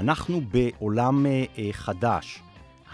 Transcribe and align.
אנחנו 0.00 0.40
בעולם 0.40 1.26
אה, 1.26 1.44
אה, 1.58 1.68
חדש. 1.72 2.42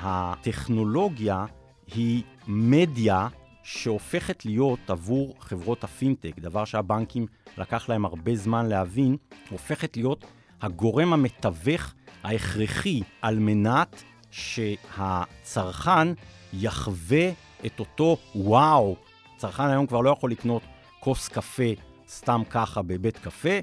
הטכנולוגיה 0.01 1.47
היא 1.95 2.23
מדיה 2.47 3.29
שהופכת 3.63 4.45
להיות 4.45 4.91
עבור 4.91 5.35
חברות 5.41 5.85
הפינטק, 5.85 6.39
דבר 6.39 6.65
שהבנקים 6.65 7.27
לקח 7.59 7.89
להם 7.89 8.05
הרבה 8.05 8.37
זמן 8.37 8.67
להבין, 8.67 9.17
הופכת 9.51 9.97
להיות 9.97 10.25
הגורם 10.63 11.13
המתווך 11.13 11.95
ההכרחי 12.23 13.03
על 13.23 13.39
מנת 13.39 14.03
שהצרכן 14.31 16.09
יחווה 16.53 17.31
את 17.67 17.81
אותו 17.81 18.17
וואו. 18.35 18.97
צרכן 19.37 19.69
היום 19.69 19.87
כבר 19.87 20.01
לא 20.01 20.11
יכול 20.11 20.31
לקנות 20.31 20.63
כוס 21.01 21.29
קפה 21.29 21.73
סתם 22.09 22.43
ככה 22.51 22.83
בבית 22.83 23.19
קפה, 23.19 23.59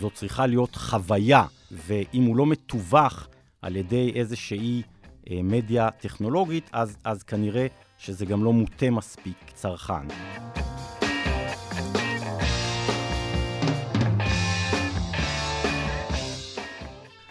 זו 0.00 0.10
צריכה 0.10 0.46
להיות 0.46 0.76
חוויה, 0.76 1.44
ואם 1.70 2.22
הוא 2.22 2.36
לא 2.36 2.46
מתווך 2.46 3.28
על 3.62 3.76
ידי 3.76 4.12
איזושהי 4.14 4.82
אה, 5.30 5.40
מדיה 5.42 5.90
טכנולוגית, 5.90 6.70
אז, 6.72 6.96
אז 7.04 7.22
כנראה 7.22 7.66
שזה 7.98 8.26
גם 8.26 8.44
לא 8.44 8.52
מוטה 8.52 8.90
מספיק 8.90 9.36
צרכן. 9.54 10.08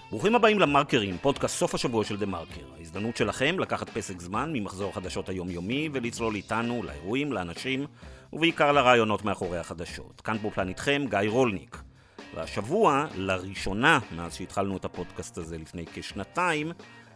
ברוכים 0.10 0.36
הבאים 0.36 0.60
למרקרים, 0.60 1.18
פודקאסט 1.18 1.58
סוף 1.58 1.76
השבוע 1.76 2.04
של 2.04 2.18
דה 2.18 2.26
מרקר. 2.26 2.66
ההזדמנות 2.78 3.18
שלכם 3.18 3.60
לקחת 3.60 3.90
פסק 3.90 4.22
זמן 4.22 4.50
ממחזור 4.54 4.90
החדשות 4.90 5.30
היומיומי 5.30 5.90
ולצלול 5.94 6.36
איתנו 6.36 6.84
לאירועים, 6.84 7.34
לאנשים 7.34 7.86
ובעיקר 8.34 8.72
לרעיונות 8.72 9.26
מאחורי 9.26 9.58
החדשות. 9.58 10.22
כאן 10.22 10.38
באופן 10.42 10.68
איתכם 10.68 11.06
גיא 11.10 11.20
רולניק. 11.30 11.93
והשבוע, 12.36 13.06
לראשונה 13.16 14.00
מאז 14.16 14.36
שהתחלנו 14.36 14.78
את 14.78 14.86
הפודקאסט 14.86 15.38
הזה 15.38 15.58
לפני 15.58 15.86
כשנתיים, 15.94 16.72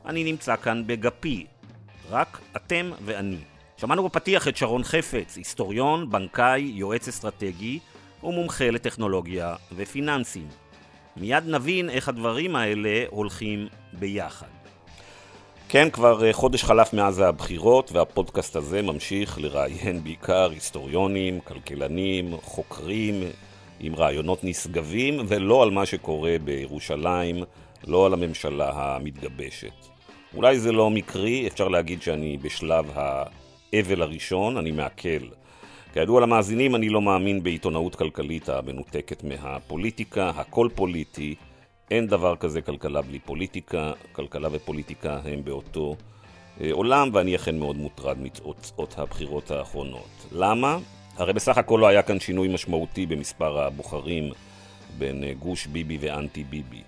אני 0.05 0.23
נמצא 0.23 0.55
כאן 0.55 0.83
בגפי. 0.87 1.45
רק 2.09 2.39
אתם 2.55 2.91
ואני. 3.05 3.37
שמענו 3.77 4.03
בפתיח 4.03 4.47
את 4.47 4.57
שרון 4.57 4.83
חפץ, 4.83 5.37
היסטוריון, 5.37 6.09
בנקאי, 6.09 6.61
יועץ 6.61 7.07
אסטרטגי 7.07 7.79
ומומחה 8.23 8.69
לטכנולוגיה 8.71 9.55
ופיננסים. 9.75 10.47
מיד 11.17 11.43
נבין 11.47 11.89
איך 11.89 12.09
הדברים 12.09 12.55
האלה 12.55 13.03
הולכים 13.09 13.67
ביחד. 13.93 14.47
כן, 15.69 15.89
כבר 15.89 16.25
אה, 16.25 16.33
חודש 16.33 16.63
חלף 16.63 16.93
מאז 16.93 17.19
הבחירות, 17.19 17.91
והפודקאסט 17.91 18.55
הזה 18.55 18.81
ממשיך 18.81 19.37
לראיין 19.39 20.03
בעיקר 20.03 20.49
היסטוריונים, 20.51 21.39
כלכלנים, 21.39 22.37
חוקרים, 22.41 23.23
עם 23.79 23.95
רעיונות 23.95 24.43
נשגבים, 24.43 25.19
ולא 25.27 25.63
על 25.63 25.69
מה 25.71 25.85
שקורה 25.85 26.35
בירושלים, 26.43 27.43
לא 27.87 28.05
על 28.05 28.13
הממשלה 28.13 28.71
המתגבשת. 28.73 29.87
אולי 30.33 30.59
זה 30.59 30.71
לא 30.71 30.89
מקרי, 30.89 31.47
אפשר 31.47 31.67
להגיד 31.67 32.01
שאני 32.01 32.37
בשלב 32.37 32.91
האבל 32.93 34.01
הראשון, 34.01 34.57
אני 34.57 34.71
מעכל. 34.71 35.27
כידוע 35.93 36.21
למאזינים, 36.21 36.75
אני 36.75 36.89
לא 36.89 37.01
מאמין 37.01 37.43
בעיתונאות 37.43 37.95
כלכלית 37.95 38.49
המנותקת 38.49 39.23
מהפוליטיקה, 39.23 40.29
הכל 40.29 40.69
פוליטי, 40.75 41.35
אין 41.91 42.07
דבר 42.07 42.35
כזה 42.35 42.61
כלכלה 42.61 43.01
בלי 43.01 43.19
פוליטיקה, 43.19 43.91
כלכלה 44.11 44.49
ופוליטיקה 44.51 45.19
הם 45.25 45.43
באותו 45.43 45.95
אה, 46.61 46.69
עולם, 46.71 47.09
ואני 47.13 47.35
אכן 47.35 47.59
מאוד 47.59 47.77
מוטרד 47.77 48.17
מתוצאות 48.21 48.95
הבחירות 48.97 49.51
האחרונות. 49.51 50.27
למה? 50.31 50.77
הרי 51.17 51.33
בסך 51.33 51.57
הכל 51.57 51.77
לא 51.81 51.87
היה 51.87 52.01
כאן 52.01 52.19
שינוי 52.19 52.47
משמעותי 52.47 53.05
במספר 53.05 53.59
הבוחרים 53.59 54.31
בין 54.97 55.23
אה, 55.23 55.33
גוש 55.33 55.67
ביבי 55.67 55.97
ואנטי 56.01 56.43
ביבי. 56.43 56.81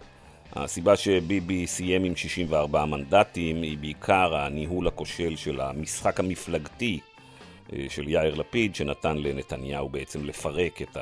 הסיבה 0.53 0.95
שביבי 0.95 1.67
סיים 1.67 2.03
עם 2.03 2.15
64 2.15 2.85
מנדטים 2.85 3.61
היא 3.61 3.77
בעיקר 3.77 4.35
הניהול 4.35 4.87
הכושל 4.87 5.35
של 5.35 5.61
המשחק 5.61 6.19
המפלגתי 6.19 6.99
אה, 7.73 7.85
של 7.89 8.09
יאיר 8.09 8.35
לפיד, 8.35 8.75
שנתן 8.75 9.17
לנתניהו 9.17 9.89
בעצם 9.89 10.25
לפרק 10.25 10.81
את 10.81 10.97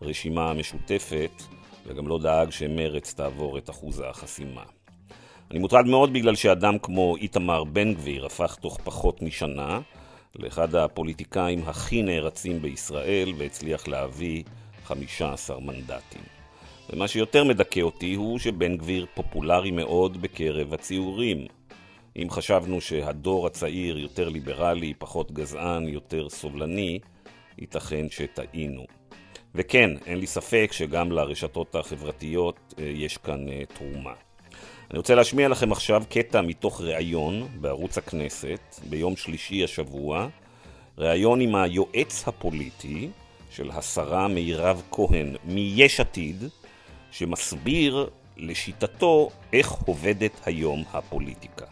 הרשימה 0.00 0.50
המשותפת, 0.50 1.42
וגם 1.86 2.08
לא 2.08 2.18
דאג 2.18 2.50
שמרץ 2.50 3.14
תעבור 3.14 3.58
את 3.58 3.70
אחוז 3.70 4.02
החסימה. 4.06 4.62
אני 5.50 5.58
מוטרד 5.58 5.86
מאוד 5.86 6.12
בגלל 6.12 6.34
שאדם 6.34 6.78
כמו 6.78 7.16
איתמר 7.16 7.64
בן 7.64 7.94
גביר 7.94 8.26
הפך 8.26 8.54
תוך 8.60 8.78
פחות 8.84 9.22
משנה 9.22 9.80
לאחד 10.38 10.74
הפוליטיקאים 10.74 11.62
הכי 11.66 12.02
נערצים 12.02 12.62
בישראל 12.62 13.32
והצליח 13.36 13.88
להביא 13.88 14.42
15 14.84 15.60
מנדטים. 15.60 16.22
ומה 16.90 17.08
שיותר 17.08 17.44
מדכא 17.44 17.80
אותי 17.80 18.14
הוא 18.14 18.38
שבן 18.38 18.76
גביר 18.76 19.06
פופולרי 19.14 19.70
מאוד 19.70 20.22
בקרב 20.22 20.74
הציורים. 20.74 21.46
אם 22.16 22.30
חשבנו 22.30 22.80
שהדור 22.80 23.46
הצעיר 23.46 23.98
יותר 23.98 24.28
ליברלי, 24.28 24.94
פחות 24.98 25.32
גזען, 25.32 25.88
יותר 25.88 26.28
סובלני, 26.28 26.98
ייתכן 27.58 28.06
שטעינו. 28.10 28.84
וכן, 29.54 29.90
אין 30.06 30.18
לי 30.18 30.26
ספק 30.26 30.68
שגם 30.72 31.12
לרשתות 31.12 31.74
החברתיות 31.74 32.74
אה, 32.78 32.84
יש 32.84 33.16
כאן 33.16 33.48
אה, 33.48 33.62
תרומה. 33.74 34.25
אני 34.90 34.98
רוצה 34.98 35.14
להשמיע 35.14 35.48
לכם 35.48 35.72
עכשיו 35.72 36.02
קטע 36.08 36.40
מתוך 36.40 36.80
ראיון 36.80 37.48
בערוץ 37.60 37.98
הכנסת 37.98 38.60
ביום 38.88 39.16
שלישי 39.16 39.64
השבוע, 39.64 40.28
ראיון 40.98 41.40
עם 41.40 41.54
היועץ 41.54 42.28
הפוליטי 42.28 43.08
של 43.50 43.70
השרה 43.70 44.28
מירב 44.28 44.82
כהן 44.90 45.36
מיש 45.44 46.00
עתיד, 46.00 46.44
שמסביר 47.10 48.10
לשיטתו 48.36 49.30
איך 49.52 49.70
עובדת 49.70 50.40
היום 50.44 50.84
הפוליטיקה. 50.92 51.64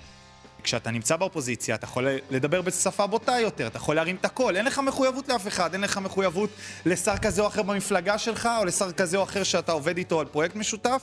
כשאתה 0.62 0.90
נמצא 0.90 1.16
באופוזיציה, 1.16 1.74
אתה 1.74 1.84
יכול 1.84 2.08
לדבר 2.30 2.62
בשפה 2.62 3.06
בוטה 3.06 3.40
יותר, 3.40 3.66
אתה 3.66 3.76
יכול 3.76 3.94
להרים 3.94 4.16
את 4.16 4.24
הקול, 4.24 4.56
אין 4.56 4.64
לך 4.64 4.78
מחויבות 4.78 5.28
לאף 5.28 5.48
אחד, 5.48 5.72
אין 5.72 5.80
לך 5.80 5.98
מחויבות 5.98 6.50
לשר 6.86 7.16
כזה 7.16 7.42
או 7.42 7.46
אחר 7.46 7.62
במפלגה 7.62 8.18
שלך, 8.18 8.48
או 8.60 8.64
לשר 8.64 8.92
כזה 8.92 9.16
או 9.16 9.22
אחר 9.22 9.42
שאתה 9.42 9.72
עובד 9.72 9.96
איתו 9.96 10.20
על 10.20 10.26
פרויקט 10.26 10.56
משותף, 10.56 11.02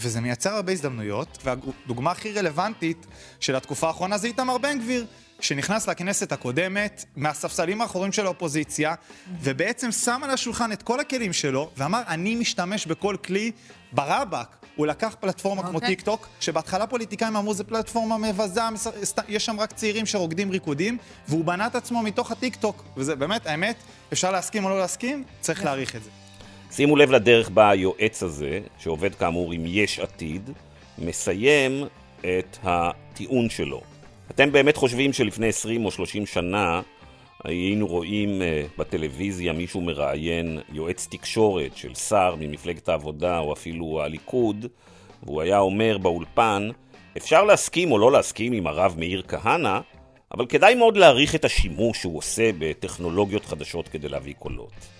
וזה 0.00 0.20
מייצר 0.20 0.54
הרבה 0.54 0.72
הזדמנויות, 0.72 1.38
והדוגמה 1.44 2.10
הכי 2.10 2.32
רלוונטית 2.32 3.06
של 3.40 3.56
התקופה 3.56 3.86
האחרונה 3.86 4.18
זה 4.18 4.26
איתמר 4.26 4.58
בן 4.58 4.78
גביר, 4.78 5.06
שנכנס 5.40 5.88
לכנסת 5.88 6.32
הקודמת 6.32 7.04
מהספסלים 7.16 7.80
האחוריים 7.80 8.12
של 8.12 8.26
האופוזיציה, 8.26 8.94
ובעצם 9.40 9.92
שם 9.92 10.20
על 10.24 10.30
השולחן 10.30 10.72
את 10.72 10.82
כל 10.82 11.00
הכלים 11.00 11.32
שלו, 11.32 11.70
ואמר, 11.76 12.02
אני 12.08 12.34
משתמש 12.34 12.86
בכל 12.86 13.16
כלי 13.24 13.50
ברבק. 13.92 14.56
הוא 14.76 14.86
לקח 14.86 15.16
פלטפורמה 15.20 15.62
okay. 15.62 15.66
כמו 15.66 15.74
אוקיי. 15.74 15.88
טיק 15.88 16.00
טוק, 16.00 16.28
שבהתחלה 16.40 16.86
פוליטיקאים 16.86 17.36
אמרו 17.36 17.54
זו 17.54 17.64
פלטפורמה 17.64 18.18
מבזה, 18.18 18.60
יש 19.28 19.44
שם 19.44 19.60
רק 19.60 19.72
צעירים 19.72 20.06
שרוקדים 20.06 20.50
ריקודים, 20.50 20.98
והוא 21.28 21.44
בנה 21.44 21.66
את 21.66 21.74
עצמו 21.74 22.02
מתוך 22.02 22.30
הטיק 22.30 22.56
טוק. 22.56 22.84
וזה 22.96 23.16
באמת, 23.16 23.46
האמת, 23.46 23.76
אפשר 24.12 24.32
להסכים 24.32 24.64
או 24.64 24.70
לא 24.70 24.78
להסכים, 24.78 25.24
צריך 25.40 25.64
להעריך 25.64 25.96
את 25.96 26.04
זה. 26.04 26.10
שימו 26.70 26.96
לב 26.96 27.10
לדרך 27.10 27.50
בה 27.50 27.70
היועץ 27.70 28.22
הזה, 28.22 28.60
שעובד 28.78 29.14
כאמור 29.14 29.52
עם 29.52 29.64
יש 29.66 29.98
עתיד, 29.98 30.50
מסיים 30.98 31.84
את 32.20 32.58
הטיעון 32.62 33.50
שלו. 33.50 33.80
אתם 34.30 34.52
באמת 34.52 34.76
חושבים 34.76 35.12
שלפני 35.12 35.48
20 35.48 35.84
או 35.84 35.90
30 35.90 36.26
שנה 36.26 36.80
היינו 37.44 37.86
רואים 37.86 38.42
uh, 38.42 38.78
בטלוויזיה 38.78 39.52
מישהו 39.52 39.80
מראיין 39.80 40.58
יועץ 40.72 41.08
תקשורת 41.10 41.76
של 41.76 41.94
שר 41.94 42.34
ממפלגת 42.38 42.88
העבודה 42.88 43.38
או 43.38 43.52
אפילו 43.52 44.02
הליכוד, 44.02 44.66
והוא 45.22 45.42
היה 45.42 45.58
אומר 45.58 45.98
באולפן, 45.98 46.68
אפשר 47.16 47.44
להסכים 47.44 47.92
או 47.92 47.98
לא 47.98 48.12
להסכים 48.12 48.52
עם 48.52 48.66
הרב 48.66 48.94
מאיר 48.98 49.22
כהנא, 49.28 49.80
אבל 50.34 50.46
כדאי 50.46 50.74
מאוד 50.74 50.96
להעריך 50.96 51.34
את 51.34 51.44
השימוש 51.44 52.00
שהוא 52.00 52.18
עושה 52.18 52.50
בטכנולוגיות 52.58 53.44
חדשות 53.44 53.88
כדי 53.88 54.08
להביא 54.08 54.34
קולות. 54.38 54.97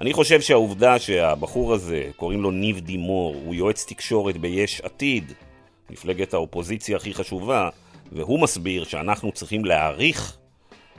אני 0.00 0.12
חושב 0.12 0.40
שהעובדה 0.40 0.98
שהבחור 0.98 1.74
הזה, 1.74 2.10
קוראים 2.16 2.42
לו 2.42 2.50
ניב 2.50 2.80
דימור, 2.80 3.34
הוא 3.44 3.54
יועץ 3.54 3.84
תקשורת 3.88 4.36
ביש 4.36 4.80
עתיד, 4.80 5.32
מפלגת 5.90 6.34
האופוזיציה 6.34 6.96
הכי 6.96 7.14
חשובה, 7.14 7.68
והוא 8.12 8.40
מסביר 8.40 8.84
שאנחנו 8.84 9.32
צריכים 9.32 9.64
להעריך 9.64 10.36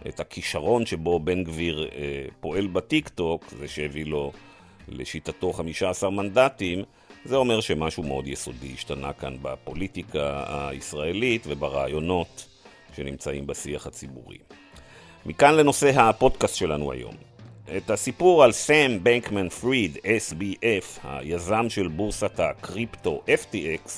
את 0.08 0.20
הכישרון 0.20 0.86
שבו 0.86 1.20
בן 1.20 1.44
גביר 1.44 1.90
אה, 1.96 2.26
פועל 2.40 2.68
בטיק 2.68 3.10
טוק, 3.10 3.46
זה 3.60 3.68
שהביא 3.68 4.06
לו 4.06 4.32
לשיטתו 4.88 5.54
15 5.54 6.10
מנדטים, 6.10 6.84
זה 7.26 7.36
אומר 7.36 7.62
שמשהו 7.62 8.04
מאוד 8.04 8.28
יסודי 8.28 8.74
השתנה 8.74 9.14
כאן 9.14 9.38
בפוליטיקה 9.42 10.44
הישראלית 10.48 11.44
וברעיונות 11.48 12.48
שנמצאים 12.96 13.48
בשיח 13.48 13.88
הציבורי. 13.88 14.38
מכאן 15.26 15.56
לנושא 15.56 16.02
הפודקאסט 16.02 16.56
שלנו 16.56 16.92
היום. 16.92 17.29
את 17.78 17.90
הסיפור 17.90 18.44
על 18.44 18.52
סאם 18.52 19.00
בנקמן 19.04 19.50
פריד, 19.50 19.98
SBF, 19.98 21.00
היזם 21.04 21.66
של 21.70 21.88
בורסת 21.88 22.40
הקריפטו 22.40 23.22
FTX, 23.28 23.90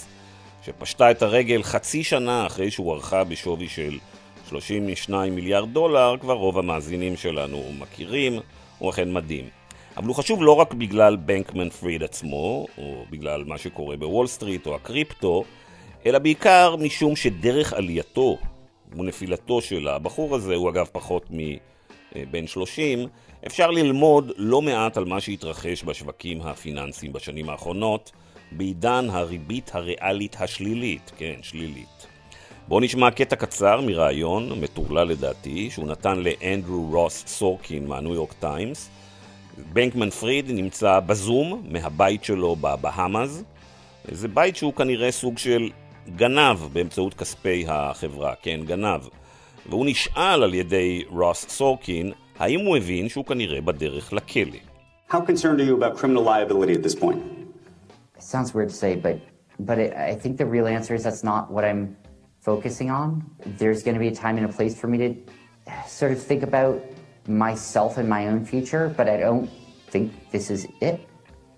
שפשטה 0.65 1.11
את 1.11 1.21
הרגל 1.21 1.63
חצי 1.63 2.03
שנה 2.03 2.45
אחרי 2.45 2.71
שהוערכה 2.71 3.23
בשווי 3.23 3.67
של 3.67 3.97
32 4.49 5.35
מיליארד 5.35 5.73
דולר, 5.73 6.15
כבר 6.21 6.33
רוב 6.33 6.57
המאזינים 6.57 7.17
שלנו 7.17 7.63
מכירים, 7.79 8.39
הוא 8.77 8.89
אכן 8.89 9.13
מדהים. 9.13 9.45
אבל 9.97 10.07
הוא 10.07 10.15
חשוב 10.15 10.43
לא 10.43 10.55
רק 10.55 10.73
בגלל 10.73 11.15
בנקמן 11.15 11.69
פריד 11.69 12.03
עצמו, 12.03 12.67
או 12.77 13.05
בגלל 13.09 13.43
מה 13.43 13.57
שקורה 13.57 13.97
בוול 13.97 14.27
סטריט 14.27 14.67
או 14.67 14.75
הקריפטו, 14.75 15.43
אלא 16.05 16.19
בעיקר 16.19 16.75
משום 16.75 17.15
שדרך 17.15 17.73
עלייתו 17.73 18.37
ונפילתו 18.97 19.61
של 19.61 19.87
הבחור 19.87 20.35
הזה, 20.35 20.55
הוא 20.55 20.69
אגב 20.69 20.87
פחות 20.91 21.25
מבן 22.15 22.47
30, 22.47 23.07
אפשר 23.47 23.71
ללמוד 23.71 24.31
לא 24.37 24.61
מעט 24.61 24.97
על 24.97 25.05
מה 25.05 25.21
שהתרחש 25.21 25.83
בשווקים 25.83 26.41
הפיננסיים 26.41 27.13
בשנים 27.13 27.49
האחרונות, 27.49 28.11
בעידן 28.51 29.07
הריבית 29.09 29.71
הריאלית 29.73 30.35
השלילית, 30.39 31.11
כן, 31.17 31.35
שלילית. 31.41 32.07
בואו 32.67 32.79
נשמע 32.79 33.11
קטע 33.11 33.35
קצר 33.35 33.81
מראיון, 33.81 34.59
מטורלל 34.59 35.07
לדעתי, 35.07 35.69
שהוא 35.69 35.87
נתן 35.87 36.19
לאנדרו 36.19 36.89
רוס 36.91 37.23
סורקין 37.27 37.87
מהניו 37.87 38.13
יורק 38.13 38.33
טיימס. 38.33 38.89
בנקמן 39.73 40.09
פריד 40.09 40.51
נמצא 40.51 40.99
בזום, 40.99 41.63
מהבית 41.69 42.23
שלו 42.23 42.55
בבהאמאז. 42.55 43.43
זה 44.11 44.27
בית 44.27 44.55
שהוא 44.55 44.73
כנראה 44.73 45.11
סוג 45.11 45.37
של 45.37 45.69
גנב 46.15 46.57
באמצעות 46.73 47.13
כספי 47.13 47.65
החברה, 47.67 48.33
כן, 48.41 48.59
גנב. 48.65 49.01
והוא 49.70 49.86
נשאל 49.86 50.42
על 50.42 50.54
ידי 50.54 51.04
רוס 51.10 51.46
סורקין, 51.48 52.12
האם 52.38 52.66
הוא 52.66 52.76
הבין 52.76 53.08
שהוא 53.08 53.24
כנראה 53.24 53.60
בדרך 53.60 54.12
לכלא. 54.12 54.58
How 55.10 55.20
concerned 55.20 55.60
are 55.60 55.64
you 55.64 55.76
about 55.82 55.96
criminal 55.96 56.24
liability 56.24 56.72
at 56.72 56.82
this 56.82 56.94
point? 56.94 57.22
It 58.16 58.22
sounds 58.22 58.54
weird 58.54 58.70
to 58.70 58.74
say, 58.74 58.96
but 58.96 59.18
but 59.68 59.78
it, 59.78 59.94
I 59.94 60.14
think 60.14 60.36
the 60.36 60.46
real 60.46 60.66
answer 60.66 60.94
is 60.96 61.02
that's 61.04 61.24
not 61.32 61.50
what 61.54 61.64
I'm 61.64 61.96
focusing 62.40 62.90
on. 62.90 63.08
There's 63.60 63.82
going 63.82 63.94
to 63.94 64.00
be 64.00 64.08
a 64.08 64.14
time 64.24 64.36
and 64.36 64.46
a 64.50 64.52
place 64.58 64.74
for 64.80 64.88
me 64.88 64.98
to 65.04 65.10
sort 65.86 66.12
of 66.12 66.20
think 66.30 66.42
about 66.42 66.76
myself 67.28 67.98
and 67.98 68.08
my 68.08 68.28
own 68.28 68.44
future, 68.44 68.92
but 68.96 69.08
I 69.08 69.16
don't 69.16 69.50
think 69.92 70.12
this 70.30 70.50
is 70.50 70.66
it. 70.80 71.00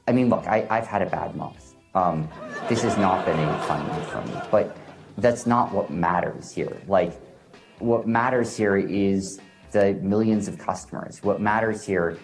I 0.06 0.12
mean, 0.12 0.28
look, 0.28 0.46
I, 0.46 0.66
I've 0.70 0.86
had 0.86 1.02
a 1.02 1.06
bad 1.06 1.36
month. 1.36 1.74
Um, 1.94 2.28
this 2.68 2.82
has 2.82 2.96
not 2.96 3.26
been 3.26 3.38
a 3.38 3.62
fun 3.64 3.86
month 3.88 4.06
for 4.10 4.22
me, 4.22 4.34
but 4.50 4.76
that's 5.18 5.46
not 5.46 5.72
what 5.72 5.90
matters 5.90 6.52
here. 6.52 6.76
Like, 6.86 7.12
what 7.79 8.07
matters 8.07 8.55
here 8.57 8.77
is 8.77 9.39
the 9.71 9.93
millions 10.01 10.47
of 10.47 10.57
customers. 10.57 11.13
What 11.23 11.39
matters 11.41 11.85
here 11.85 12.17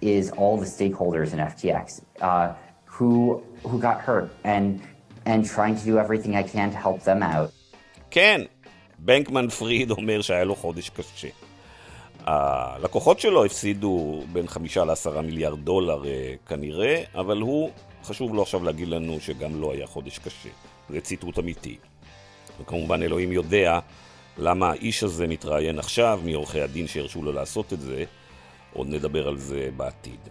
is 0.00 0.30
all 0.30 0.56
the 0.56 0.70
stakeholders 0.78 1.32
in 1.34 1.38
FTX 1.52 2.02
uh, 2.20 2.52
who 2.84 3.42
who 3.68 3.78
got 3.78 4.00
hurt 4.00 4.30
and 4.44 4.80
and 5.26 5.44
trying 5.44 5.76
to 5.80 5.84
do 5.84 5.98
everything 5.98 6.32
I 6.36 6.42
can 6.42 6.70
to 6.70 6.76
help 6.76 7.02
them 7.04 7.22
out. 7.22 7.50
כן, 8.10 8.40
בנקמן 8.98 9.48
פריד 9.48 9.90
אומר 9.90 10.20
שהיה 10.20 10.44
לו 10.44 10.54
חודש 10.54 10.90
קשה. 10.90 11.28
הלקוחות 12.26 13.20
שלו 13.20 13.44
הפסידו 13.44 14.22
בין 14.32 14.46
חמישה 14.46 14.84
לעשרה 14.84 15.22
מיליארד 15.22 15.64
דולר 15.64 16.04
אה, 16.06 16.34
כנראה, 16.46 17.02
אבל 17.14 17.40
הוא, 17.40 17.70
חשוב 18.04 18.34
לו 18.34 18.42
עכשיו 18.42 18.64
להגיד 18.64 18.88
לנו 18.88 19.20
שגם 19.20 19.60
לא 19.60 19.72
היה 19.72 19.86
חודש 19.86 20.18
קשה. 20.18 20.48
זה 20.88 21.00
ציטוט 21.00 21.38
אמיתי. 21.38 21.76
וכמובן 22.60 23.02
אלוהים 23.02 23.32
יודע 23.32 23.78
למה 24.40 24.70
האיש 24.70 25.02
הזה 25.02 25.26
מתראיין 25.26 25.78
עכשיו 25.78 26.20
מעורכי 26.24 26.60
הדין 26.60 26.86
שהרשו 26.86 27.22
לו 27.22 27.32
לעשות 27.32 27.72
את 27.72 27.80
זה, 27.80 28.04
עוד 28.72 28.88
נדבר 28.88 29.28
על 29.28 29.38
זה 29.38 29.68
בעתיד. 29.76 30.28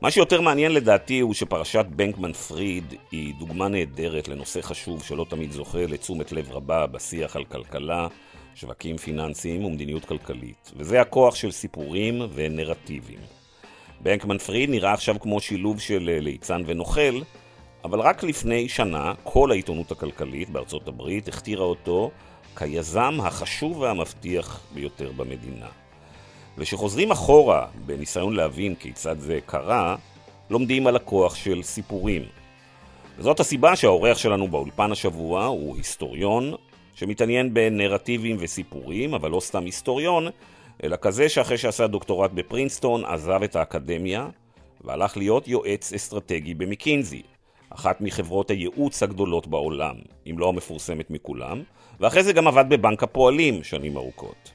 מה 0.00 0.10
שיותר 0.10 0.40
מעניין 0.40 0.72
לדעתי 0.72 1.20
הוא 1.20 1.34
שפרשת 1.34 1.84
בנקמן 1.88 2.32
פריד 2.32 2.94
היא 3.10 3.34
דוגמה 3.38 3.68
נהדרת 3.68 4.28
לנושא 4.28 4.60
חשוב 4.60 5.02
שלא 5.02 5.26
תמיד 5.28 5.52
זוכה 5.52 5.86
לתשומת 5.86 6.32
לב 6.32 6.50
רבה 6.50 6.86
בשיח 6.86 7.36
על 7.36 7.44
כלכלה, 7.44 8.06
שווקים 8.54 8.96
פיננסיים 8.96 9.64
ומדיניות 9.64 10.04
כלכלית, 10.04 10.72
וזה 10.76 11.00
הכוח 11.00 11.34
של 11.34 11.50
סיפורים 11.50 12.22
ונרטיבים. 12.34 13.18
בנקמן 14.00 14.38
פריד 14.38 14.70
נראה 14.70 14.92
עכשיו 14.92 15.20
כמו 15.20 15.40
שילוב 15.40 15.80
של 15.80 16.18
ליצן 16.22 16.62
ונוכל, 16.66 17.20
אבל 17.84 18.00
רק 18.00 18.22
לפני 18.22 18.68
שנה 18.68 19.12
כל 19.24 19.50
העיתונות 19.50 19.92
הכלכלית 19.92 20.50
בארצות 20.50 20.88
הברית 20.88 21.28
הכתירה 21.28 21.64
אותו 21.64 22.10
כיזם 22.56 23.18
החשוב 23.22 23.78
והמבטיח 23.78 24.60
ביותר 24.74 25.12
במדינה. 25.16 25.66
וכשחוזרים 26.58 27.10
אחורה 27.10 27.66
בניסיון 27.86 28.36
להבין 28.36 28.74
כיצד 28.74 29.18
זה 29.18 29.38
קרה, 29.46 29.96
לומדים 30.50 30.86
על 30.86 30.96
הכוח 30.96 31.34
של 31.34 31.62
סיפורים. 31.62 32.22
וזאת 33.18 33.40
הסיבה 33.40 33.76
שהאורח 33.76 34.18
שלנו 34.18 34.48
באולפן 34.48 34.92
השבוע 34.92 35.44
הוא 35.44 35.76
היסטוריון 35.76 36.54
שמתעניין 36.94 37.54
בנרטיבים 37.54 38.36
וסיפורים, 38.40 39.14
אבל 39.14 39.30
לא 39.30 39.40
סתם 39.40 39.64
היסטוריון, 39.64 40.28
אלא 40.84 40.96
כזה 41.00 41.28
שאחרי 41.28 41.58
שעשה 41.58 41.86
דוקטורט 41.86 42.30
בפרינסטון 42.30 43.04
עזב 43.04 43.42
את 43.42 43.56
האקדמיה 43.56 44.28
והלך 44.84 45.16
להיות 45.16 45.48
יועץ 45.48 45.92
אסטרטגי 45.92 46.54
במקינזי, 46.54 47.22
אחת 47.70 48.00
מחברות 48.00 48.50
הייעוץ 48.50 49.02
הגדולות 49.02 49.46
בעולם, 49.46 49.96
אם 50.30 50.38
לא 50.38 50.48
המפורסמת 50.48 51.10
מכולם, 51.10 51.62
ואחרי 52.00 52.22
זה 52.22 52.32
גם 52.32 52.46
עבד 52.46 52.64
בבנק 52.68 53.02
הפועלים 53.02 53.64
שנים 53.64 53.96
ארוכות. 53.96 54.52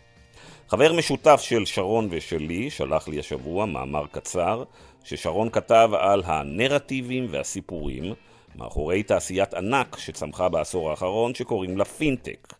חבר 0.67 0.93
משותף 0.93 1.39
של 1.43 1.65
שרון 1.65 2.07
ושלי 2.11 2.69
שלח 2.69 3.07
לי 3.07 3.19
השבוע 3.19 3.65
מאמר 3.65 4.05
קצר 4.11 4.63
ששרון 5.03 5.49
כתב 5.49 5.89
על 5.99 6.23
הנרטיבים 6.25 7.27
והסיפורים 7.29 8.13
מאחורי 8.55 9.03
תעשיית 9.03 9.53
ענק 9.53 9.97
שצמחה 9.99 10.49
בעשור 10.49 10.89
האחרון 10.89 11.35
שקוראים 11.35 11.77
לה 11.77 11.85
פינטק. 11.85 12.53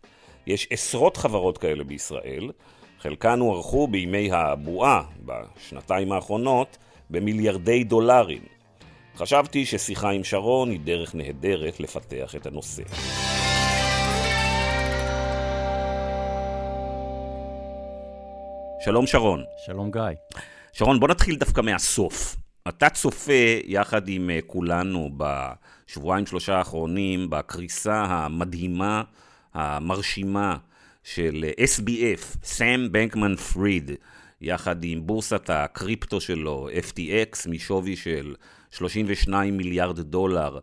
יש 0.46 0.68
עשרות 0.70 1.16
חברות 1.16 1.58
כאלה 1.58 1.84
בישראל, 1.84 2.50
חלקן 2.98 3.40
הוערכו 3.40 3.88
בימי 3.88 4.32
הבועה 4.32 5.02
בשנתיים 5.24 6.12
האחרונות 6.12 6.78
במיליארדי 7.10 7.84
דולרים. 7.84 8.42
חשבתי 9.16 9.66
ששיחה 9.66 10.10
עם 10.10 10.24
שרון 10.24 10.70
היא 10.70 10.80
דרך 10.80 11.14
נהדרת 11.14 11.80
לפתח 11.80 12.36
את 12.36 12.46
הנושא. 12.46 12.82
שלום 18.86 19.06
שרון. 19.06 19.44
שלום 19.66 19.90
גיא. 19.90 20.02
שרון, 20.72 21.00
בוא 21.00 21.08
נתחיל 21.08 21.36
דווקא 21.36 21.60
מהסוף. 21.60 22.36
אתה 22.68 22.90
צופה 22.90 23.58
יחד 23.64 24.08
עם 24.08 24.30
אה, 24.30 24.38
כולנו 24.46 25.10
בשבועיים 25.16 26.26
שלושה 26.26 26.58
האחרונים 26.58 27.30
בקריסה 27.30 28.02
המדהימה, 28.02 29.02
המרשימה 29.54 30.56
של 31.04 31.44
אה, 31.44 31.64
SBF, 31.64 32.36
סאם 32.42 32.92
בנקמן 32.92 33.36
פריד, 33.36 33.90
יחד 34.40 34.84
עם 34.84 35.06
בורסת 35.06 35.50
הקריפטו 35.50 36.20
שלו, 36.20 36.68
FTX, 36.88 37.50
משווי 37.50 37.96
של 37.96 38.34
32 38.70 39.56
מיליארד 39.56 40.00
דולר 40.00 40.58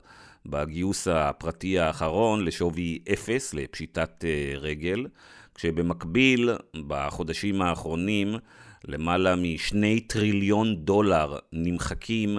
בגיוס 0.46 1.08
הפרטי 1.08 1.80
האחרון 1.80 2.46
לשווי 2.46 3.00
אפס, 3.14 3.54
לפשיטת 3.54 4.26
אה, 4.26 4.54
רגל. 4.60 5.06
כשבמקביל, 5.56 6.50
בחודשים 6.88 7.62
האחרונים, 7.62 8.36
למעלה 8.88 9.36
משני 9.36 10.00
טריליון 10.00 10.76
דולר 10.76 11.38
נמחקים 11.54 12.38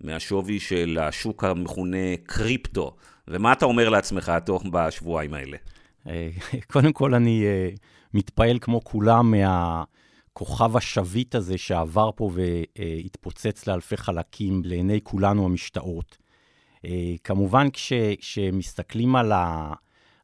מהשווי 0.00 0.60
של 0.60 0.98
השוק 1.02 1.44
המכונה 1.44 2.16
קריפטו. 2.22 2.96
ומה 3.28 3.52
אתה 3.52 3.64
אומר 3.64 3.88
לעצמך 3.88 4.32
תוך 4.46 4.64
בשבועיים 4.72 5.34
האלה? 5.34 5.56
קודם 6.72 6.92
כל, 6.92 7.14
אני 7.14 7.44
מתפעל 8.14 8.58
כמו 8.60 8.84
כולם 8.84 9.30
מהכוכב 9.30 10.76
השביט 10.76 11.34
הזה 11.34 11.58
שעבר 11.58 12.10
פה 12.16 12.30
והתפוצץ 12.34 13.66
לאלפי 13.66 13.96
חלקים 13.96 14.62
לעיני 14.64 15.00
כולנו 15.02 15.44
המשתאות. 15.44 16.18
כמובן, 17.24 17.66
כשמסתכלים 17.72 19.16
על 19.16 19.32
ה... 19.32 19.72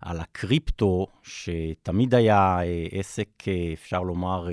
על 0.01 0.21
הקריפטו, 0.21 1.07
שתמיד 1.23 2.15
היה 2.15 2.59
אה, 2.63 2.87
עסק, 2.91 3.29
אה, 3.49 3.71
אפשר 3.73 4.03
לומר, 4.03 4.49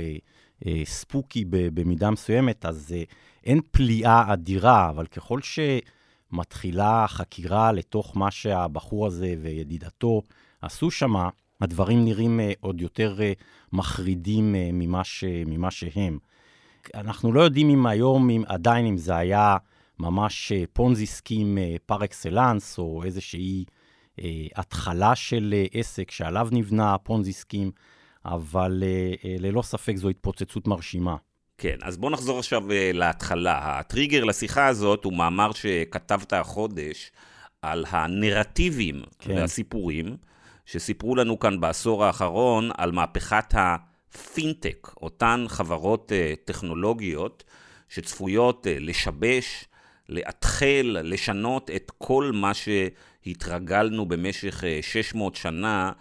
אה, 0.65 0.81
ספוקי 0.85 1.45
במידה 1.49 2.09
מסוימת, 2.09 2.65
אז 2.65 2.95
אין 3.43 3.61
פליאה 3.71 4.33
אדירה, 4.33 4.89
אבל 4.89 5.05
ככל 5.05 5.39
שמתחילה 6.31 7.05
חקירה 7.07 7.71
לתוך 7.71 8.17
מה 8.17 8.31
שהבחור 8.31 9.07
הזה 9.07 9.35
וידידתו 9.41 10.21
עשו 10.61 10.91
שם, 10.91 11.13
הדברים 11.61 12.05
נראים 12.05 12.39
עוד 12.59 12.81
יותר 12.81 13.17
מחרידים 13.73 14.55
ממה, 14.73 15.03
ש, 15.03 15.23
ממה 15.45 15.71
שהם. 15.71 16.17
אנחנו 16.95 17.33
לא 17.33 17.41
יודעים 17.41 17.69
אם 17.69 17.85
היום, 17.85 18.29
אם, 18.29 18.43
עדיין 18.47 18.85
אם 18.85 18.97
זה 18.97 19.15
היה 19.15 19.57
ממש 19.99 20.51
פונזי 20.73 21.05
סקים 21.05 21.57
פר 21.85 22.03
אקסלנס, 22.03 22.79
או 22.79 23.03
איזושהי... 23.03 23.65
uh, 24.19 24.23
התחלה 24.55 25.15
של 25.15 25.53
uh, 25.53 25.77
עסק 25.79 26.11
שעליו 26.11 26.47
נבנה 26.51 26.97
פונזי 26.97 27.33
סקים, 27.33 27.71
אבל 28.25 28.83
uh, 28.83 29.27
ללא 29.39 29.61
ספק 29.61 29.95
זו 29.95 30.09
התפוצצות 30.09 30.67
מרשימה. 30.67 31.15
כן, 31.57 31.77
אז 31.81 31.97
בוא 31.97 32.11
נחזור 32.11 32.39
עכשיו 32.39 32.63
להתחלה. 32.93 33.79
הטריגר 33.79 34.23
לשיחה 34.23 34.67
הזאת 34.67 35.03
הוא 35.03 35.13
מאמר 35.13 35.51
שכתבת 35.51 36.33
החודש 36.33 37.11
על 37.61 37.85
הנרטיבים 37.89 39.01
כן. 39.19 39.35
והסיפורים 39.35 40.17
שסיפרו 40.65 41.15
לנו 41.15 41.39
כאן 41.39 41.59
בעשור 41.59 42.05
האחרון 42.05 42.69
על 42.77 42.91
מהפכת 42.91 43.53
הפינטק, 43.53 44.87
אותן 45.01 45.45
חברות 45.47 46.11
טכנולוגיות 46.45 47.43
שצפויות 47.89 48.67
לשבש 48.79 49.65
לאתחל, 50.09 50.97
לשנות 51.03 51.71
את 51.75 51.91
כל 51.97 52.31
מה 52.33 52.51
שהתרגלנו 52.53 54.05
במשך 54.05 54.63
600 54.81 55.35
שנה 55.35 55.91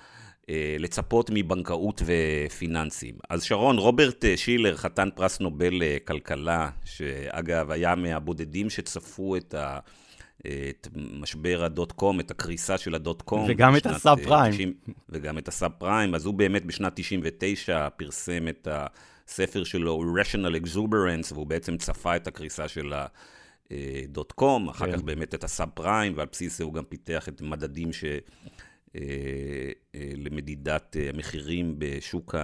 לצפות 0.78 1.30
מבנקאות 1.34 2.02
ופיננסים. 2.06 3.14
אז 3.30 3.42
שרון, 3.42 3.78
רוברט 3.78 4.24
שילר, 4.36 4.76
חתן 4.76 5.08
פרס 5.14 5.40
נובל 5.40 5.72
לכלכלה, 5.72 6.70
שאגב 6.84 7.70
היה 7.70 7.94
מהבודדים 7.94 8.70
שצפו 8.70 9.36
את 9.36 9.54
ה... 9.54 9.78
את 10.70 10.88
משבר 10.94 11.64
הדוט 11.64 11.92
קום, 11.92 12.20
את 12.20 12.30
הקריסה 12.30 12.78
של 12.78 12.94
הדוט 12.94 13.22
קום. 13.22 13.46
וגם 13.48 13.76
את 13.76 13.86
הסאב 13.86 14.24
פריים. 14.24 14.74
וגם 15.08 15.38
את 15.38 15.48
הסאב 15.48 15.70
פריים. 15.78 16.14
אז 16.14 16.26
הוא 16.26 16.34
באמת 16.34 16.64
בשנת 16.64 16.92
99 16.94 17.88
פרסם 17.96 18.48
את 18.48 18.68
הספר 18.70 19.64
שלו, 19.64 20.04
Rational 20.20 20.66
Exuberance, 20.66 21.34
והוא 21.34 21.46
בעצם 21.46 21.76
צפה 21.76 22.16
את 22.16 22.26
הקריסה 22.26 22.68
של 22.68 22.92
הדוט 24.04 24.32
קום, 24.32 24.68
אחר 24.68 24.86
כן. 24.86 24.92
כך 24.92 25.02
באמת 25.02 25.34
את 25.34 25.44
הסאב 25.44 25.68
פריים, 25.74 26.12
ועל 26.16 26.26
בסיס 26.32 26.58
זה 26.58 26.64
הוא 26.64 26.74
גם 26.74 26.84
פיתח 26.84 27.28
את 27.28 27.40
מדדים 27.40 27.92
ש... 27.92 28.04
אה, 28.96 29.70
אה, 29.94 30.12
למדידת 30.16 30.96
המחירים 31.14 31.68
אה, 31.68 31.74
בשוק 31.78 32.34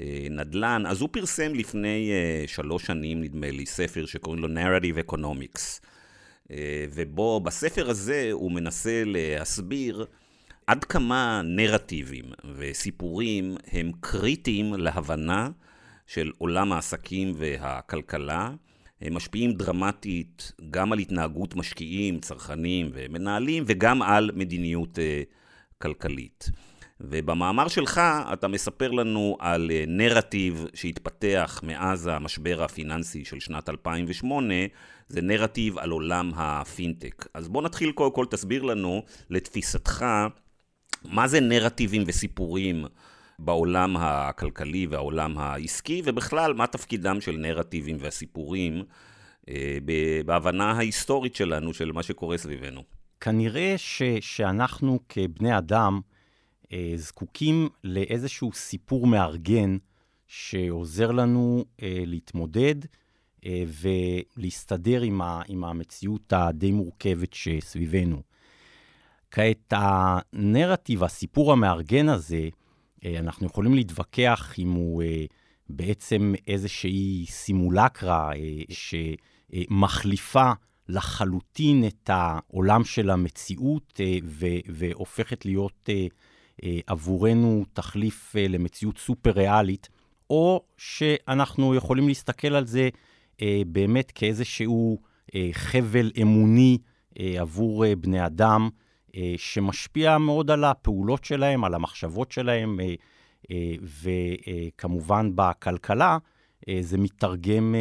הנדל"ן. 0.00 0.86
אז 0.86 1.00
הוא 1.00 1.08
פרסם 1.12 1.54
לפני 1.54 2.10
שלוש 2.46 2.86
שנים, 2.86 3.22
נדמה 3.22 3.50
לי, 3.50 3.66
ספר 3.66 4.06
שקוראים 4.06 4.42
לו 4.42 4.48
Narrative 4.48 5.10
Economics. 5.10 5.80
ובו, 6.94 7.40
בספר 7.40 7.90
הזה, 7.90 8.28
הוא 8.32 8.52
מנסה 8.52 9.02
להסביר 9.06 10.06
עד 10.66 10.84
כמה 10.84 11.42
נרטיבים 11.44 12.24
וסיפורים 12.56 13.56
הם 13.72 13.92
קריטיים 14.00 14.74
להבנה 14.74 15.50
של 16.06 16.32
עולם 16.38 16.72
העסקים 16.72 17.32
והכלכלה. 17.36 18.50
הם 19.00 19.14
משפיעים 19.14 19.52
דרמטית 19.52 20.52
גם 20.70 20.92
על 20.92 20.98
התנהגות 20.98 21.56
משקיעים, 21.56 22.20
צרכנים 22.20 22.90
ומנהלים, 22.92 23.64
וגם 23.66 24.02
על 24.02 24.30
מדיניות 24.34 24.98
כלכלית. 25.78 26.50
ובמאמר 27.00 27.68
שלך 27.68 28.00
אתה 28.32 28.48
מספר 28.48 28.90
לנו 28.90 29.36
על 29.40 29.70
אה, 29.70 29.84
נרטיב 29.88 30.66
שהתפתח 30.74 31.60
מאז 31.62 32.06
המשבר 32.06 32.62
הפיננסי 32.62 33.24
של 33.24 33.40
שנת 33.40 33.68
2008, 33.68 34.54
זה 35.08 35.22
נרטיב 35.22 35.78
על 35.78 35.90
עולם 35.90 36.32
הפינטק. 36.36 37.26
אז 37.34 37.48
בוא 37.48 37.62
נתחיל 37.62 37.92
קודם 37.92 38.14
כל, 38.14 38.26
תסביר 38.30 38.62
לנו, 38.62 39.02
לתפיסתך, 39.30 40.04
מה 41.04 41.28
זה 41.28 41.40
נרטיבים 41.40 42.04
וסיפורים 42.06 42.84
בעולם 43.38 43.96
הכלכלי 43.96 44.86
והעולם 44.86 45.38
העסקי, 45.38 46.02
ובכלל, 46.04 46.54
מה 46.54 46.66
תפקידם 46.66 47.20
של 47.20 47.36
נרטיבים 47.36 47.96
והסיפורים 48.00 48.82
אה, 49.48 49.78
בהבנה 50.26 50.72
ההיסטורית 50.72 51.34
שלנו, 51.34 51.74
של 51.74 51.92
מה 51.92 52.02
שקורה 52.02 52.38
סביבנו. 52.38 52.82
כנראה 53.20 53.74
ש, 53.76 54.02
שאנחנו 54.20 54.98
כבני 55.08 55.58
אדם 55.58 56.00
אה, 56.72 56.92
זקוקים 56.96 57.68
לאיזשהו 57.84 58.52
סיפור 58.52 59.06
מארגן 59.06 59.76
שעוזר 60.26 61.10
לנו 61.10 61.64
אה, 61.82 62.02
להתמודד 62.06 62.74
אה, 63.46 63.64
ולהסתדר 64.36 65.02
עם, 65.02 65.22
ה, 65.22 65.42
עם 65.48 65.64
המציאות 65.64 66.32
הדי 66.32 66.72
מורכבת 66.72 67.32
שסביבנו. 67.32 68.22
כעת, 69.30 69.72
הנרטיב, 69.76 71.04
הסיפור 71.04 71.52
המארגן 71.52 72.08
הזה, 72.08 72.48
אנחנו 73.18 73.46
יכולים 73.46 73.74
להתווכח 73.74 74.54
אם 74.58 74.70
הוא 74.70 75.02
אה, 75.02 75.24
בעצם 75.68 76.34
איזושהי 76.48 77.26
סימולקרה 77.28 78.32
אה, 78.32 78.62
שמחליפה 78.70 80.52
לחלוטין 80.88 81.84
את 81.86 82.10
העולם 82.12 82.84
של 82.84 83.10
המציאות 83.10 84.00
אה, 84.00 84.18
והופכת 84.68 85.44
להיות 85.44 85.88
אה, 85.88 86.06
אה, 86.64 86.78
עבורנו 86.86 87.64
תחליף 87.72 88.34
למציאות 88.36 88.98
סופר 88.98 89.30
ריאלית, 89.30 89.88
או 90.30 90.64
שאנחנו 90.76 91.74
יכולים 91.74 92.08
להסתכל 92.08 92.54
על 92.54 92.66
זה 92.66 92.88
באמת 93.66 94.10
כאיזשהו 94.10 94.98
חבל 95.52 96.10
אמוני 96.22 96.78
עבור 97.18 97.84
בני 97.94 98.26
אדם, 98.26 98.68
שמשפיע 99.36 100.18
מאוד 100.18 100.50
על 100.50 100.64
הפעולות 100.64 101.24
שלהם, 101.24 101.64
על 101.64 101.74
המחשבות 101.74 102.32
שלהם, 102.32 102.80
וכמובן 103.82 105.30
בכלכלה, 105.34 106.18
זה 106.80 106.98
מתרגם 106.98 107.74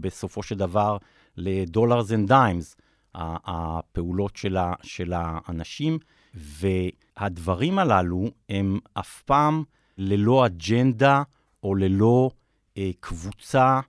בסופו 0.00 0.42
של 0.42 0.54
דבר 0.54 0.96
ל 1.36 1.45
dollars 1.45 2.12
and 2.12 2.28
dimes, 2.28 2.76
הפעולות 3.14 4.36
של, 4.36 4.56
ה, 4.56 5.38
האנשים, 5.46 5.98
והדברים 6.34 7.78
הללו 7.78 8.30
הם 8.48 8.78
אף 8.94 9.22
פעם 9.22 9.64
ללא 9.98 10.46
אג'נדה 10.46 11.22
או 11.62 11.74
ללא 11.74 12.30
אה, 12.78 12.90
קבוצה 13.00 13.80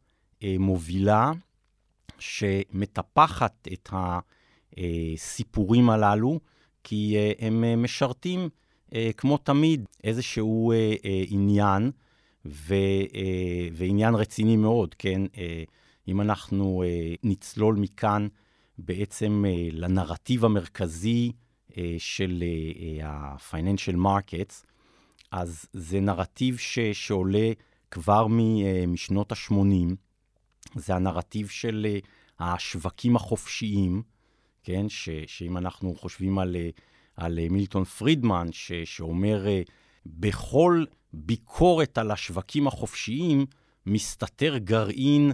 אה, 0.43 0.55
מובילה 0.59 1.31
שמטפחת 2.19 3.67
את 3.73 3.89
הסיפורים 4.79 5.89
הללו, 5.89 6.39
כי 6.83 7.15
אה, 7.17 7.47
הם 7.47 7.63
אה, 7.63 7.75
משרתים, 7.75 8.49
אה, 8.93 9.09
כמו 9.17 9.37
תמיד, 9.37 9.85
איזשהו 10.03 10.73
עניין, 11.27 11.91
ו, 12.45 12.75
ועניין 13.73 14.15
רציני 14.15 14.57
מאוד, 14.57 14.93
כן? 14.93 15.21
אם 16.07 16.21
אנחנו 16.21 16.83
נצלול 17.23 17.75
מכאן 17.75 18.27
בעצם 18.77 19.45
לנרטיב 19.71 20.45
המרכזי 20.45 21.31
של 21.97 22.43
ה-financial 23.03 23.95
markets, 23.95 24.65
אז 25.31 25.65
זה 25.73 25.99
נרטיב 25.99 26.57
ש, 26.57 26.79
שעולה 26.79 27.51
כבר 27.91 28.27
משנות 28.87 29.31
ה-80. 29.31 29.95
זה 30.75 30.95
הנרטיב 30.95 31.47
של 31.49 31.97
השווקים 32.39 33.15
החופשיים, 33.15 34.03
כן? 34.63 34.89
ש, 34.89 35.09
שאם 35.27 35.57
אנחנו 35.57 35.95
חושבים 35.95 36.39
על, 36.39 36.55
אה, 36.55 36.69
על 37.15 37.39
אה, 37.39 37.47
מילטון 37.49 37.83
פרידמן, 37.83 38.47
ש, 38.51 38.71
שאומר, 38.71 39.47
אה, 39.47 39.61
בכל 40.05 40.85
ביקורת 41.13 41.97
על 41.97 42.11
השווקים 42.11 42.67
החופשיים 42.67 43.45
מסתתר 43.85 44.57
גרעין 44.57 45.31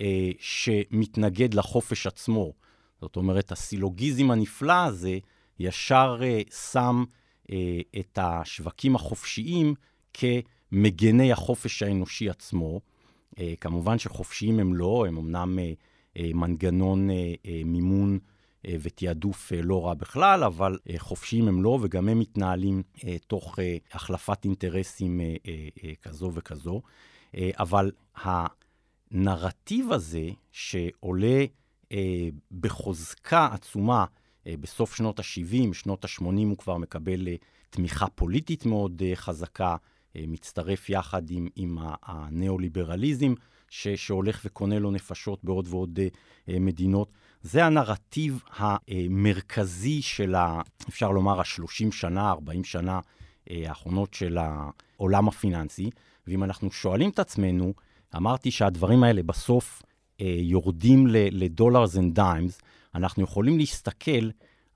אה, 0.00 0.30
שמתנגד 0.38 1.54
לחופש 1.54 2.06
עצמו. 2.06 2.52
זאת 3.00 3.16
אומרת, 3.16 3.52
הסילוגיזם 3.52 4.30
הנפלא 4.30 4.84
הזה 4.84 5.18
ישר 5.58 6.20
אה, 6.22 6.40
שם 6.70 7.04
אה, 7.50 7.80
את 8.00 8.18
השווקים 8.22 8.96
החופשיים 8.96 9.74
כמגני 10.14 11.32
החופש 11.32 11.82
האנושי 11.82 12.30
עצמו. 12.30 12.80
אה, 13.38 13.54
כמובן 13.60 13.98
שחופשיים 13.98 14.60
הם 14.60 14.74
לא, 14.74 15.04
הם 15.08 15.16
אמנם 15.16 15.58
אה, 15.58 15.72
אה, 16.16 16.30
מנגנון 16.34 17.10
אה, 17.10 17.34
אה, 17.46 17.62
מימון 17.64 18.18
ותעדוף 18.66 19.52
אה, 19.52 19.62
לא 19.62 19.86
רע 19.86 19.94
בכלל, 19.94 20.44
אבל 20.44 20.78
אה, 20.90 20.98
חופשיים 20.98 21.48
הם 21.48 21.62
לא, 21.62 21.78
וגם 21.82 22.08
הם 22.08 22.18
מתנהלים 22.18 22.82
אה, 23.04 23.16
תוך 23.26 23.58
אה, 23.58 23.76
החלפת 23.92 24.44
אינטרסים 24.44 25.20
אה, 25.20 25.36
אה, 25.46 25.68
אה, 25.84 25.92
כזו 26.02 26.30
וכזו. 26.34 26.82
אה, 27.34 27.50
אבל 27.58 27.90
הנרטיב 28.14 29.92
הזה, 29.92 30.28
שעולה 30.52 31.44
אה, 31.92 32.28
בחוזקה 32.60 33.48
עצומה 33.52 34.04
אה, 34.46 34.54
בסוף 34.60 34.94
שנות 34.94 35.18
ה-70, 35.18 35.74
שנות 35.74 36.04
ה-80 36.04 36.24
הוא 36.24 36.56
כבר 36.58 36.76
מקבל 36.76 37.28
אה, 37.28 37.34
תמיכה 37.70 38.06
פוליטית 38.06 38.66
מאוד 38.66 39.02
אה, 39.06 39.16
חזקה, 39.16 39.76
אה, 40.16 40.24
מצטרף 40.28 40.90
יחד 40.90 41.30
עם, 41.30 41.48
עם 41.56 41.78
הניאו-ליברליזם, 42.02 43.34
שהולך 43.70 44.40
וקונה 44.44 44.78
לו 44.78 44.90
נפשות 44.90 45.44
בעוד 45.44 45.68
ועוד 45.70 45.98
אה, 46.02 46.08
אה, 46.48 46.58
מדינות. 46.60 47.12
זה 47.42 47.64
הנרטיב 47.64 48.42
המרכזי 48.56 50.02
של, 50.02 50.34
ה, 50.34 50.60
אפשר 50.88 51.10
לומר, 51.10 51.40
ה-30 51.40 51.92
שנה, 51.92 52.30
40 52.30 52.64
שנה 52.64 53.00
אה, 53.50 53.62
האחרונות 53.68 54.14
של 54.14 54.38
העולם 54.38 55.28
הפיננסי. 55.28 55.90
ואם 56.26 56.44
אנחנו 56.44 56.70
שואלים 56.70 57.10
את 57.10 57.18
עצמנו, 57.18 57.74
אמרתי 58.16 58.50
שהדברים 58.50 59.02
האלה 59.02 59.22
בסוף 59.22 59.82
אה, 60.20 60.36
יורדים 60.38 61.06
ל 61.10 61.21
dollars 61.21 61.96
and 61.96 62.14
dimes, 62.14 62.60
אנחנו 62.94 63.22
יכולים 63.22 63.58
להסתכל 63.58 64.30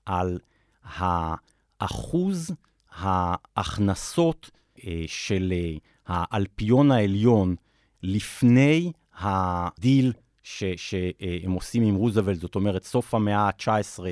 על 0.05 0.39
האחוז 0.83 2.51
ההכנסות 2.91 4.51
אה, 4.85 5.03
של 5.07 5.53
האלפיון 6.07 6.91
העליון 6.91 7.55
לפני 8.03 8.91
הדיל 9.15 10.13
שהם 10.43 11.51
עושים 11.51 11.83
עם 11.83 11.95
רוזוולט, 11.95 12.39
זאת 12.39 12.55
אומרת, 12.55 12.83
סוף 12.83 13.13
המאה 13.13 13.39
ה-19, 13.39 14.03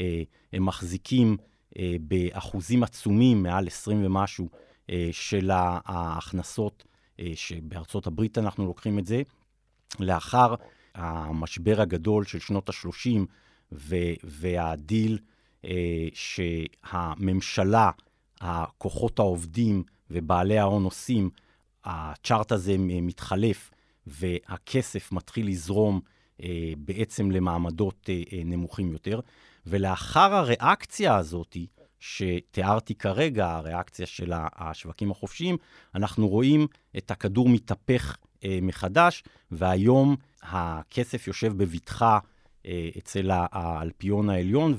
אה, 0.00 0.22
הם 0.52 0.66
מחזיקים 0.66 1.36
אה, 1.78 1.94
באחוזים 2.00 2.82
עצומים, 2.82 3.42
מעל 3.42 3.66
20 3.66 4.06
ומשהו, 4.06 4.48
אה, 4.90 5.08
של 5.12 5.50
ההכנסות, 5.52 6.84
שבארצות 7.34 8.06
הברית 8.06 8.38
אנחנו 8.38 8.66
לוקחים 8.66 8.98
את 8.98 9.06
זה, 9.06 9.22
לאחר 10.00 10.54
המשבר 10.94 11.80
הגדול 11.80 12.24
של 12.24 12.38
שנות 12.38 12.68
ה-30 12.68 13.26
והדיל 14.22 15.18
אה, 15.64 16.08
שהממשלה, 16.14 17.90
הכוחות 18.40 19.18
העובדים 19.18 19.82
ובעלי 20.10 20.58
ההון 20.58 20.84
עושים, 20.84 21.30
הצ'ארט 21.84 22.52
הזה 22.52 22.74
מתחלף 22.78 23.70
והכסף 24.06 25.12
מתחיל 25.12 25.48
לזרום 25.48 26.00
אה, 26.42 26.72
בעצם 26.78 27.30
למעמדות 27.30 28.08
אה, 28.08 28.22
אה, 28.32 28.42
נמוכים 28.44 28.92
יותר. 28.92 29.20
ולאחר 29.66 30.34
הריאקציה 30.34 31.16
הזאת, 31.16 31.56
שתיארתי 32.00 32.94
כרגע, 32.94 33.48
הריאקציה 33.48 34.06
של 34.06 34.32
השווקים 34.34 35.10
החופשיים, 35.10 35.56
אנחנו 35.94 36.28
רואים 36.28 36.66
את 36.98 37.10
הכדור 37.10 37.48
מתהפך 37.48 38.16
אה, 38.44 38.58
מחדש, 38.62 39.24
והיום 39.50 40.16
הכסף 40.42 41.26
יושב 41.26 41.52
בבטחה 41.56 42.18
אה, 42.66 42.88
אצל 42.98 43.30
האלפיון 43.32 44.30
העליון, 44.30 44.74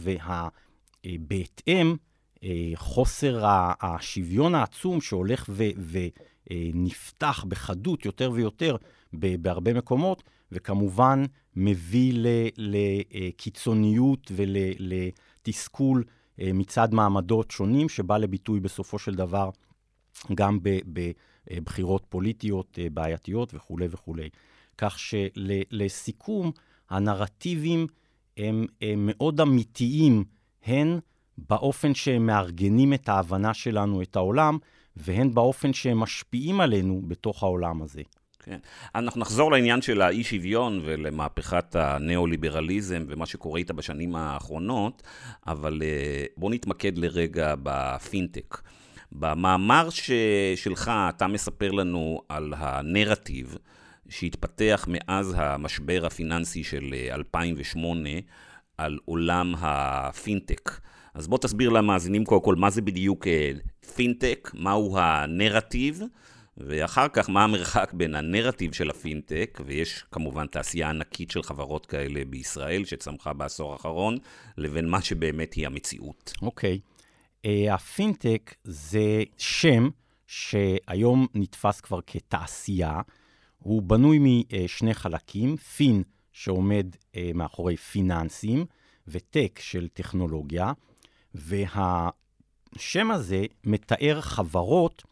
ובהתאם, 1.06 1.96
אה, 2.44 2.72
חוסר 2.76 3.42
השוויון 3.82 4.56
העצום 4.56 5.02
שהולך 5.02 5.50
ונפתח 6.52 7.46
בחדות 7.48 8.06
יותר 8.06 8.32
ויותר 8.34 8.76
בהרבה 9.14 9.74
מקומות, 9.74 10.24
וכמובן 10.52 11.24
מביא 11.56 12.14
לקיצוניות 12.58 14.32
ולתסכול 14.36 16.04
מצד 16.38 16.94
מעמדות 16.94 17.52
שונים, 17.52 17.90
שבא 17.90 18.18
לביטוי 18.18 18.60
בסופו 18.60 19.00
של 19.00 19.16
דבר 19.16 19.50
גם 20.36 20.60
בבחירות 20.64 22.06
פוליטיות 22.10 22.80
בעייתיות 22.94 23.54
וכולי 23.54 23.88
וכולי. 23.90 24.30
כך 24.78 25.00
שלסיכום, 25.00 26.52
הנרטיבים 26.90 27.88
הם, 28.38 28.66
הם 28.82 29.10
מאוד 29.12 29.42
אמיתיים, 29.42 30.24
הן 30.66 31.00
באופן 31.38 31.96
שהם 31.96 32.26
מארגנים 32.26 32.94
את 32.94 33.10
ההבנה 33.10 33.54
שלנו 33.54 34.02
את 34.02 34.16
העולם, 34.16 34.58
והן 34.98 35.34
באופן 35.34 35.74
שהם 35.74 35.98
משפיעים 35.98 36.62
עלינו 36.62 37.02
בתוך 37.08 37.44
העולם 37.44 37.82
הזה. 37.82 38.02
כן. 38.44 38.58
אנחנו 38.96 39.22
נחזור 39.22 39.52
לעניין 39.52 39.82
של 39.82 40.02
האי-שוויון 40.02 40.82
ולמהפכת 40.84 41.76
הניאו-ליברליזם 41.76 43.06
ומה 43.08 43.26
שקורה 43.26 43.60
איתה 43.60 43.74
בשנים 43.74 44.16
האחרונות, 44.16 45.04
אבל 45.48 45.82
אה, 45.84 46.26
בואו 46.38 46.52
נתמקד 46.52 46.98
לרגע 46.98 47.54
בפינטק. 47.64 48.58
במאמר 49.12 49.90
ש... 49.90 50.12
שלך 50.56 50.92
אתה 51.10 51.28
מספר 51.28 51.72
לנו 51.72 52.22
על 52.30 52.54
הנרטיב 52.58 53.58
שהתפתח 54.10 54.88
מאז 54.88 55.34
המשבר 55.38 56.06
הפיננסי 56.06 56.64
של 56.64 56.94
2008 57.12 58.10
אה, 58.10 58.20
על 58.78 59.00
עולם 59.06 59.54
הפינטק. 59.58 60.72
אז 61.14 61.28
בוא 61.28 61.38
תסביר 61.38 61.70
למאזינים 61.70 62.26
קודם 62.26 62.42
כל 62.42 62.56
מה 62.56 62.70
זה 62.70 62.82
בדיוק 62.82 63.28
אה, 63.28 63.52
פינטק, 63.96 64.52
מהו 64.54 64.98
הנרטיב, 64.98 66.02
ואחר 66.58 67.08
כך 67.08 67.30
מה 67.30 67.44
המרחק 67.44 67.94
בין 67.94 68.16
הנרטיב 68.16 68.74
של 68.74 68.90
הפינטק, 68.90 69.62
ויש 69.66 70.04
כמובן 70.12 70.48
תעשייה 70.48 70.90
ענקית 70.90 71.32
של 71.32 71.44
חברות 71.44 71.86
כאלה 71.86 72.26
בישראל 72.26 72.86
שצמחה 72.86 73.34
בעשור 73.34 73.74
האחרון, 73.74 74.18
לבין 74.58 74.90
מה 74.90 75.02
שבאמת 75.02 75.54
היא 75.54 75.66
המציאות. 75.66 76.34
אוקיי. 76.42 76.80
Okay. 76.84 77.48
Uh, 77.48 77.74
הפינטק 77.74 78.56
זה 78.64 79.24
שם 79.38 79.90
שהיום 80.28 81.28
נתפס 81.36 81.82
כבר 81.82 82.00
כתעשייה. 82.08 83.02
הוא 83.58 83.82
בנוי 83.82 84.20
משני 84.20 84.94
חלקים, 84.94 85.58
פין 85.58 86.04
שעומד 86.32 86.96
מאחורי 87.34 87.78
פיננסים, 87.78 88.66
וטק 89.08 89.60
של 89.64 89.88
טכנולוגיה, 89.88 90.72
והשם 91.34 93.12
הזה 93.12 93.46
מתאר 93.64 94.22
חברות 94.22 95.04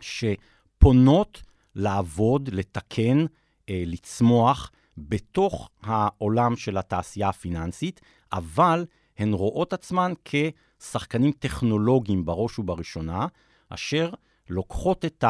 שפונות 0.00 1.42
לעבוד, 1.74 2.48
לתקן, 2.52 3.26
אה, 3.68 3.82
לצמוח 3.86 4.70
בתוך 4.98 5.70
העולם 5.82 6.56
של 6.56 6.78
התעשייה 6.78 7.28
הפיננסית, 7.28 8.00
אבל 8.32 8.86
הן 9.18 9.32
רואות 9.32 9.72
עצמן 9.72 10.12
כשחקנים 10.24 11.32
טכנולוגיים 11.32 12.24
בראש 12.24 12.58
ובראשונה, 12.58 13.26
אשר 13.68 14.10
לוקחות 14.48 15.04
את 15.04 15.24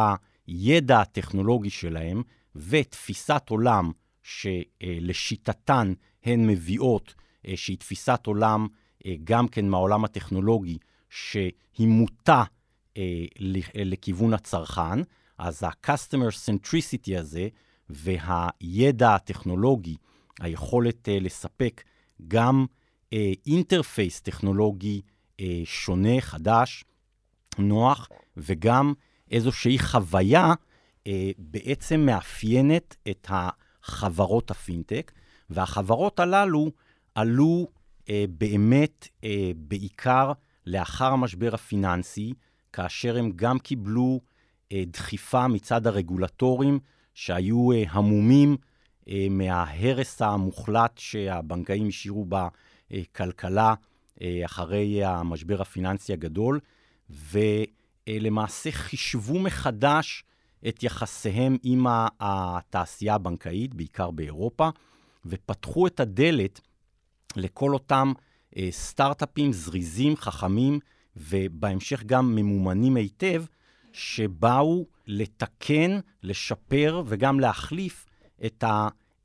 הידע 0.46 1.00
הטכנולוגי 1.00 1.70
שלהם 1.70 2.22
ותפיסת 2.56 3.42
עולם 3.48 3.92
שלשיטתן 4.22 5.92
הן 6.24 6.46
מביאות, 6.46 7.14
אה, 7.46 7.52
שהיא 7.56 7.78
תפיסת 7.78 8.20
עולם 8.26 8.66
אה, 8.70 8.81
גם 9.24 9.48
כן 9.48 9.68
מהעולם 9.68 10.04
הטכנולוגי, 10.04 10.78
שהיא 11.10 11.88
מוטה 11.88 12.44
אה, 12.96 13.24
לכיוון 13.74 14.34
הצרכן, 14.34 15.02
אז 15.38 15.62
ה-customer 15.62 16.32
centricity 16.46 17.18
הזה 17.18 17.48
והידע 17.90 19.14
הטכנולוגי, 19.14 19.96
היכולת 20.40 21.08
אה, 21.08 21.18
לספק 21.20 21.82
גם 22.28 22.66
interface 23.46 24.20
טכנולוגי 24.20 25.00
שונה, 25.64 26.20
חדש, 26.20 26.84
נוח, 27.58 28.08
וגם 28.36 28.92
איזושהי 29.30 29.78
חוויה 29.78 30.52
בעצם 31.38 32.00
מאפיינת 32.00 32.96
את 33.10 33.26
החברות 33.30 34.50
הפינטק, 34.50 35.12
והחברות 35.50 36.20
הללו 36.20 36.70
עלו 37.14 37.66
אה, 37.66 37.81
באמת 38.38 39.08
אה, 39.24 39.50
בעיקר 39.56 40.32
לאחר 40.66 41.12
המשבר 41.12 41.54
הפיננסי, 41.54 42.32
כאשר 42.72 43.18
הם 43.18 43.32
גם 43.36 43.58
קיבלו 43.58 44.20
אה, 44.72 44.82
דחיפה 44.86 45.48
מצד 45.48 45.86
הרגולטורים 45.86 46.78
שהיו 47.14 47.72
אה, 47.72 47.82
המומים 47.88 48.56
אה, 49.08 49.26
מההרס 49.30 50.22
המוחלט 50.22 50.98
שהבנקאים 50.98 51.88
השאירו 51.88 52.26
בכלכלה 52.90 53.74
אה, 54.22 54.40
אחרי 54.44 55.04
המשבר 55.04 55.62
הפיננסי 55.62 56.12
הגדול, 56.12 56.60
ולמעשה 57.10 58.72
חישבו 58.72 59.38
מחדש 59.38 60.24
את 60.68 60.82
יחסיהם 60.82 61.56
עם 61.62 61.86
התעשייה 62.20 63.14
הבנקאית, 63.14 63.74
בעיקר 63.74 64.10
באירופה, 64.10 64.68
ופתחו 65.26 65.86
את 65.86 66.00
הדלת 66.00 66.60
לכל 67.36 67.74
אותם 67.74 68.12
אה, 68.56 68.68
סטארט-אפים 68.70 69.52
זריזים, 69.52 70.16
חכמים, 70.16 70.78
ובהמשך 71.16 72.02
גם 72.06 72.34
ממומנים 72.34 72.96
היטב, 72.96 73.44
שבאו 73.92 74.86
לתקן, 75.06 76.00
לשפר 76.22 77.02
וגם 77.06 77.40
להחליף 77.40 78.06
את 78.46 78.64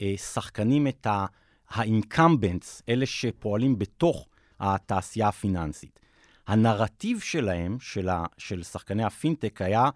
השחקנים, 0.01 0.87
את 0.87 1.07
ה-incumbents, 1.07 2.81
אלה 2.89 3.05
שפועלים 3.05 3.79
בתוך 3.79 4.27
התעשייה 4.59 5.27
הפיננסית. 5.27 5.99
הנרטיב 6.47 7.19
שלהם, 7.19 7.77
של, 7.79 8.09
ה, 8.09 8.25
של 8.37 8.63
שחקני 8.63 9.03
הפינטק, 9.03 9.61
היה 9.61 9.89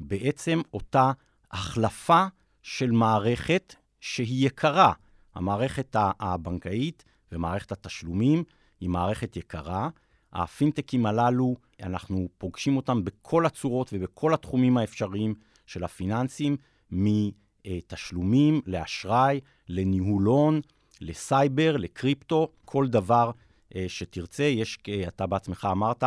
בעצם 0.00 0.60
אותה 0.72 1.12
החלפה 1.50 2.26
של 2.62 2.90
מערכת 2.90 3.74
שהיא 4.00 4.46
יקרה. 4.46 4.92
המערכת 5.34 5.96
הבנקאית 6.20 7.04
ומערכת 7.32 7.72
התשלומים 7.72 8.44
היא 8.80 8.88
מערכת 8.88 9.36
יקרה. 9.36 9.88
הפינטקים 10.32 11.06
הללו, 11.06 11.56
אנחנו 11.82 12.28
פוגשים 12.38 12.76
אותם 12.76 13.04
בכל 13.04 13.46
הצורות 13.46 13.90
ובכל 13.92 14.34
התחומים 14.34 14.76
האפשריים 14.76 15.34
של 15.66 15.84
הפיננסים, 15.84 16.56
מתשלומים 16.90 18.60
לאשראי, 18.66 19.40
לניהול 19.68 20.24
הון, 20.24 20.60
לסייבר, 21.00 21.76
לקריפטו, 21.76 22.48
כל 22.64 22.88
דבר 22.88 23.30
אה, 23.76 23.84
שתרצה. 23.88 24.42
יש, 24.42 24.78
אה, 24.88 25.08
אתה 25.08 25.26
בעצמך 25.26 25.68
אמרת, 25.70 26.04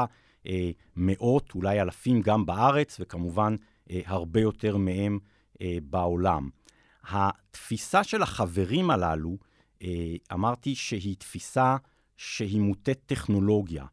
אה, 0.47 0.71
מאות, 0.95 1.55
אולי 1.55 1.81
אלפים 1.81 2.21
גם 2.21 2.45
בארץ, 2.45 2.97
וכמובן 2.99 3.55
הרבה 4.05 4.41
יותר 4.41 4.77
מהם 4.77 5.19
בעולם. 5.83 6.49
התפיסה 7.09 8.03
של 8.03 8.21
החברים 8.21 8.91
הללו, 8.91 9.37
אמרתי 10.33 10.75
שהיא 10.75 11.15
תפיסה 11.15 11.77
שהיא 12.17 12.61
מוטית 12.61 12.99
טכנולוגיה. 13.05 13.85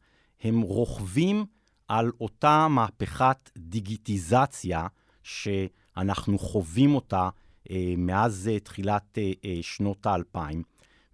הם 0.42 0.60
רוכבים 0.60 1.44
על 1.88 2.12
אותה 2.20 2.68
מהפכת 2.68 3.50
דיגיטיזציה 3.58 4.86
שאנחנו 5.22 6.38
חווים 6.38 6.94
אותה 6.94 7.28
אה, 7.70 7.94
מאז 7.96 8.50
אה, 8.52 8.60
תחילת 8.60 9.18
אה, 9.18 9.32
אה, 9.44 9.58
שנות 9.62 10.06
האלפיים, 10.06 10.62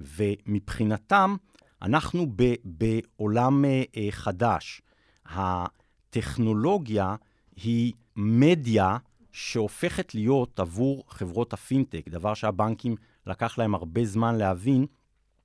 ומבחינתם 0.01 1.37
אנחנו 1.83 2.27
ב, 2.37 2.55
בעולם 2.65 3.65
אה, 3.65 3.83
אה, 3.97 4.07
חדש. 4.11 4.83
הטכנולוגיה 5.27 7.17
היא 7.57 7.93
מדיה 8.17 8.97
שהופכת 9.33 10.15
להיות 10.15 10.61
עבור 10.61 11.05
חברות 11.09 11.53
הפינטק, 11.53 12.09
דבר 12.09 12.35
שהבנקים 12.35 12.97
לקח 13.27 13.59
להם 13.59 13.75
הרבה 13.75 14.05
זמן 14.05 14.35
להבין, 14.35 14.87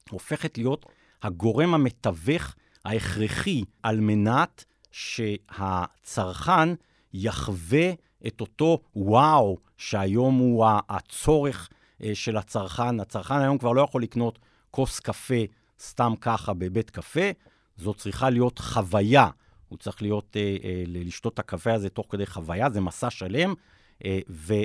הופכת 0.10 0.58
להיות 0.58 0.86
הגורם 1.24 1.74
המתווך 1.74 2.56
ההכרחי 2.86 3.64
על 3.84 4.00
מנת 4.00 4.66
שהצרכן 4.92 6.70
יחווה 7.14 7.92
את 8.28 8.42
אותו 8.42 8.80
וואו 8.96 9.58
שהיום 9.78 10.38
הוא 10.38 10.66
הצורך 10.90 11.70
אה, 12.04 12.16
של 12.16 12.38
הצרכן. 12.38 13.00
הצרכן 13.00 13.42
היום 13.42 13.58
כבר 13.58 13.72
לא 13.72 13.82
יכול 13.82 14.04
לקנות 14.04 14.40
כוס 14.72 15.00
קפה 15.00 15.44
סתם 15.80 16.14
ככה 16.22 16.54
בבית 16.54 16.90
קפה, 16.90 17.32
זו 17.78 17.94
צריכה 17.94 18.30
להיות 18.30 18.60
חוויה. 18.60 19.30
הוא 19.68 19.78
צריך 19.78 20.02
להיות, 20.02 20.38
אה, 20.38 20.58
אה, 20.64 20.84
לשתות 20.88 21.34
את 21.34 21.40
הקפה 21.40 21.74
הזה 21.74 21.90
תוך 21.90 22.06
כדי 22.10 22.26
חוויה, 22.26 22.70
זה 22.70 22.82
מסע 22.82 23.10
שלם, 23.10 23.54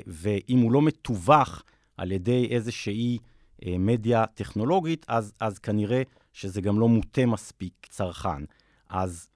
ואם 0.06 0.58
הוא 0.58 0.72
לא 0.72 0.82
מתווך 0.82 1.62
על 1.96 2.12
ידי 2.12 2.46
איזושהי 2.50 3.18
אה, 3.66 3.74
מדיה 3.78 4.26
טכנולוגית, 4.26 5.06
אז, 5.08 5.32
אז 5.40 5.58
כנראה 5.58 6.02
שזה 6.32 6.60
גם 6.60 6.80
לא 6.80 6.88
מוטה 6.88 7.26
מספיק 7.26 7.86
צרכן. 7.90 8.44
אז 8.88 9.28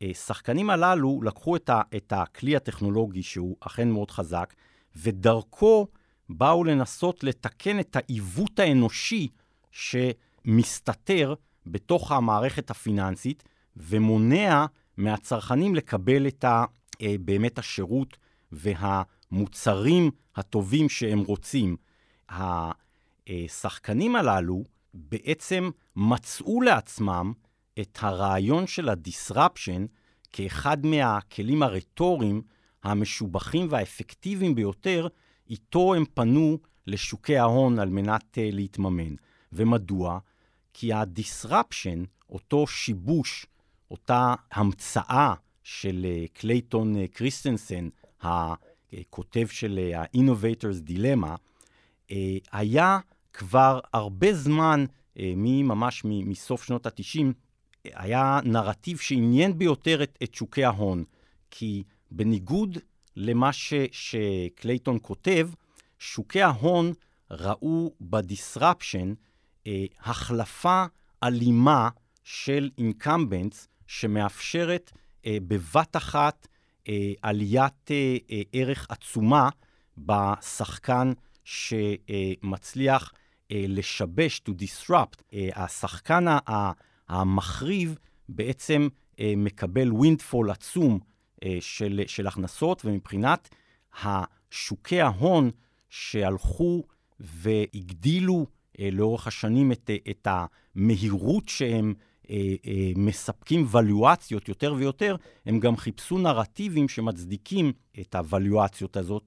השחקנים 0.00 0.70
הללו 0.70 1.20
לקחו 1.22 1.56
את, 1.56 1.70
ה, 1.70 1.82
את 1.96 2.12
הכלי 2.16 2.56
הטכנולוגי, 2.56 3.22
שהוא 3.22 3.56
אכן 3.60 3.90
מאוד 3.90 4.10
חזק, 4.10 4.54
ודרכו 4.96 5.86
באו 6.28 6.64
לנסות 6.64 7.24
לתקן 7.24 7.80
את 7.80 7.96
העיוות 7.96 8.58
האנושי 8.58 9.28
שמסתתר 9.70 11.34
בתוך 11.66 12.12
המערכת 12.12 12.70
הפיננסית, 12.70 13.42
ומונע 13.76 14.66
מהצרכנים 14.96 15.74
לקבל 15.74 16.26
את 16.26 16.44
ה, 16.44 16.64
אה, 17.02 17.14
באמת 17.20 17.58
השירות 17.58 18.16
והמוצרים 19.32 20.10
הטובים 20.36 20.88
שהם 20.88 21.20
רוצים. 21.20 21.76
השחקנים 23.28 24.16
הללו 24.16 24.64
בעצם 24.94 25.70
מצאו 25.96 26.62
לעצמם 26.62 27.32
את 27.80 27.98
הרעיון 28.00 28.66
של 28.66 28.88
ה-disruption 28.88 29.86
כאחד 30.32 30.86
מהכלים 30.86 31.62
הרטוריים 31.62 32.42
המשובחים 32.82 33.66
והאפקטיביים 33.70 34.54
ביותר, 34.54 35.08
איתו 35.50 35.94
הם 35.94 36.04
פנו 36.14 36.58
לשוקי 36.86 37.36
ההון 37.36 37.78
על 37.78 37.88
מנת 37.88 38.24
uh, 38.34 38.40
להתממן. 38.52 39.14
ומדוע? 39.52 40.18
כי 40.74 40.92
ה-disruption, 40.92 42.06
אותו 42.30 42.66
שיבוש, 42.66 43.46
אותה 43.90 44.34
המצאה 44.52 45.34
של 45.62 46.06
uh, 46.06 46.40
קלייטון 46.40 46.96
uh, 46.96 47.08
קריסטנסן, 47.12 47.88
הכותב 48.92 49.46
של 49.50 49.90
ה-Innovator's 49.96 50.90
Dilemma, 50.90 51.36
uh, 52.08 52.12
היה 52.52 52.98
כבר 53.32 53.80
הרבה 53.92 54.34
זמן, 54.34 54.84
uh, 55.16 55.20
ממש 55.36 56.02
מסוף 56.04 56.62
שנות 56.62 56.86
ה-90, 56.86 57.24
היה 57.84 58.40
נרטיב 58.44 58.98
שעניין 58.98 59.58
ביותר 59.58 60.02
את, 60.02 60.18
את 60.22 60.34
שוקי 60.34 60.64
ההון, 60.64 61.04
כי 61.50 61.82
בניגוד 62.10 62.78
למה 63.16 63.52
ש, 63.52 63.74
שקלייטון 63.92 64.98
כותב, 65.02 65.48
שוקי 65.98 66.42
ההון 66.42 66.92
ראו 67.30 67.94
בדיסרפשן 68.00 69.14
אה, 69.66 69.84
החלפה 70.00 70.84
אלימה 71.22 71.88
של 72.24 72.70
אינקמבנטס 72.78 73.68
שמאפשרת 73.86 74.92
אה, 75.26 75.38
בבת 75.48 75.96
אחת 75.96 76.46
אה, 76.46 76.49
עליית 77.22 77.90
אה, 77.90 78.16
אה, 78.30 78.42
ערך 78.52 78.86
עצומה 78.88 79.48
בשחקן 79.98 81.12
שמצליח 81.44 83.12
אה, 83.50 83.64
לשבש, 83.68 84.42
to 84.48 84.52
disrupt. 84.52 85.22
אה, 85.32 85.48
השחקן 85.54 86.24
המחריב 87.08 87.98
בעצם 88.28 88.88
אה, 89.20 89.32
מקבל 89.36 89.90
windfall 89.90 90.50
עצום 90.50 90.98
אה, 91.44 91.56
של, 91.60 92.02
של 92.06 92.26
הכנסות, 92.26 92.84
ומבחינת 92.84 93.48
שוקי 94.50 95.00
ההון 95.00 95.50
שהלכו 95.90 96.82
והגדילו 97.20 98.46
אה, 98.80 98.88
לאורך 98.92 99.26
השנים 99.26 99.72
את, 99.72 99.90
את 100.10 100.28
המהירות 100.30 101.48
שהם 101.48 101.94
אה, 101.96 102.04
אה, 102.04 102.09
מספקים 102.96 103.66
ולואציות 103.70 104.48
יותר 104.48 104.74
ויותר, 104.74 105.16
הם 105.46 105.60
גם 105.60 105.76
חיפשו 105.76 106.18
נרטיבים 106.18 106.88
שמצדיקים 106.88 107.72
את 108.00 108.14
הוולואציות 108.14 108.96
הזאת, 108.96 109.22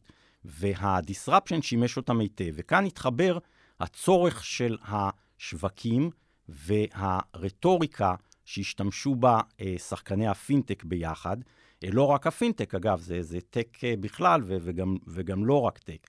וה-disruption 0.46 1.62
שימש 1.62 1.98
אותם 1.98 2.20
היטב. 2.20 2.52
וכאן 2.54 2.86
התחבר 2.86 3.38
הצורך 3.80 4.46
של 4.46 4.78
השווקים 4.84 6.10
והרטוריקה 6.50 8.16
שהשתמשו 8.46 9.16
בה 9.16 9.40
אה, 9.62 9.76
שחקני 9.78 10.28
הפינטק 10.28 10.84
ביחד. 10.84 11.38
אה, 11.84 11.90
לא 11.92 12.04
רק 12.04 12.28
הפינטק, 12.28 12.76
אגב, 12.76 13.00
זה, 13.00 13.22
זה 13.22 13.40
tech 13.50 13.78
אה, 13.84 13.94
בכלל 14.00 14.42
וגם, 14.46 14.98
וגם 15.08 15.46
לא 15.46 15.62
רק 15.62 15.78
tech. 15.78 16.08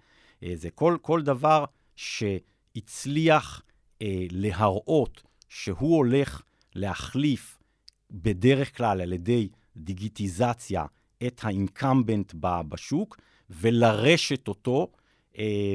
זה 0.55 0.71
כל, 0.71 0.97
כל 1.03 1.23
דבר 1.23 1.65
שהצליח 1.97 3.63
להראות 4.31 5.23
שהוא 5.49 5.97
הולך 5.97 6.43
להחליף 6.75 7.59
בדרך 8.11 8.77
כלל 8.77 9.01
על 9.01 9.13
ידי 9.13 9.49
דיגיטיזציה 9.77 10.85
את 11.27 11.41
ה 11.43 11.52
incumbent 11.52 12.35
בשוק 12.69 13.17
ולרשת 13.51 14.49
אותו, 14.49 14.93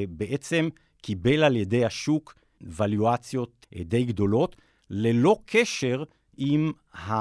בעצם 0.08 0.68
קיבל 1.02 1.44
על 1.44 1.56
ידי 1.56 1.84
השוק 1.84 2.34
ולואציות 2.60 3.66
אה, 3.76 3.82
די 3.84 4.04
גדולות, 4.04 4.56
ללא 4.90 5.38
קשר 5.46 6.04
עם 6.36 6.72
ה... 6.94 7.12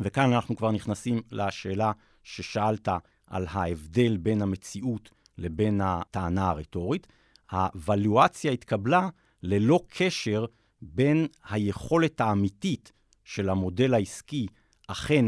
וכאן 0.00 0.32
אנחנו 0.32 0.56
כבר 0.56 0.70
נכנסים 0.70 1.22
לשאלה 1.30 1.92
ששאלת 2.22 2.88
על 3.26 3.46
ההבדל 3.50 4.16
בין 4.16 4.42
המציאות 4.42 5.10
לבין 5.38 5.80
הטענה 5.84 6.50
הרטורית. 6.50 7.06
הוולואציה 7.50 8.52
התקבלה 8.52 9.08
ללא 9.42 9.80
קשר 9.88 10.44
בין 10.82 11.26
היכולת 11.50 12.20
האמיתית 12.20 12.92
של 13.24 13.48
המודל 13.48 13.94
העסקי 13.94 14.46
אכן 14.88 15.24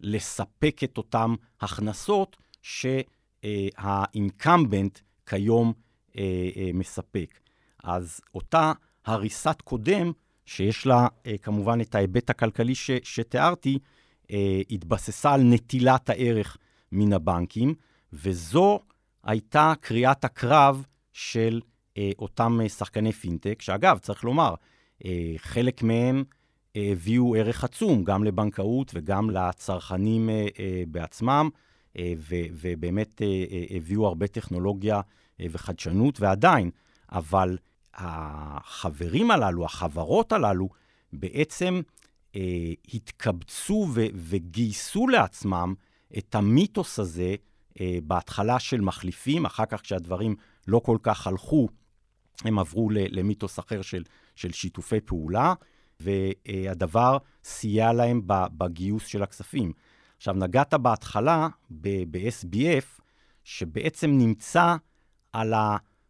לספק 0.00 0.80
את 0.84 0.98
אותן 0.98 1.30
הכנסות 1.60 2.36
שהאינקמבנט 3.42 4.98
כיום 5.26 5.72
אה, 6.18 6.48
אה, 6.56 6.70
מספק. 6.74 7.40
אז 7.84 8.20
אותה 8.34 8.72
הריסת 9.06 9.62
קודם, 9.64 10.12
שיש 10.46 10.86
לה 10.86 11.06
אה, 11.26 11.38
כמובן 11.38 11.80
את 11.80 11.94
ההיבט 11.94 12.30
הכלכלי 12.30 12.74
ש, 12.74 12.90
שתיארתי, 13.02 13.78
התבססה 14.70 15.32
על 15.34 15.42
נטילת 15.42 16.10
הערך 16.10 16.56
מן 16.92 17.12
הבנקים, 17.12 17.74
וזו 18.12 18.80
הייתה 19.24 19.72
קריאת 19.80 20.24
הקרב 20.24 20.86
של 21.12 21.60
אותם 22.18 22.58
שחקני 22.68 23.12
פינטק, 23.12 23.62
שאגב, 23.62 23.98
צריך 23.98 24.24
לומר, 24.24 24.54
חלק 25.36 25.82
מהם 25.82 26.24
הביאו 26.78 27.34
ערך 27.34 27.64
עצום, 27.64 28.04
גם 28.04 28.24
לבנקאות 28.24 28.90
וגם 28.94 29.30
לצרכנים 29.30 30.30
אה, 30.30 30.46
אה, 30.58 30.82
בעצמם, 30.88 31.48
אה, 31.98 32.12
ובאמת 32.52 33.22
הביאו 33.70 34.06
הרבה 34.06 34.26
טכנולוגיה 34.26 35.00
וחדשנות, 35.50 36.20
ועדיין, 36.20 36.70
אבל 37.12 37.58
החברים 37.94 39.30
הללו, 39.30 39.64
החברות 39.64 40.32
הללו, 40.32 40.68
בעצם 41.12 41.80
התקבצו 42.94 43.88
וגייסו 44.14 45.08
לעצמם 45.08 45.74
את 46.18 46.34
המיתוס 46.34 46.98
הזה 46.98 47.34
בהתחלה 48.02 48.58
של 48.58 48.80
מחליפים, 48.80 49.46
אחר 49.46 49.66
כך 49.66 49.80
כשהדברים 49.80 50.34
לא 50.68 50.78
כל 50.78 50.98
כך 51.02 51.26
הלכו, 51.26 51.68
הם 52.44 52.58
עברו 52.58 52.90
למיתוס 52.90 53.58
אחר 53.58 53.82
של, 53.82 54.02
של 54.36 54.52
שיתופי 54.52 55.00
פעולה, 55.00 55.54
והדבר 56.00 57.18
סייע 57.44 57.92
להם 57.92 58.22
בגיוס 58.26 59.06
של 59.06 59.22
הכספים. 59.22 59.72
עכשיו, 60.16 60.34
נגעת 60.34 60.74
בהתחלה 60.74 61.48
ב-SBF, 61.70 63.00
שבעצם 63.44 64.10
נמצא 64.10 64.76
על. 65.32 65.54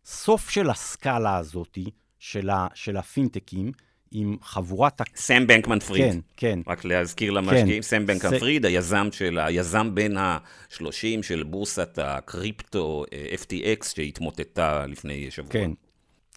הסוף 0.09 0.51
של 0.51 0.71
הסקאלה 0.71 1.37
הזאת, 1.37 1.79
של, 2.19 2.51
ה, 2.51 2.67
של 2.75 2.97
הפינטקים, 2.97 3.73
עם 4.11 4.37
חבורת... 4.43 5.01
סם 5.17 5.47
בנקמן 5.47 5.79
פריד. 5.79 6.13
כן, 6.13 6.19
כן. 6.37 6.61
רק 6.67 6.85
להזכיר 6.85 7.31
למשקיעים, 7.31 7.67
כן. 7.67 7.83
סם 7.83 8.07
בנקמן 8.07 8.37
ס... 8.37 8.41
פריד, 8.41 8.67
היזם, 8.67 9.09
של, 9.13 9.39
היזם 9.39 9.95
בין 9.95 10.17
ה-30 10.17 11.23
של 11.23 11.43
בורסת 11.43 11.99
הקריפטו 12.03 13.05
אה, 13.13 13.27
FTX 13.35 13.87
שהתמוטטה 13.95 14.87
לפני 14.87 15.31
שבוע. 15.31 15.53
כן. 15.53 15.71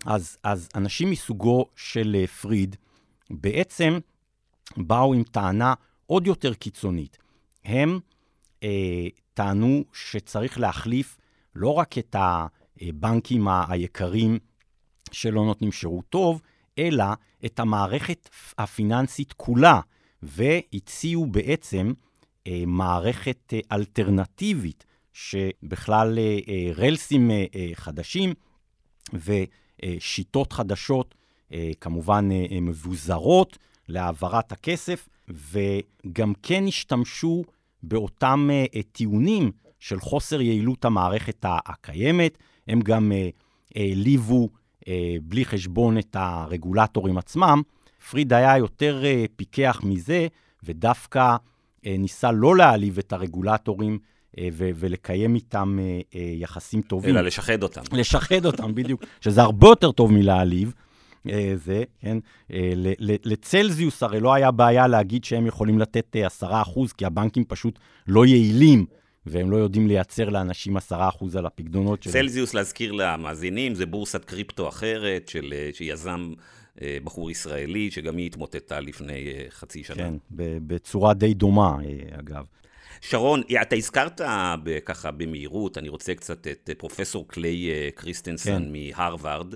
אז, 0.06 0.38
אז 0.44 0.70
אנשים 0.76 1.10
מסוגו 1.10 1.66
של 1.76 2.16
אה, 2.20 2.28
פריד 2.28 2.76
בעצם 3.32 4.00
באו 4.78 5.14
עם 5.14 5.24
טענה 5.24 5.74
עוד 6.06 6.28
יותר 6.28 6.54
קיצונית. 6.54 7.18
הם 7.66 8.00
אה, 8.64 9.08
טענו 9.34 9.84
שצריך 9.94 10.60
להחליף 10.60 11.18
לא 11.56 11.74
רק 11.74 11.98
את. 11.98 12.16
הבנקים 12.82 13.48
היקרים 13.48 14.40
שלא 15.12 15.46
נותנים 15.46 15.72
שירות 15.72 16.06
טוב, 16.10 16.42
אלא 16.78 17.06
את 17.46 17.60
המערכת 17.60 18.30
הפיננסית 18.58 19.34
כולה, 19.34 19.80
והציעו 20.24 21.26
בעצם 21.26 21.94
אה, 22.48 22.64
מערכת 22.68 23.54
אה, 23.54 23.60
אלטרנטיבית, 23.72 24.86
שבכלל 25.14 26.20
אה, 26.20 26.40
אה, 26.48 26.72
רלסים 26.76 27.32
אה, 27.32 27.46
אה, 27.56 27.70
חדשים 27.74 28.34
ושיטות 29.14 30.54
חדשות, 30.54 31.16
כמובן 31.82 32.30
אה, 32.32 32.46
אה, 32.52 32.62
מבוזרות 32.62 33.58
להעברת 33.88 34.52
הכסף, 34.52 35.10
וגם 35.30 36.34
כן 36.44 36.64
השתמשו 36.68 37.44
באותם 37.84 38.50
אה, 38.52 38.66
אה, 38.76 38.82
טיעונים 38.92 39.52
של 39.80 40.00
חוסר 40.00 40.42
יעילות 40.42 40.86
המערכת 40.86 41.46
הקיימת. 41.46 42.38
הם 42.68 42.82
גם 42.82 43.12
אה, 43.12 43.30
העליבו 43.76 44.50
אה, 44.88 45.16
בלי 45.22 45.46
חשבון 45.46 45.98
את 45.98 46.16
הרגולטורים 46.20 47.18
עצמם. 47.18 47.62
פריד 48.10 48.34
היה 48.34 48.58
יותר 48.58 49.06
אה, 49.06 49.26
פיקח 49.36 49.82
מזה, 49.84 50.28
ודווקא 50.64 51.36
אה, 51.86 51.96
ניסה 52.00 52.32
לא 52.32 52.56
להעליב 52.56 52.98
את 52.98 53.14
הרגולטורים 53.14 54.00
אה, 54.38 54.50
ו- 54.54 54.70
ולקיים 54.76 55.36
איתם 55.36 55.78
אה, 55.82 56.00
אה, 56.16 56.34
יחסים 56.36 56.82
טובים. 56.82 57.10
אלא 57.10 57.22
לשחד 57.22 57.64
אותם. 57.64 57.82
לשחד 57.92 58.46
אותם, 58.46 58.76
בדיוק, 58.76 59.04
שזה 59.22 59.42
הרבה 59.42 59.68
יותר 59.68 59.92
טוב 59.92 60.12
מלהעליב. 60.12 60.74
אה, 61.30 61.54
זה, 61.56 61.84
כן? 62.00 62.18
אה, 62.54 62.72
לצלזיוס 63.26 64.04
הרי 64.04 64.20
לא 64.20 64.34
היה 64.34 64.52
בעיה 64.52 64.88
להגיד 64.88 65.24
שהם 65.24 65.48
יכולים 65.48 65.80
לתת 65.80 66.16
אה, 66.16 66.28
10%, 66.64 66.94
כי 66.98 67.06
הבנקים 67.06 67.44
פשוט 67.44 67.80
לא 68.08 68.26
יעילים, 68.26 68.86
והם 69.26 69.52
לא 69.52 69.58
יודעים 69.58 69.88
לייצר 69.88 70.30
לאנשים 70.30 70.78
10% 70.78 70.82
על 71.38 71.46
הפקדונות 71.46 72.04
שלהם. 72.04 72.14
צלזיוס, 72.14 72.54
להזכיר 72.54 72.92
למאזינים, 72.92 73.76
זה 73.76 73.86
בורסת 73.86 74.26
קריפטו 74.26 74.70
אחרת 74.70 75.28
של, 75.28 75.54
אה, 75.56 75.70
שיזם 75.74 76.34
אה, 76.82 76.98
בחור 77.04 77.32
ישראלי, 77.32 77.92
שגם 77.92 78.18
היא 78.18 78.26
התמוטטה 78.26 78.80
לפני 78.80 79.28
אה, 79.28 79.46
חצי 79.50 79.84
שנה. 79.84 79.96
כן, 79.96 80.14
בצורה 80.68 81.14
די 81.14 81.34
דומה, 81.34 81.78
אה, 81.86 82.20
אגב. 82.20 82.46
שרון, 83.02 83.42
אתה 83.62 83.76
הזכרת 83.76 84.22
ככה 84.86 85.12
במהירות, 85.12 85.78
אני 85.78 85.90
רוצה 85.90 86.16
קצת 86.16 86.48
את 86.48 86.70
אה, 86.70 86.76
פרופסור 86.76 87.28
קליי 87.28 87.70
אה, 87.70 87.90
קריסטנסון 87.96 88.64
כן. 88.64 88.72
מהרווארד, 88.72 89.56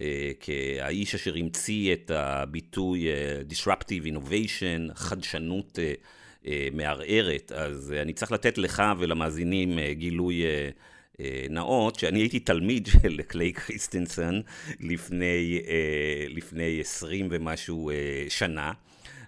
אה, 0.00 0.30
כאיש 0.40 1.14
אשר 1.14 1.34
המציא 1.36 1.92
את 1.92 2.10
הביטוי 2.10 3.08
אה, 3.08 3.40
Disruptive 3.50 4.06
Innovation, 4.06 4.94
חדשנות 4.94 5.78
אה, 6.46 6.68
מערערת. 6.72 7.52
אז 7.52 7.94
אני 8.02 8.12
צריך 8.12 8.32
לתת 8.32 8.58
לך 8.58 8.82
ולמאזינים 8.98 9.78
גילוי 9.92 10.42
נאות, 11.50 11.98
שאני 11.98 12.18
הייתי 12.18 12.38
תלמיד 12.40 12.86
של 12.86 13.20
קליי 13.28 13.52
קריסטנסון 13.52 14.42
לפני, 14.80 15.60
לפני 16.28 16.80
20 16.80 17.28
ומשהו 17.30 17.90
שנה. 18.28 18.72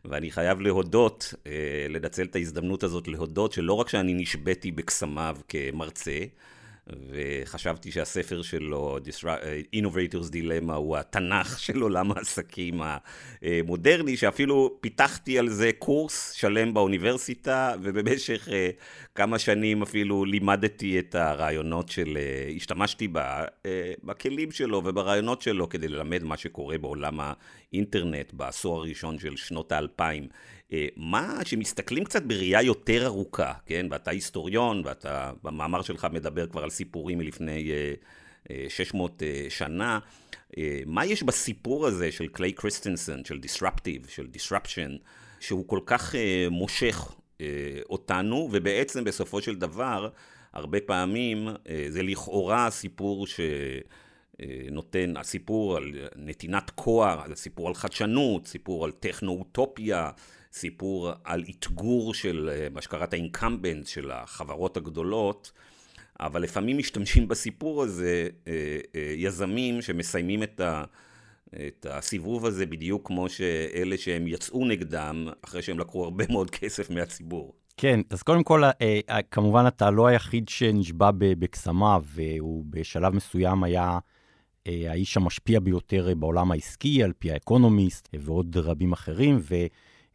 ואני 0.04 0.30
חייב 0.30 0.60
להודות, 0.60 1.34
לנצל 1.88 2.22
את 2.22 2.36
ההזדמנות 2.36 2.82
הזאת 2.82 3.08
להודות 3.08 3.52
שלא 3.52 3.72
רק 3.72 3.88
שאני 3.88 4.14
נשבתי 4.14 4.70
בקסמיו 4.70 5.36
כמרצה, 5.48 6.18
וחשבתי 6.86 7.90
שהספר 7.90 8.42
שלו, 8.42 8.98
Disru- 8.98 9.76
Innovators 9.76 10.32
Dilemma, 10.32 10.72
הוא 10.72 10.96
התנ"ך 10.96 11.58
של 11.64 11.80
עולם 11.80 12.12
העסקים 12.12 12.80
המודרני, 12.82 14.16
שאפילו 14.16 14.78
פיתחתי 14.80 15.38
על 15.38 15.48
זה 15.48 15.70
קורס 15.78 16.32
שלם 16.32 16.74
באוניברסיטה, 16.74 17.74
ובמשך 17.82 18.48
אה, 18.52 18.70
כמה 19.14 19.38
שנים 19.38 19.82
אפילו 19.82 20.24
לימדתי 20.24 20.98
את 20.98 21.14
הרעיונות 21.14 21.88
של, 21.88 22.16
אה, 22.16 22.52
השתמשתי 22.56 23.08
אה, 23.16 23.44
בכלים 24.04 24.50
שלו 24.50 24.82
וברעיונות 24.84 25.42
שלו 25.42 25.68
כדי 25.68 25.88
ללמד 25.88 26.22
מה 26.22 26.36
שקורה 26.36 26.78
בעולם 26.78 27.18
האינטרנט 27.20 28.32
בעשור 28.32 28.78
הראשון 28.78 29.18
של 29.18 29.36
שנות 29.36 29.72
האלפיים. 29.72 30.28
אה, 30.72 30.86
מה, 30.96 31.38
שמסתכלים 31.44 32.04
קצת 32.04 32.22
בראייה 32.22 32.62
יותר 32.62 33.06
ארוכה, 33.06 33.52
כן? 33.66 33.86
ואתה 33.90 34.10
היסטוריון, 34.10 34.82
ואתה 34.84 35.32
במאמר 35.42 35.82
שלך 35.82 36.06
מדבר 36.12 36.46
כבר 36.46 36.62
על 36.62 36.70
סיפורים 36.70 37.18
מלפני 37.18 37.70
אה, 37.70 37.94
אה, 38.50 38.66
600 38.68 39.22
אה, 39.22 39.46
שנה. 39.48 39.98
מה 40.86 41.06
יש 41.06 41.22
בסיפור 41.22 41.86
הזה 41.86 42.12
של 42.12 42.28
קליי 42.28 42.52
קריסטנסון, 42.52 43.24
של 43.24 43.38
disruptive, 43.42 44.08
של 44.08 44.26
disruption, 44.34 44.90
שהוא 45.40 45.68
כל 45.68 45.80
כך 45.86 46.14
מושך 46.50 47.14
אותנו, 47.90 48.48
ובעצם 48.52 49.04
בסופו 49.04 49.42
של 49.42 49.56
דבר, 49.56 50.08
הרבה 50.52 50.80
פעמים 50.80 51.48
זה 51.88 52.02
לכאורה 52.02 52.70
סיפור 52.70 53.26
ש... 53.26 53.40
נותן, 54.70 55.16
הסיפור 55.16 55.76
על 55.76 55.92
נתינת 56.16 56.70
כוח, 56.70 57.30
הסיפור 57.30 57.68
על 57.68 57.74
חדשנות, 57.74 58.46
סיפור 58.46 58.84
על 58.84 58.92
טכנו-אוטופיה, 58.92 60.10
סיפור 60.52 61.10
על 61.24 61.44
אתגור 61.50 62.14
של 62.14 62.50
אה, 62.52 62.68
מה 62.70 62.82
שקראת 62.82 63.14
אינקמבנט 63.14 63.86
של 63.86 64.10
החברות 64.10 64.76
הגדולות, 64.76 65.52
אבל 66.20 66.42
לפעמים 66.42 66.78
משתמשים 66.78 67.28
בסיפור 67.28 67.82
הזה 67.82 68.28
אה, 68.48 68.78
אה, 68.94 69.14
יזמים 69.16 69.82
שמסיימים 69.82 70.42
את, 70.42 70.60
ה, 70.60 70.84
את 71.66 71.86
הסיבוב 71.90 72.46
הזה 72.46 72.66
בדיוק 72.66 73.06
כמו 73.06 73.28
שאלה 73.28 73.96
שהם 73.96 74.26
יצאו 74.26 74.64
נגדם, 74.64 75.28
אחרי 75.44 75.62
שהם 75.62 75.78
לקחו 75.78 76.04
הרבה 76.04 76.24
מאוד 76.30 76.50
כסף 76.50 76.90
מהציבור. 76.90 77.54
כן, 77.76 78.00
אז 78.10 78.22
קודם 78.22 78.42
כל, 78.42 78.62
כמובן 79.30 79.64
אתה 79.66 79.90
לא 79.90 80.06
היחיד 80.06 80.48
שנשבע 80.48 81.10
בקסמיו, 81.14 82.02
והוא 82.06 82.64
בשלב 82.70 83.14
מסוים 83.14 83.64
היה 83.64 83.98
האיש 84.66 85.16
המשפיע 85.16 85.60
ביותר 85.60 86.14
בעולם 86.16 86.52
העסקי, 86.52 87.02
על 87.02 87.12
פי 87.18 87.32
האקונומיסט 87.32 88.08
ועוד 88.14 88.56
רבים 88.56 88.92
אחרים, 88.92 89.38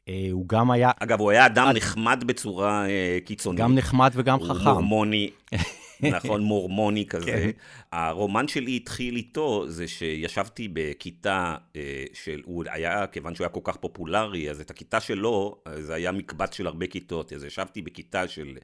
והוא 0.07 0.45
גם 0.47 0.71
היה 0.71 0.91
אגב, 0.99 1.19
הוא 1.19 1.31
היה 1.31 1.45
אדם 1.45 1.69
נחמד 1.75 2.23
בצורה 2.25 2.89
אה, 2.89 3.17
קיצונית. 3.25 3.59
גם 3.59 3.75
נחמד 3.75 4.11
וגם 4.13 4.39
הוא 4.39 4.47
חכם. 4.47 4.69
מורמוני, 4.69 5.29
נכון, 6.01 6.41
מורמוני 6.41 7.05
כזה. 7.05 7.25
כן. 7.25 7.49
הרומן 7.91 8.47
שלי 8.47 8.75
התחיל 8.75 9.15
איתו, 9.15 9.65
זה 9.67 9.87
שישבתי 9.87 10.67
בכיתה 10.73 11.55
אה, 11.75 12.03
של, 12.13 12.41
הוא 12.45 12.63
היה, 12.69 13.07
כיוון 13.07 13.35
שהוא 13.35 13.45
היה 13.45 13.49
כל 13.49 13.59
כך 13.63 13.77
פופולרי, 13.77 14.49
אז 14.49 14.61
את 14.61 14.69
הכיתה 14.69 14.99
שלו, 14.99 15.55
אה, 15.67 15.81
זה 15.81 15.93
היה 15.93 16.11
מקבץ 16.11 16.53
של 16.53 16.67
הרבה 16.67 16.87
כיתות. 16.87 17.33
אז 17.33 17.43
ישבתי 17.43 17.81
בכיתה 17.81 18.27
של... 18.27 18.57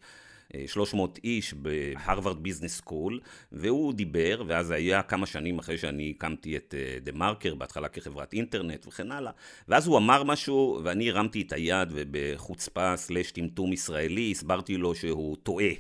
אה, 0.56 0.64
300 0.68 1.20
איש 1.24 1.54
בהרווארד 1.54 2.44
ביזנס 2.44 2.78
סקול, 2.78 3.20
והוא 3.52 3.94
דיבר, 3.94 4.44
ואז 4.48 4.72
היה 4.72 5.04
כמה 5.04 5.26
שנים 5.26 5.60
אחרי 5.60 5.78
שאני 5.78 6.14
הקמתי 6.16 6.58
את 6.58 6.76
אה, 6.78 7.00
דה 7.00 7.12
מרקר, 7.12 7.56
בהתחלה 7.56 7.88
כחברת 7.88 8.34
אינטרנט 8.34 8.88
וכן 8.88 9.12
הלאה, 9.12 9.32
ואז 9.68 9.88
הוא 9.88 9.98
אמר 9.98 10.24
משהו, 10.24 10.82
ואני 10.84 11.10
הרמתי 11.10 11.42
את 11.42 11.54
היד, 11.54 11.90
ובחוצפה 11.92 12.98
סלש 12.98 13.32
טמטום 13.32 13.74
ישראלי, 13.74 14.32
הסברתי 14.32 14.78
לו 14.78 14.96
שהוא 14.96 15.38
טועה. 15.44 15.74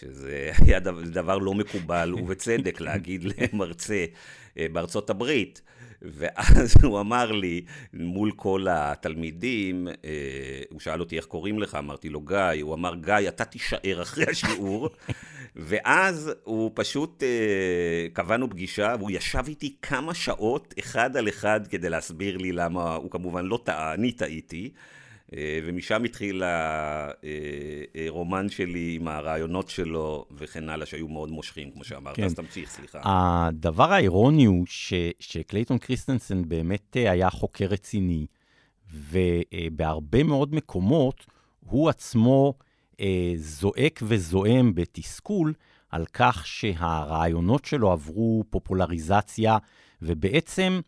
שזה 0.00 0.50
היה 0.58 0.80
דבר 1.12 1.38
לא 1.38 1.54
מקובל, 1.54 2.14
ובצדק, 2.14 2.80
להגיד 2.80 3.24
למרצה 3.24 4.04
אה, 4.58 4.66
בארצות 4.72 5.10
הברית. 5.10 5.62
ואז 6.02 6.74
הוא 6.84 7.00
אמר 7.00 7.32
לי, 7.32 7.64
מול 7.92 8.32
כל 8.36 8.66
התלמידים, 8.70 9.88
אה, 9.88 10.62
הוא 10.70 10.80
שאל 10.80 11.00
אותי 11.00 11.16
איך 11.16 11.24
קוראים 11.24 11.58
לך, 11.58 11.74
אמרתי 11.74 12.08
לו 12.08 12.20
גיא, 12.20 12.62
הוא 12.62 12.74
אמר, 12.74 12.94
גיא, 12.94 13.28
אתה 13.28 13.44
תישאר 13.44 14.02
אחרי 14.02 14.24
השיעור. 14.30 14.88
ואז 15.56 16.32
הוא 16.44 16.70
פשוט, 16.74 17.22
אה, 17.22 18.06
קבענו 18.12 18.50
פגישה, 18.50 18.94
והוא 18.98 19.10
ישב 19.10 19.44
איתי 19.48 19.76
כמה 19.82 20.14
שעות, 20.14 20.74
אחד 20.78 21.16
על 21.16 21.28
אחד, 21.28 21.66
כדי 21.66 21.90
להסביר 21.90 22.36
לי 22.36 22.52
למה, 22.52 22.94
הוא 22.94 23.10
כמובן 23.10 23.44
לא 23.44 23.60
טעה, 23.64 23.94
אני 23.94 24.12
טעיתי. 24.12 24.70
אה, 25.36 25.60
ומשם 25.64 26.04
התחיל 26.04 26.42
הרומן 28.06 28.48
שלי 28.48 28.96
עם 29.00 29.08
הרעיונות 29.08 29.68
שלו 29.68 30.26
וכן 30.36 30.68
הלאה, 30.68 30.86
שהיו 30.86 31.08
מאוד 31.08 31.30
מושכים, 31.30 31.70
כמו 31.70 31.84
שאמרת. 31.84 32.16
כן. 32.16 32.24
אז 32.24 32.34
תמשיך, 32.34 32.70
סליחה. 32.70 33.00
הדבר 33.04 33.92
האירוני 33.92 34.44
הוא 34.44 34.66
ש, 34.66 34.94
שקלייטון 35.20 35.78
קריסטנסן 35.78 36.48
באמת 36.48 36.96
אה, 36.96 37.10
היה 37.10 37.30
חוקר 37.30 37.64
רציני, 37.64 38.26
ובהרבה 38.92 40.22
מאוד 40.22 40.54
מקומות 40.54 41.26
הוא 41.60 41.88
עצמו 41.88 42.54
אה, 43.00 43.32
זועק 43.36 44.00
וזועם 44.02 44.74
בתסכול 44.74 45.52
על 45.90 46.04
כך 46.12 46.46
שהרעיונות 46.46 47.64
שלו 47.64 47.92
עברו 47.92 48.44
פופולריזציה, 48.50 49.58
ובעצם 50.02 50.80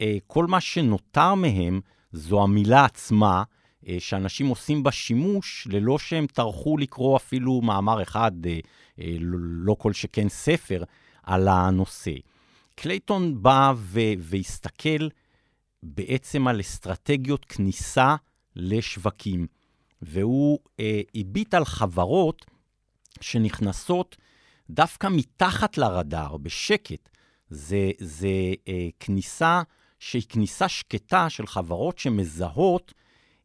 אה, 0.00 0.16
כל 0.26 0.46
מה 0.46 0.60
שנותר 0.60 1.34
מהם 1.34 1.80
זו 2.12 2.42
המילה 2.42 2.84
עצמה, 2.84 3.36
אה, 3.38 3.59
שאנשים 3.98 4.46
עושים 4.46 4.82
בה 4.82 4.92
שימוש 4.92 5.68
ללא 5.70 5.98
שהם 5.98 6.26
טרחו 6.26 6.78
לקרוא 6.78 7.16
אפילו 7.16 7.60
מאמר 7.60 8.02
אחד, 8.02 8.32
אה, 8.46 8.58
אה, 9.00 9.16
לא 9.20 9.74
כל 9.78 9.92
שכן 9.92 10.28
ספר, 10.28 10.84
על 11.22 11.48
הנושא. 11.48 12.14
קלייטון 12.74 13.42
בא 13.42 13.72
ו- 13.76 14.00
והסתכל 14.18 15.08
בעצם 15.82 16.48
על 16.48 16.60
אסטרטגיות 16.60 17.44
כניסה 17.44 18.16
לשווקים, 18.56 19.46
והוא 20.02 20.58
אה, 20.80 21.00
הביט 21.14 21.54
על 21.54 21.64
חברות 21.64 22.46
שנכנסות 23.20 24.16
דווקא 24.70 25.08
מתחת 25.10 25.78
לרדאר, 25.78 26.36
בשקט. 26.36 27.08
זה, 27.50 27.90
זה 27.98 28.28
אה, 28.68 28.88
כניסה 29.00 29.62
שהיא 29.98 30.22
כניסה 30.28 30.68
שקטה 30.68 31.30
של 31.30 31.46
חברות 31.46 31.98
שמזהות 31.98 32.94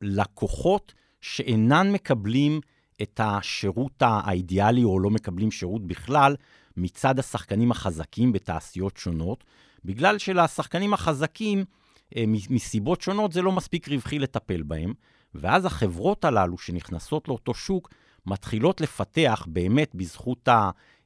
לקוחות 0.02 0.94
שאינן 1.22 1.92
מקבלים 1.92 2.62
את 3.02 3.20
השירות 3.24 4.02
האידיאלי 4.02 4.84
או 4.84 5.00
לא 5.00 5.10
מקבלים 5.10 5.52
שירות 5.52 5.88
בכלל 5.88 6.36
מצד 6.78 7.20
השחקנים 7.20 7.72
החזקים 7.72 8.32
בתעשיות 8.32 8.98
שונות, 8.98 9.44
בגלל 9.86 10.18
שלשחקנים 10.18 10.94
החזקים, 10.94 11.66
אה, 12.16 12.24
מסיבות 12.28 13.02
שונות, 13.02 13.32
זה 13.32 13.42
לא 13.42 13.52
מספיק 13.52 13.90
רווחי 13.90 14.20
לטפל 14.20 14.64
בהם, 14.64 14.94
ואז 15.36 15.66
החברות 15.66 16.26
הללו 16.26 16.58
שנכנסות 16.58 17.28
לאותו 17.28 17.54
שוק 17.54 17.90
מתחילות 18.26 18.82
לפתח 18.82 19.48
באמת 19.48 19.96
בזכות 19.96 20.50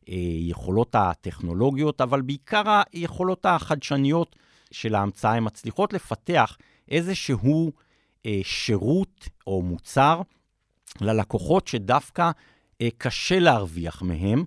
היכולות 0.08 0.96
הטכנולוגיות, 0.96 2.02
אבל 2.02 2.22
בעיקר 2.22 2.82
היכולות 2.94 3.46
החדשניות 3.46 4.36
של 4.72 4.96
ההמצאה, 4.96 5.34
הן 5.34 5.44
מצליחות 5.44 5.94
לפתח 5.94 6.58
איזשהו 6.90 7.72
אה, 7.76 7.89
שירות 8.44 9.30
או 9.48 9.62
מוצר 9.62 10.22
ללקוחות 11.02 11.68
שדווקא 11.68 12.32
אה, 12.82 12.88
קשה 12.98 13.40
להרוויח 13.40 14.02
מהם, 14.02 14.44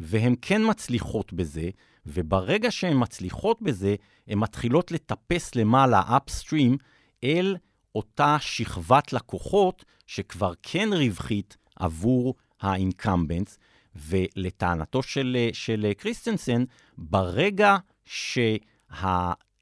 והן 0.00 0.34
כן 0.42 0.62
מצליחות 0.70 1.32
בזה, 1.32 1.70
וברגע 2.06 2.70
שהן 2.70 2.96
מצליחות 3.00 3.62
בזה, 3.62 3.94
הן 4.28 4.38
מתחילות 4.38 4.92
לטפס 4.92 5.54
למעלה, 5.54 6.02
upstream, 6.02 6.76
אל 7.24 7.56
אותה 7.94 8.36
שכבת 8.40 9.12
לקוחות 9.12 9.84
שכבר 10.06 10.52
כן 10.62 10.88
רווחית 10.92 11.56
עבור 11.76 12.34
ה-incumbents, 12.60 13.56
ולטענתו 13.94 15.02
של, 15.02 15.36
של 15.52 15.92
קריסטנסן, 15.98 16.64
ברגע 16.98 17.76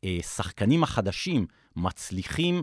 שהשחקנים 0.02 0.82
החדשים 0.82 1.46
מצליחים 1.76 2.54
אה, 2.56 2.60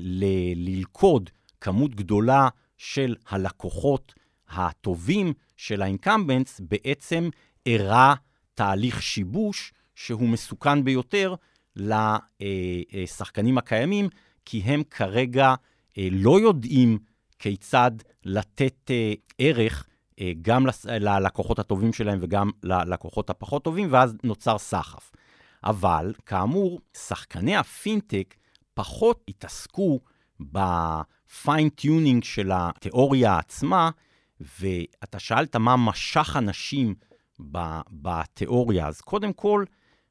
ל- 0.00 0.68
ללכוד 0.68 1.30
כמות 1.60 1.94
גדולה 1.94 2.48
של 2.76 3.16
הלקוחות 3.28 4.14
הטובים 4.48 5.32
של 5.56 5.82
ה-incumbents, 5.82 6.60
בעצם 6.60 7.28
אירע 7.66 8.14
תהליך 8.54 9.02
שיבוש 9.02 9.72
שהוא 9.94 10.28
מסוכן 10.28 10.84
ביותר 10.84 11.34
לשחקנים 11.76 13.58
הקיימים, 13.58 14.08
כי 14.44 14.58
הם 14.60 14.82
כרגע 14.90 15.54
אה, 15.98 16.08
לא 16.10 16.40
יודעים 16.40 16.98
כיצד 17.38 17.90
לתת 18.24 18.90
אה, 18.90 19.12
ערך 19.38 19.86
אה, 20.20 20.32
גם 20.42 20.66
ללקוחות 20.88 21.58
הטובים 21.58 21.92
שלהם 21.92 22.18
וגם 22.22 22.50
ללקוחות 22.62 23.30
הפחות 23.30 23.64
טובים, 23.64 23.88
ואז 23.90 24.14
נוצר 24.24 24.58
סחף. 24.58 25.12
אבל, 25.64 26.12
כאמור, 26.26 26.80
שחקני 26.96 27.56
הפינטק 27.56 28.34
פחות 28.76 29.24
התעסקו 29.28 30.00
ב 30.40 30.55
fine-tuning 30.55 32.24
של 32.24 32.50
התיאוריה 32.54 33.38
עצמה, 33.38 33.90
ואתה 34.40 35.18
שאלת 35.18 35.56
מה 35.56 35.76
משך 35.76 36.36
אנשים 36.38 36.94
בתיאוריה. 37.90 38.88
אז 38.88 39.00
קודם 39.00 39.32
כל, 39.32 39.64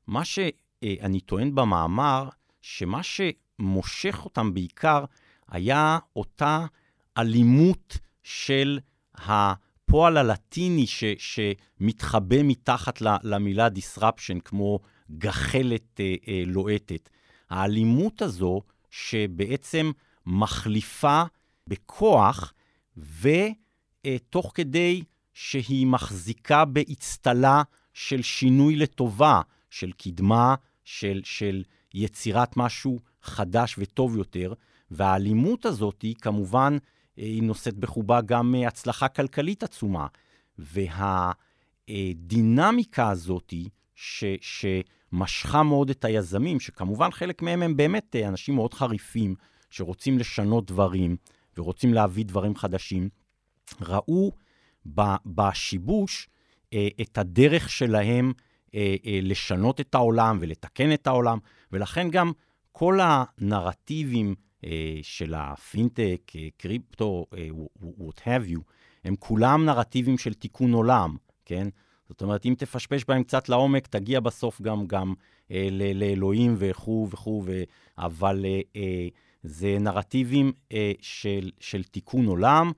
מה 0.08 0.26
שאני 0.26 1.20
טוען 1.20 1.56
במאמר, 1.56 2.30
שמה 2.62 3.02
שמושך 3.04 4.22
אותם 4.26 4.54
בעיקר 4.54 5.06
היה 5.48 5.98
אותה 6.16 6.66
אלימות 7.18 7.98
של 8.24 8.80
הפועל 9.16 10.18
הלטיני 10.18 10.88
ש, 10.88 11.04
שמתחבא 11.18 12.44
מתחת 12.44 13.02
למילה 13.02 13.68
disruption, 13.68 14.40
כמו 14.46 14.80
גחלת 15.12 16.00
אה, 16.00 16.16
אה, 16.28 16.44
לוהטת. 16.46 17.10
האלימות 17.50 18.22
הזו 18.22 18.62
שבעצם 18.90 19.92
מחליפה 20.26 21.24
בכוח, 21.68 22.54
ותוך 22.98 24.52
כדי 24.56 25.04
שהיא 25.34 25.88
מחזיקה 25.88 26.66
באצטלה 26.66 27.64
של 27.94 28.22
שינוי 28.22 28.76
לטובה, 28.76 29.42
של 29.70 29.92
קדמה, 29.92 30.56
של, 30.84 31.22
של 31.24 31.64
יצירת 31.94 32.58
משהו 32.58 33.00
חדש 33.22 33.76
וטוב 33.78 34.18
יותר, 34.18 34.54
והאלימות 34.92 35.66
הזאת 35.66 36.02
היא 36.02 36.16
כמובן, 36.16 36.78
היא 37.18 37.44
נושאת 37.44 37.78
בחובה 37.78 38.22
גם 38.22 38.56
הצלחה 38.68 39.08
כלכלית 39.08 39.64
עצומה. 39.64 40.08
והדינמיקה 41.88 43.10
הזאת, 43.10 43.54
ש, 43.96 44.24
שמשכה 45.16 45.64
מאוד 45.64 45.90
את 45.90 46.06
היזמים, 46.06 46.60
שכמובן 46.60 47.12
חלק 47.12 47.42
מהם 47.42 47.64
הם 47.64 47.78
באמת 47.78 48.16
אנשים 48.16 48.56
מאוד 48.56 48.74
חריפים, 48.74 49.36
שרוצים 49.70 50.20
לשנות 50.20 50.66
דברים 50.66 51.18
ורוצים 51.58 51.94
להביא 51.94 52.26
דברים 52.26 52.56
חדשים, 52.56 53.10
ראו 53.82 54.32
בשיבוש 55.26 56.30
אה, 56.74 56.88
את 57.02 57.18
הדרך 57.18 57.70
שלהם 57.70 58.34
אה, 58.76 58.96
אה, 59.06 59.20
לשנות 59.22 59.82
את 59.82 59.96
העולם 59.96 60.38
ולתקן 60.42 60.94
את 60.94 61.08
העולם, 61.08 61.38
ולכן 61.72 62.10
גם 62.10 62.32
כל 62.72 63.00
הנרטיבים 63.02 64.36
של 65.02 65.34
הפינטק, 65.38 66.32
קריפטו, 66.58 67.26
what 67.80 68.20
have 68.20 68.50
you, 68.50 68.60
הם 69.04 69.16
כולם 69.20 69.66
נרטיבים 69.66 70.18
של 70.18 70.34
תיקון 70.34 70.74
עולם, 70.74 71.16
כן? 71.46 71.68
זאת 72.10 72.22
אומרת, 72.22 72.46
אם 72.46 72.54
תפשפש 72.58 73.06
בהם 73.08 73.24
קצת 73.24 73.50
לעומק, 73.50 73.88
תגיע 73.88 74.20
בסוף 74.20 74.62
גם, 74.62 74.88
גם 74.88 75.14
אה, 75.52 75.68
לאלוהים 75.94 76.56
וכו' 76.58 77.08
וכו', 77.12 77.44
ו... 77.46 77.64
אבל 77.98 78.46
אה, 78.46 78.62
אה, 78.76 79.08
זה 79.44 79.78
נרטיבים 79.80 80.52
אה, 80.72 80.92
של, 81.02 81.52
של 81.60 81.84
תיקון 81.84 82.26
עולם, 82.26 82.72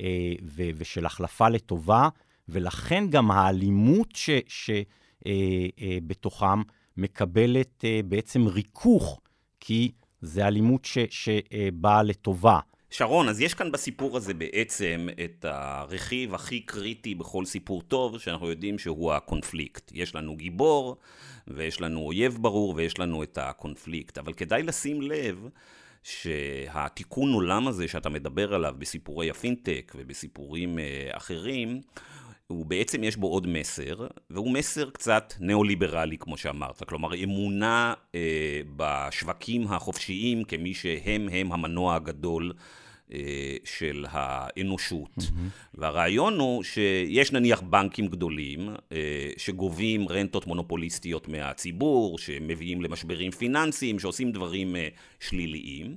אה, 0.00 0.32
ו- 0.42 0.70
ושל 0.76 1.06
החלפה 1.06 1.48
לטובה, 1.48 2.08
ולכן 2.48 3.04
גם 3.10 3.30
האלימות 3.30 4.18
שבתוכם 6.08 6.46
אה, 6.46 6.54
מקבלת 6.96 7.84
בעצם 8.08 8.46
ריכוך, 8.46 9.20
כי 9.60 9.92
זה 10.20 10.46
אלימות 10.46 10.88
שבאה 11.10 12.02
לטובה. 12.02 12.58
שרון, 12.90 13.28
אז 13.28 13.40
יש 13.40 13.54
כאן 13.54 13.72
בסיפור 13.72 14.16
הזה 14.16 14.34
בעצם 14.34 15.08
את 15.24 15.44
הרכיב 15.44 16.34
הכי 16.34 16.60
קריטי 16.60 17.14
בכל 17.14 17.44
סיפור 17.44 17.82
טוב, 17.82 18.18
שאנחנו 18.18 18.50
יודעים 18.50 18.78
שהוא 18.78 19.12
הקונפליקט. 19.12 19.90
יש 19.94 20.14
לנו 20.14 20.36
גיבור, 20.36 20.96
ויש 21.48 21.80
לנו 21.80 22.00
אויב 22.00 22.38
ברור, 22.40 22.74
ויש 22.76 22.98
לנו 22.98 23.22
את 23.22 23.38
הקונפליקט. 23.38 24.18
אבל 24.18 24.32
כדאי 24.32 24.62
לשים 24.62 25.02
לב 25.02 25.48
שהתיקון 26.02 27.32
עולם 27.32 27.68
הזה 27.68 27.88
שאתה 27.88 28.08
מדבר 28.08 28.54
עליו 28.54 28.74
בסיפורי 28.78 29.30
הפינטק 29.30 29.92
ובסיפורים 29.96 30.78
אה, 30.78 31.08
אחרים, 31.10 31.80
הוא 32.50 32.66
בעצם 32.66 33.04
יש 33.04 33.16
בו 33.16 33.26
עוד 33.26 33.46
מסר, 33.46 34.06
והוא 34.30 34.52
מסר 34.52 34.90
קצת 34.90 35.34
ניאו-ליברלי, 35.40 36.18
כמו 36.18 36.36
שאמרת. 36.36 36.84
כלומר, 36.84 37.24
אמונה 37.24 37.94
אה, 38.14 38.60
בשווקים 38.76 39.66
החופשיים 39.66 40.44
כמי 40.44 40.74
שהם 40.74 41.28
הם 41.32 41.52
המנוע 41.52 41.94
הגדול 41.94 42.52
אה, 43.12 43.56
של 43.64 44.06
האנושות. 44.10 45.18
Mm-hmm. 45.18 45.74
והרעיון 45.74 46.38
הוא 46.38 46.62
שיש 46.62 47.32
נניח 47.32 47.60
בנקים 47.60 48.06
גדולים 48.06 48.68
אה, 48.92 49.30
שגובים 49.36 50.08
רנטות 50.08 50.46
מונופוליסטיות 50.46 51.28
מהציבור, 51.28 52.18
שמביאים 52.18 52.82
למשברים 52.82 53.30
פיננסיים, 53.30 53.98
שעושים 53.98 54.32
דברים 54.32 54.76
אה, 54.76 54.88
שליליים, 55.20 55.96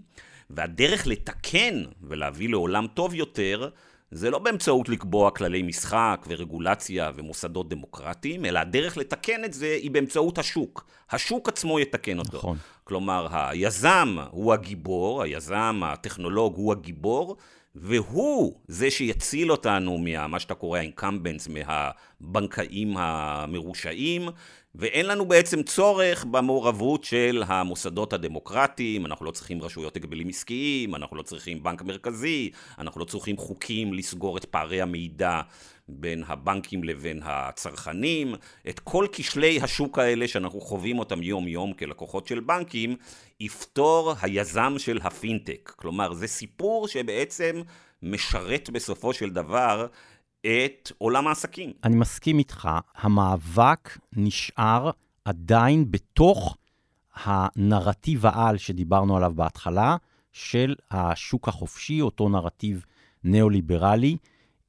והדרך 0.49 1.07
לתקן 1.07 1.83
ולהביא 2.01 2.49
לעולם 2.49 2.87
טוב 2.93 3.13
יותר 3.13 3.69
זה 4.13 4.29
לא 4.29 4.39
באמצעות 4.39 4.89
לקבוע 4.89 5.31
כללי 5.31 5.61
משחק 5.61 6.25
ורגולציה 6.27 7.11
ומוסדות 7.15 7.69
דמוקרטיים, 7.69 8.45
אלא 8.45 8.59
הדרך 8.59 8.97
לתקן 8.97 9.45
את 9.45 9.53
זה 9.53 9.77
היא 9.81 9.91
באמצעות 9.91 10.37
השוק. 10.37 10.85
השוק 11.11 11.49
עצמו 11.49 11.79
יתקן 11.79 12.19
אותו. 12.19 12.37
נכון. 12.37 12.57
כלומר, 12.83 13.27
היזם 13.31 14.17
הוא 14.31 14.53
הגיבור, 14.53 15.23
היזם, 15.23 15.81
הטכנולוג 15.85 16.55
הוא 16.55 16.71
הגיבור, 16.71 17.37
והוא 17.75 18.53
זה 18.67 18.91
שיציל 18.91 19.51
אותנו 19.51 19.97
ממה 20.01 20.39
שאתה 20.39 20.53
קורא 20.53 20.79
האינקמבנס, 20.79 21.47
מהבנקאים 21.47 22.97
המרושעים, 22.97 24.29
ואין 24.75 25.05
לנו 25.05 25.25
בעצם 25.25 25.63
צורך 25.63 26.25
במעורבות 26.25 27.03
של 27.03 27.43
המוסדות 27.47 28.13
הדמוקרטיים, 28.13 29.05
אנחנו 29.05 29.25
לא 29.25 29.31
צריכים 29.31 29.61
רשויות 29.61 29.95
הגבלים 29.95 30.29
עסקיים, 30.29 30.95
אנחנו 30.95 31.17
לא 31.17 31.21
צריכים 31.21 31.63
בנק 31.63 31.81
מרכזי, 31.81 32.51
אנחנו 32.79 33.01
לא 33.01 33.05
צריכים 33.05 33.37
חוקים 33.37 33.93
לסגור 33.93 34.37
את 34.37 34.45
פערי 34.45 34.81
המידע 34.81 35.41
בין 35.87 36.23
הבנקים 36.27 36.83
לבין 36.83 37.19
הצרכנים, 37.23 38.35
את 38.69 38.79
כל 38.79 39.07
כשלי 39.11 39.59
השוק 39.61 39.99
האלה 39.99 40.27
שאנחנו 40.27 40.61
חווים 40.61 40.99
אותם 40.99 41.23
יום-יום 41.23 41.73
כלקוחות 41.73 42.27
של 42.27 42.39
בנקים, 42.39 42.95
יפתור 43.39 44.13
היזם 44.21 44.73
של 44.77 44.99
הפינטק. 45.03 45.73
כלומר, 45.75 46.13
זה 46.13 46.27
סיפור 46.27 46.87
שבעצם 46.87 47.61
משרת 48.03 48.69
בסופו 48.69 49.13
של 49.13 49.29
דבר 49.29 49.87
את 50.45 50.91
עולם 50.97 51.27
העסקים. 51.27 51.71
אני 51.83 51.95
מסכים 51.95 52.39
איתך, 52.39 52.69
המאבק 52.95 53.97
נשאר 54.13 54.91
עדיין 55.25 55.91
בתוך 55.91 56.57
הנרטיב 57.15 58.25
העל 58.25 58.57
שדיברנו 58.57 59.17
עליו 59.17 59.31
בהתחלה, 59.35 59.97
של 60.31 60.75
השוק 60.91 61.47
החופשי, 61.47 62.01
אותו 62.01 62.29
נרטיב 62.29 62.85
ניאו-ליברלי. 63.23 64.17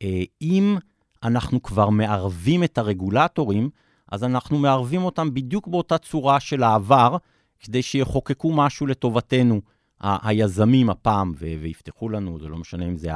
אה, 0.03 0.23
אם 0.43 0.77
אנחנו 1.23 1.63
כבר 1.63 1.91
מערבים 1.91 2.65
את 2.65 2.79
הרגולטורים, 2.79 3.71
אז 4.13 4.25
אנחנו 4.25 4.59
מערבים 4.59 5.05
אותם 5.05 5.35
בדיוק 5.35 5.69
באותה 5.69 5.99
צורה 5.99 6.41
של 6.41 6.63
העבר, 6.63 7.17
כדי 7.61 7.83
שיחוקקו 7.83 8.53
משהו 8.53 8.87
לטובתנו. 8.87 9.61
היזמים 10.01 10.91
הפעם, 10.91 11.33
ויפתחו 11.39 12.09
לנו, 12.09 12.39
זה 12.39 12.49
לא 12.49 12.57
משנה 12.57 12.85
אם 12.85 12.97
זה 12.97 13.11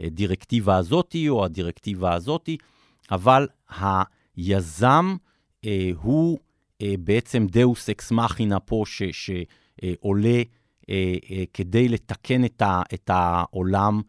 הדירקטיבה 0.00 0.76
הזאתי 0.76 1.28
או 1.28 1.44
הדירקטיבה 1.44 2.14
הזאתי, 2.14 2.56
אבל 3.10 3.48
היזם 4.36 5.16
אה, 5.64 5.90
הוא 6.02 6.38
אה, 6.82 6.94
בעצם 6.98 7.46
דאוס 7.50 7.88
אקס 7.90 8.12
מכינה 8.12 8.60
פה, 8.60 8.82
שעולה 9.12 10.28
אה, 10.28 10.42
אה, 10.90 11.14
אה, 11.30 11.44
כדי 11.54 11.88
לתקן 11.88 12.44
את, 12.44 12.62
ה- 12.62 12.82
את 12.94 13.10
העולם 13.12 14.00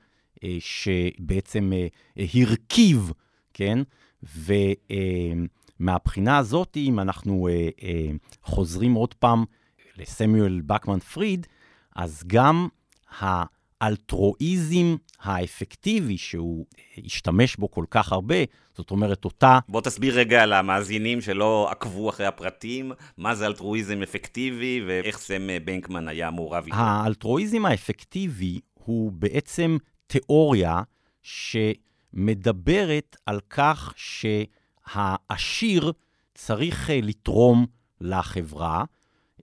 אה, 0.44 0.58
שבעצם 0.60 1.72
אה, 1.74 1.88
הרכיב, 2.34 3.12
כן? 3.54 3.80
ומהבחינה 5.80 6.32
אה, 6.34 6.38
הזאת, 6.38 6.78
אם 6.78 7.00
אנחנו 7.00 7.48
אה, 7.48 7.70
אה, 7.84 8.10
חוזרים 8.44 8.94
עוד 8.94 9.14
פעם 9.14 9.44
לסמואל 9.98 10.62
בקמן 10.66 11.00
פריד, 11.00 11.48
אז 11.96 12.24
גם 12.28 12.68
האלטרואיזם 13.82 14.96
האפקטיבי 15.22 16.18
שהוא 16.18 16.66
השתמש 17.06 17.56
בו 17.56 17.72
כל 17.72 17.86
כך 17.90 18.12
הרבה, 18.12 18.36
זאת 18.74 18.92
אומרת, 18.92 19.26
אותה... 19.26 19.60
בוא 19.70 19.82
תסביר 19.82 20.20
רגע 20.20 20.46
למאזינים 20.46 21.22
שלא 21.22 21.68
עקבו 21.72 22.10
אחרי 22.10 22.26
הפרטים, 22.26 22.92
מה 23.18 23.36
זה 23.36 23.48
אלטרואיזם 23.48 24.02
אפקטיבי 24.02 24.82
ואיך 24.88 25.18
סם 25.18 25.48
בנקמן 25.66 26.08
היה 26.08 26.32
מעורב 26.32 26.64
איתו. 26.66 26.78
האלטרואיזם 26.78 27.66
האפקטיבי 27.66 28.60
הוא 28.74 29.12
בעצם 29.12 29.78
תיאוריה 30.08 30.82
שמדברת 31.22 33.16
על 33.26 33.40
כך 33.50 33.94
שהעשיר 33.96 35.92
צריך 36.34 36.90
אה, 36.90 37.00
לתרום 37.04 37.66
לחברה. 38.02 38.84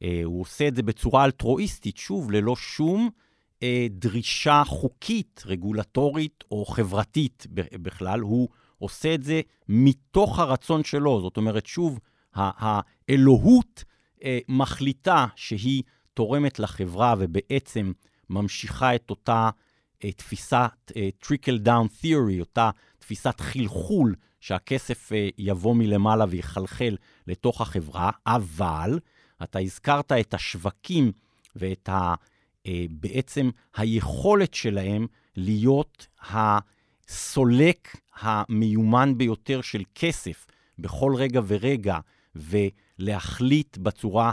אה, 0.03 0.21
הוא 0.25 0.41
עושה 0.41 0.69
את 0.69 0.77
זה 0.77 0.83
בצורה 0.83 1.25
אלטרואיסטית, 1.25 1.97
שוב, 1.97 2.31
ללא 2.31 2.57
שום 2.57 3.11
אה, 3.63 3.87
דרישה 3.91 4.63
חוקית, 4.67 5.43
רגולטורית 5.47 6.45
או 6.51 6.65
חברתית 6.65 7.47
בכלל. 7.55 8.21
הוא 8.21 8.49
עושה 8.79 9.15
את 9.15 9.23
זה 9.23 9.41
מתוך 9.69 10.39
הרצון 10.39 10.85
שלו. 10.85 11.21
זאת 11.21 11.37
אומרת, 11.37 11.67
שוב, 11.67 11.99
האלוהות 12.35 13.85
מחליטה 14.49 15.27
שהיא 15.37 15.83
תורמת 16.15 16.59
לחברה 16.59 17.15
ובעצם 17.19 17.93
ממשיכה 18.31 18.95
את 18.95 19.11
אותה 19.11 19.51
תפיסת 19.99 20.93
trickle-down 21.19 21.89
theory, 22.01 22.41
אותה 22.41 22.71
תפיסת 22.99 23.41
חלחול, 23.41 24.15
שהכסף 24.41 25.11
יבוא 25.39 25.75
מלמעלה 25.75 26.25
ויחלחל 26.29 26.97
לתוך 27.27 27.61
החברה, 27.61 28.11
אבל 28.27 28.99
אתה 29.43 29.59
הזכרת 29.59 30.13
את 30.13 30.35
השווקים 30.35 31.13
ואת 31.57 31.89
ה, 31.89 32.15
בעצם 32.91 33.51
היכולת 33.77 34.55
שלהם 34.55 35.07
להיות 35.37 36.07
הסולק 36.21 37.97
המיומן 38.21 39.19
ביותר 39.19 39.61
של 39.61 39.83
כסף 39.95 40.47
בכל 40.79 41.15
רגע 41.17 41.41
ורגע, 41.47 41.99
ולהחליט 42.35 43.79
בצורה 43.79 44.33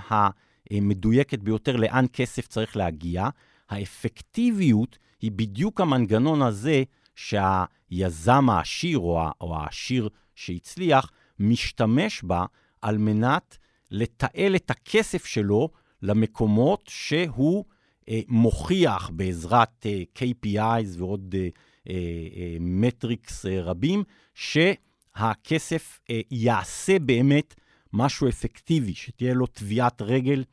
המדויקת 0.72 1.40
ביותר 1.40 1.76
לאן 1.76 2.06
כסף 2.14 2.48
צריך 2.48 2.78
להגיע. 2.78 3.30
האפקטיביות 3.70 4.98
היא 5.22 5.32
בדיוק 5.32 5.82
המנגנון 5.82 6.42
הזה 6.42 6.84
שהיזם 7.16 8.50
העשיר 8.50 9.00
או 9.42 9.56
העשיר 9.56 10.10
שהצליח 10.36 11.12
משתמש 11.40 12.24
בה 12.24 12.46
על 12.82 12.98
מנת 12.98 13.58
לתעל 13.92 14.56
את 14.56 14.72
הכסף 14.72 15.26
שלו 15.26 15.70
למקומות 16.02 16.84
שהוא 16.88 17.66
אה, 17.66 17.79
מוכיח 18.28 19.10
בעזרת 19.14 19.86
אה, 19.86 20.04
KPIs 20.16 20.98
ועוד 20.98 21.36
אה, 21.38 21.48
אה, 21.90 21.94
אה, 22.36 22.58
מטריקס 22.60 23.46
אה, 23.46 23.62
רבים, 23.62 24.04
שהכסף 24.34 26.00
אה, 26.10 26.22
יעשה 26.32 27.00
באמת 27.00 27.56
משהו 27.94 28.30
אפקטיבי, 28.30 28.94
שתהיה 28.94 29.34
לו 29.34 29.46
טביעת 29.48 30.02
רגל 30.02 30.44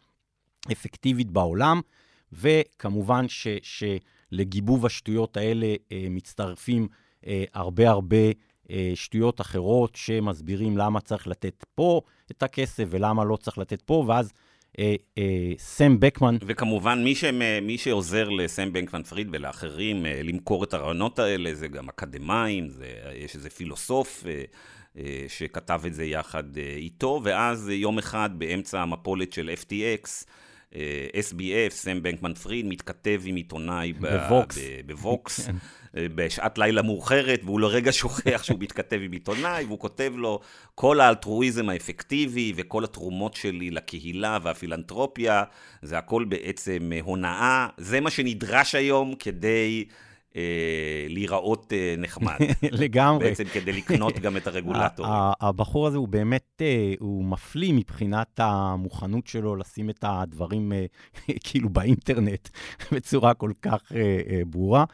אפקטיבית 0.72 1.30
בעולם, 1.30 1.80
וכמובן 2.32 3.28
ש... 3.28 3.48
ש 3.62 3.84
לגיבוב 4.32 4.86
השטויות 4.86 5.36
האלה 5.36 5.74
אה, 5.92 6.06
מצטרפים 6.10 6.88
אה, 7.26 7.44
הרבה 7.54 7.90
הרבה 7.90 8.16
אה, 8.70 8.92
שטויות 8.94 9.40
אחרות 9.40 9.96
שמסבירים 9.96 10.78
למה 10.78 11.00
צריך 11.00 11.26
לתת 11.26 11.64
פה 11.74 12.00
את 12.30 12.42
הכסף 12.42 12.84
ולמה 12.90 13.24
לא 13.24 13.36
צריך 13.36 13.58
לתת 13.58 13.82
פה, 13.82 14.04
ואז 14.08 14.26
אה, 14.26 14.30
אה, 14.30 14.45
סם 15.58 16.00
בקמן... 16.00 16.36
וכמובן, 16.46 17.04
מי, 17.04 17.14
שמ, 17.14 17.66
מי 17.66 17.78
שעוזר 17.78 18.28
לסם 18.28 18.72
בנקמן 18.72 19.02
פריד 19.02 19.28
ולאחרים 19.32 20.06
אה, 20.06 20.20
למכור 20.24 20.64
את 20.64 20.74
הרעיונות 20.74 21.18
האלה, 21.18 21.54
זה 21.54 21.68
גם 21.68 21.88
אקדמאים, 21.88 22.68
זה, 22.68 22.86
יש 23.14 23.34
איזה 23.34 23.50
פילוסוף 23.50 24.26
אה, 24.26 24.42
אה, 24.98 25.24
שכתב 25.28 25.80
את 25.86 25.94
זה 25.94 26.04
יחד 26.04 26.58
אה, 26.58 26.74
איתו, 26.76 27.20
ואז 27.24 27.68
יום 27.68 27.98
אחד 27.98 28.30
באמצע 28.38 28.82
המפולת 28.82 29.32
של 29.32 29.50
FTX, 29.62 30.24
SBF, 30.72 31.70
סם 31.70 32.02
בנקמן 32.02 32.34
פריד, 32.34 32.66
מתכתב 32.66 33.22
עם 33.24 33.36
עיתונאי 33.36 33.92
בווקס, 33.92 34.58
בווקס 34.86 35.40
כן. 35.46 35.52
בשעת 35.92 36.58
לילה 36.58 36.82
מאוחרת, 36.82 37.40
והוא 37.44 37.60
לרגע 37.60 37.92
שוכח 37.92 38.42
שהוא 38.42 38.58
מתכתב 38.60 38.98
עם 39.02 39.12
עיתונאי, 39.12 39.64
והוא 39.64 39.78
כותב 39.78 40.12
לו, 40.16 40.40
כל 40.74 41.00
האלטרואיזם 41.00 41.68
האפקטיבי 41.68 42.52
וכל 42.56 42.84
התרומות 42.84 43.34
שלי 43.34 43.70
לקהילה 43.70 44.38
והפילנטרופיה, 44.42 45.44
זה 45.82 45.98
הכל 45.98 46.24
בעצם 46.24 46.92
הונאה. 47.02 47.68
זה 47.76 48.00
מה 48.00 48.10
שנדרש 48.10 48.74
היום 48.74 49.14
כדי 49.14 49.84
אה, 49.90 49.94
להיראות 51.08 51.72
אה, 51.72 51.94
נחמד. 51.98 52.36
לגמרי. 52.82 53.28
בעצם 53.28 53.44
כדי 53.44 53.72
לקנות 53.72 54.18
גם 54.18 54.36
את 54.36 54.46
הרגולטורים. 54.46 55.12
הבחור 55.40 55.86
הזה 55.86 55.98
הוא 55.98 56.08
באמת, 56.08 56.60
אה, 56.60 56.94
הוא 56.98 57.24
מפליא 57.24 57.72
מבחינת 57.72 58.40
המוכנות 58.42 59.26
שלו 59.26 59.56
לשים 59.56 59.90
את 59.90 60.04
הדברים 60.08 60.72
כאילו 61.44 61.68
באינטרנט 61.68 62.48
בצורה 62.92 63.34
כל 63.34 63.52
כך 63.62 63.92
ברורה, 64.46 64.84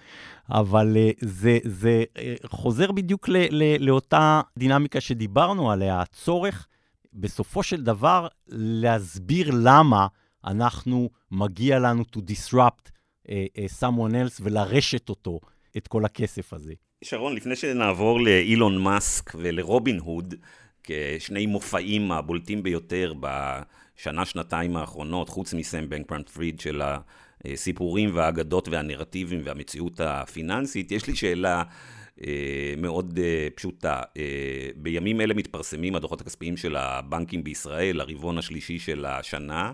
אבל 0.51 0.97
זה, 1.21 1.59
זה 1.65 2.05
חוזר 2.47 2.93
בדיוק 2.93 3.29
ל, 3.29 3.37
ל, 3.51 3.85
לאותה 3.87 4.41
דינמיקה 4.59 5.01
שדיברנו 5.01 5.71
עליה, 5.71 6.01
הצורך 6.01 6.67
בסופו 7.15 7.63
של 7.63 7.83
דבר 7.83 8.29
להסביר 8.49 9.51
למה 9.55 10.07
אנחנו, 10.45 11.11
מגיע 11.31 11.79
לנו 11.79 12.03
to 12.17 12.19
disrupt 12.19 12.57
אה, 12.57 12.61
אה, 12.61 12.92
someone 13.81 14.13
else 14.13 14.41
ולרשת 14.41 15.09
אותו 15.09 15.41
את 15.77 15.89
כל 15.89 16.05
הכסף 16.05 16.53
הזה. 16.53 16.73
שרון, 17.05 17.37
לפני 17.37 17.57
שנעבור 17.57 18.21
לאילון 18.21 18.83
מאסק 18.83 19.33
ולרובין 19.35 19.99
הוד, 19.99 20.35
כשני 20.83 21.47
מופעים 21.47 22.13
הבולטים 22.13 22.63
ביותר 22.63 23.13
בשנה-שנתיים 23.21 24.77
האחרונות, 24.77 25.29
חוץ 25.29 25.55
מסם 25.55 25.89
בנקרנט 25.89 26.29
פריד 26.29 26.61
של 26.61 26.83
הסיפורים 27.45 28.11
והאגדות 28.15 28.69
והנרטיבים 28.69 29.41
והמציאות 29.45 30.01
הפיננסית, 30.01 30.93
יש 30.93 31.07
לי 31.07 31.17
שאלה 31.17 31.63
אה, 32.27 32.75
מאוד 32.77 33.19
פשוטה. 33.55 34.01
בימים 34.77 35.21
אלה 35.21 35.35
מתפרסמים 35.35 35.95
הדוחות 35.95 36.21
הכספיים 36.21 36.57
של 36.57 36.77
הבנקים 36.77 37.45
בישראל, 37.45 38.01
הרבעון 38.01 38.39
השלישי 38.39 38.79
של 38.79 39.05
השנה. 39.05 39.73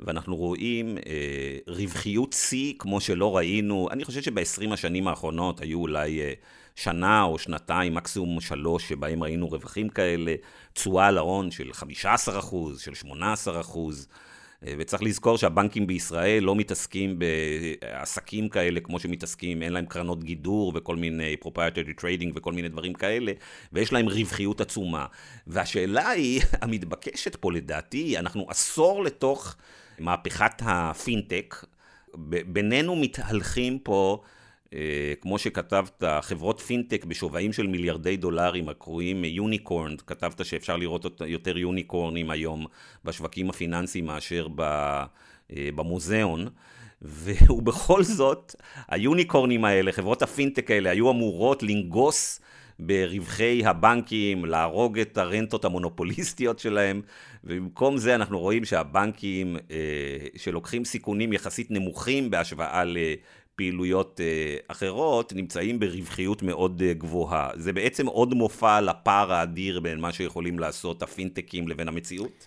ואנחנו 0.00 0.36
רואים 0.36 0.98
אה, 0.98 1.58
רווחיות 1.66 2.32
שיא 2.32 2.74
כמו 2.78 3.00
שלא 3.00 3.36
ראינו, 3.36 3.88
אני 3.90 4.04
חושב 4.04 4.22
שב-20 4.22 4.72
השנים 4.72 5.08
האחרונות 5.08 5.60
היו 5.60 5.80
אולי 5.80 6.20
אה, 6.20 6.32
שנה 6.76 7.22
או 7.22 7.38
שנתיים, 7.38 7.94
מקסימום 7.94 8.40
שלוש, 8.40 8.88
שבהם 8.88 9.22
ראינו 9.22 9.48
רווחים 9.48 9.88
כאלה, 9.88 10.34
תשואה 10.72 11.06
על 11.06 11.18
ההון 11.18 11.50
של 11.50 11.72
15 11.72 12.38
אחוז, 12.38 12.80
של 12.80 12.94
18 12.94 13.60
אחוז. 13.60 14.08
אה, 14.66 14.74
וצריך 14.78 15.02
לזכור 15.02 15.38
שהבנקים 15.38 15.86
בישראל 15.86 16.42
לא 16.42 16.56
מתעסקים 16.56 17.18
בעסקים 17.18 18.48
כאלה 18.48 18.80
כמו 18.80 19.00
שמתעסקים, 19.00 19.62
אין 19.62 19.72
להם 19.72 19.86
קרנות 19.86 20.24
גידור 20.24 20.72
וכל 20.74 20.96
מיני 20.96 21.36
proprietary 21.44 22.00
trading 22.00 22.32
וכל 22.34 22.52
מיני 22.52 22.68
דברים 22.68 22.92
כאלה, 22.92 23.32
ויש 23.72 23.92
להם 23.92 24.08
רווחיות 24.08 24.60
עצומה. 24.60 25.06
והשאלה 25.46 26.08
היא, 26.08 26.42
המתבקשת 26.62 27.36
פה 27.36 27.52
לדעתי, 27.52 28.18
אנחנו 28.18 28.46
עשור 28.48 29.04
לתוך 29.04 29.56
מהפכת 30.00 30.62
הפינטק, 30.66 31.64
בינינו 32.46 32.96
מתהלכים 32.96 33.78
פה 33.78 34.22
אה, 34.74 35.12
כמו 35.20 35.38
שכתבת, 35.38 36.02
חברות 36.20 36.60
פינטק 36.60 37.04
בשווים 37.04 37.52
של 37.52 37.66
מיליארדי 37.66 38.16
דולרים 38.16 38.68
הקרויים 38.68 39.24
יוניקורן, 39.24 39.94
כתבת 40.06 40.44
שאפשר 40.44 40.76
לראות 40.76 41.20
יותר 41.26 41.58
יוניקורנים 41.58 42.30
היום 42.30 42.66
בשווקים 43.04 43.50
הפיננסיים 43.50 44.06
מאשר 44.06 44.48
במוזיאון. 45.50 46.48
ובכל 47.02 48.02
זאת, 48.02 48.54
היוניקורנים 48.88 49.64
האלה, 49.64 49.92
חברות 49.92 50.22
הפינטק 50.22 50.70
האלה, 50.70 50.90
היו 50.90 51.10
אמורות 51.10 51.62
לנגוס 51.62 52.40
ברווחי 52.80 53.62
הבנקים, 53.64 54.44
להרוג 54.44 54.98
את 54.98 55.18
הרנטות 55.18 55.64
המונופוליסטיות 55.64 56.58
שלהם, 56.58 57.02
ובמקום 57.44 57.98
זה 57.98 58.14
אנחנו 58.14 58.38
רואים 58.38 58.64
שהבנקים 58.64 59.56
אה, 59.70 60.26
שלוקחים 60.36 60.84
סיכונים 60.84 61.32
יחסית 61.32 61.70
נמוכים 61.70 62.30
בהשוואה 62.30 62.82
לפעילויות 62.84 64.20
אה, 64.20 64.56
אחרות, 64.68 65.32
נמצאים 65.32 65.80
ברווחיות 65.80 66.42
מאוד 66.42 66.82
אה, 66.82 66.92
גבוהה. 66.92 67.50
זה 67.54 67.72
בעצם 67.72 68.06
עוד 68.06 68.34
מופע 68.34 68.80
לפער 68.80 69.32
האדיר 69.32 69.80
בין 69.80 70.00
מה 70.00 70.12
שיכולים 70.12 70.58
לעשות 70.58 71.02
הפינטקים 71.02 71.68
לבין 71.68 71.88
המציאות? 71.88 72.46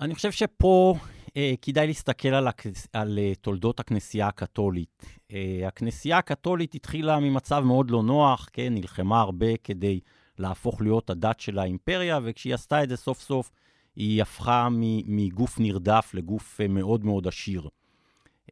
אני 0.00 0.14
חושב 0.14 0.32
שפה 0.32 0.94
אה, 1.36 1.54
כדאי 1.62 1.86
להסתכל 1.86 2.28
על, 2.28 2.48
הכנס, 2.48 2.86
על 2.92 3.18
תולדות 3.40 3.80
הכנסייה 3.80 4.28
הקתולית. 4.28 5.02
אה, 5.34 5.68
הכנסייה 5.68 6.18
הקתולית 6.18 6.74
התחילה 6.74 7.20
ממצב 7.20 7.62
מאוד 7.66 7.90
לא 7.90 8.02
נוח, 8.02 8.48
כן, 8.52 8.74
נלחמה 8.74 9.20
הרבה 9.20 9.56
כדי 9.64 10.00
להפוך 10.38 10.80
להיות 10.80 11.10
הדת 11.10 11.40
של 11.40 11.58
האימפריה, 11.58 12.18
וכשהיא 12.22 12.54
עשתה 12.54 12.82
את 12.82 12.88
זה 12.88 12.96
סוף 12.96 13.20
סוף, 13.20 13.50
היא 13.96 14.22
הפכה 14.22 14.68
מגוף 15.06 15.60
נרדף 15.60 16.10
לגוף 16.14 16.60
אה, 16.60 16.68
מאוד 16.68 17.04
מאוד 17.04 17.28
עשיר. 17.28 17.68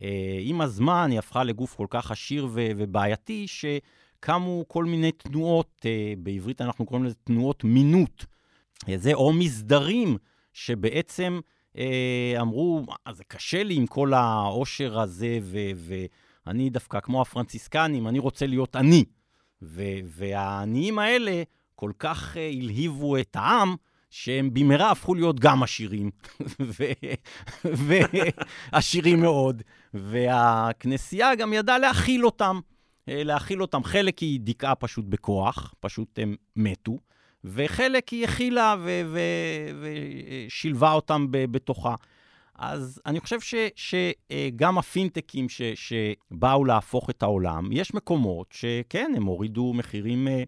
אה, 0.03 0.39
עם 0.41 0.61
הזמן 0.61 1.09
היא 1.11 1.19
הפכה 1.19 1.45
לגוף 1.45 1.75
כל 1.75 1.87
כך 1.91 2.11
עשיר 2.11 2.47
ו- 2.51 2.71
ובעייתי, 2.77 3.47
שקמו 3.47 4.65
כל 4.69 4.85
מיני 4.85 5.13
תנועות, 5.13 5.87
בעברית 6.19 6.61
אנחנו 6.61 6.87
קוראים 6.87 7.05
לזה 7.05 7.15
תנועות 7.25 7.65
מינות. 7.65 8.27
זה 8.97 9.15
או 9.15 9.33
מסדרים 9.33 10.17
שבעצם 10.53 11.41
אמרו, 12.41 12.87
זה 13.13 13.25
קשה 13.25 13.63
לי 13.63 13.75
עם 13.75 13.87
כל 13.87 14.15
העושר 14.15 15.01
הזה, 15.01 15.39
ואני 16.47 16.71
דווקא, 16.71 17.01
כמו 17.01 17.23
הפרנציסקנים, 17.23 18.09
אני 18.09 18.19
רוצה 18.19 18.47
להיות 18.47 18.77
עני. 18.77 19.05
והעניים 20.05 20.99
האלה 20.99 21.43
כל 21.75 21.93
כך 21.99 22.37
אה, 22.37 22.51
הלהיבו 22.61 23.17
את 23.17 23.37
העם, 23.37 23.77
שהם 24.11 24.55
במהרה 24.55 24.91
הפכו 24.91 25.15
להיות 25.15 25.41
גם 25.41 25.63
עשירים, 25.63 26.11
ועשירים 28.73 29.21
מאוד, 29.21 29.63
והכנסייה 29.95 31.35
גם 31.35 31.53
ידעה 31.53 31.79
להכיל 31.79 32.25
אותם, 32.25 32.61
אה, 33.09 33.25
להכיל 33.25 33.63
אותם. 33.63 33.85
חלק 33.85 34.19
היא 34.19 34.41
דיכאה 34.41 34.75
פשוט 34.75 35.05
בכוח, 35.09 35.75
פשוט 35.81 36.19
הם 36.19 36.37
מתו, 36.57 36.99
וחלק 37.45 38.09
היא 38.09 38.25
הכילה 38.25 38.77
ושילבה 39.81 40.93
אותם 40.93 41.27
בתוכה. 41.31 41.95
אז 42.63 43.01
אני 43.07 43.21
חושב 43.21 43.41
ש, 43.41 43.55
שגם 43.75 44.79
הפינטקים 44.79 45.49
ש, 45.49 45.63
שבאו 45.75 46.65
להפוך 46.65 47.11
את 47.11 47.23
העולם, 47.23 47.73
יש 47.73 47.95
מקומות 47.95 48.53
שכן, 48.53 49.13
הם 49.17 49.25
הורידו 49.25 49.73
מחירים, 49.75 50.29
אה, 50.29 50.43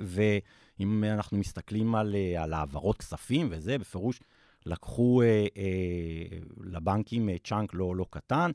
ואם 0.00 1.04
אנחנו 1.04 1.38
מסתכלים 1.38 1.94
על, 1.94 2.14
אה, 2.14 2.42
על 2.42 2.52
העברות 2.52 2.98
כספים 2.98 3.48
וזה, 3.50 3.78
בפירוש 3.78 4.20
לקחו 4.66 5.22
אה, 5.22 5.46
אה, 5.56 6.38
לבנקים 6.64 7.28
אה, 7.28 7.36
chunk 7.44 7.74
לא, 7.74 7.96
לא 7.96 8.06
קטן. 8.10 8.50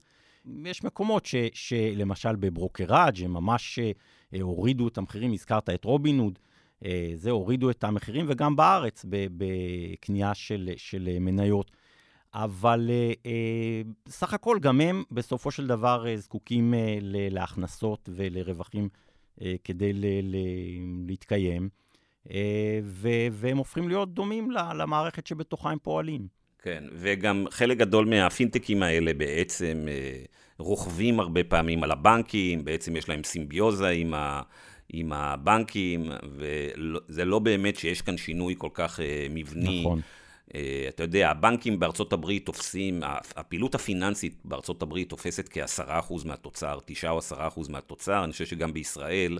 יש 0.65 0.83
מקומות 0.83 1.25
ש, 1.25 1.35
שלמשל 1.53 2.35
ב 2.36 2.44
brokerage 2.44 3.23
הם 3.23 3.33
ממש 3.33 3.79
אה, 3.79 4.41
הורידו 4.41 4.87
את 4.87 4.97
המחירים, 4.97 5.33
הזכרת 5.33 5.69
את 5.69 5.85
רובין 5.86 6.15
הוד. 6.15 6.39
אה, 6.85 7.11
זה, 7.15 7.31
הורידו 7.31 7.69
את 7.69 7.83
המחירים, 7.83 8.25
וגם 8.29 8.55
בארץ, 8.55 9.05
בקנייה 9.09 10.33
של, 10.33 10.69
של 10.77 11.19
מניות. 11.19 11.71
אבל 12.36 12.89
אה, 13.25 13.31
סך 14.09 14.33
הכל, 14.33 14.57
גם 14.61 14.81
הם 14.81 15.03
בסופו 15.11 15.51
של 15.51 15.67
דבר 15.67 16.07
אה, 16.07 16.17
זקוקים 16.17 16.73
להכנסות 17.31 18.09
ולרווחים 18.15 18.89
כדי 19.63 19.91
להתקיים, 21.07 21.69
והם 23.31 23.57
הופכים 23.57 23.88
להיות 23.88 24.13
דומים 24.13 24.51
למערכת 24.51 25.27
שבתוכה 25.27 25.69
הם 25.69 25.77
פועלים. 25.81 26.27
כן, 26.59 26.83
וגם 26.93 27.45
חלק 27.49 27.77
גדול 27.77 28.05
מהפינטקים 28.05 28.83
האלה 28.83 29.13
בעצם 29.13 29.86
רוכבים 30.59 31.19
הרבה 31.19 31.43
פעמים 31.43 31.83
על 31.83 31.91
הבנקים, 31.91 32.65
בעצם 32.65 32.95
יש 32.95 33.09
להם 33.09 33.23
סימביוזה 33.23 33.89
עם 33.89 34.13
ה... 34.13 34.41
עם 34.89 35.13
הבנקים, 35.13 36.11
וזה 36.38 37.25
לא 37.25 37.39
באמת 37.39 37.75
שיש 37.75 38.01
כאן 38.01 38.17
שינוי 38.17 38.55
כל 38.57 38.69
כך 38.73 38.99
מבני. 39.29 39.81
נכון. 39.81 40.01
Uh, 40.49 40.57
אתה 40.89 41.03
יודע, 41.03 41.29
הבנקים 41.29 41.79
בארצות 41.79 42.13
הברית 42.13 42.45
תופסים, 42.45 43.01
הפעילות 43.35 43.75
הפיננסית 43.75 44.35
בארצות 44.45 44.81
הברית 44.81 45.09
תופסת 45.09 45.49
כ-10% 45.49 46.13
מהתוצר, 46.25 46.79
9 46.85 47.09
או 47.09 47.19
10% 47.19 47.71
מהתוצר, 47.71 48.23
אני 48.23 48.31
חושב 48.31 48.45
שגם 48.45 48.73
בישראל. 48.73 49.39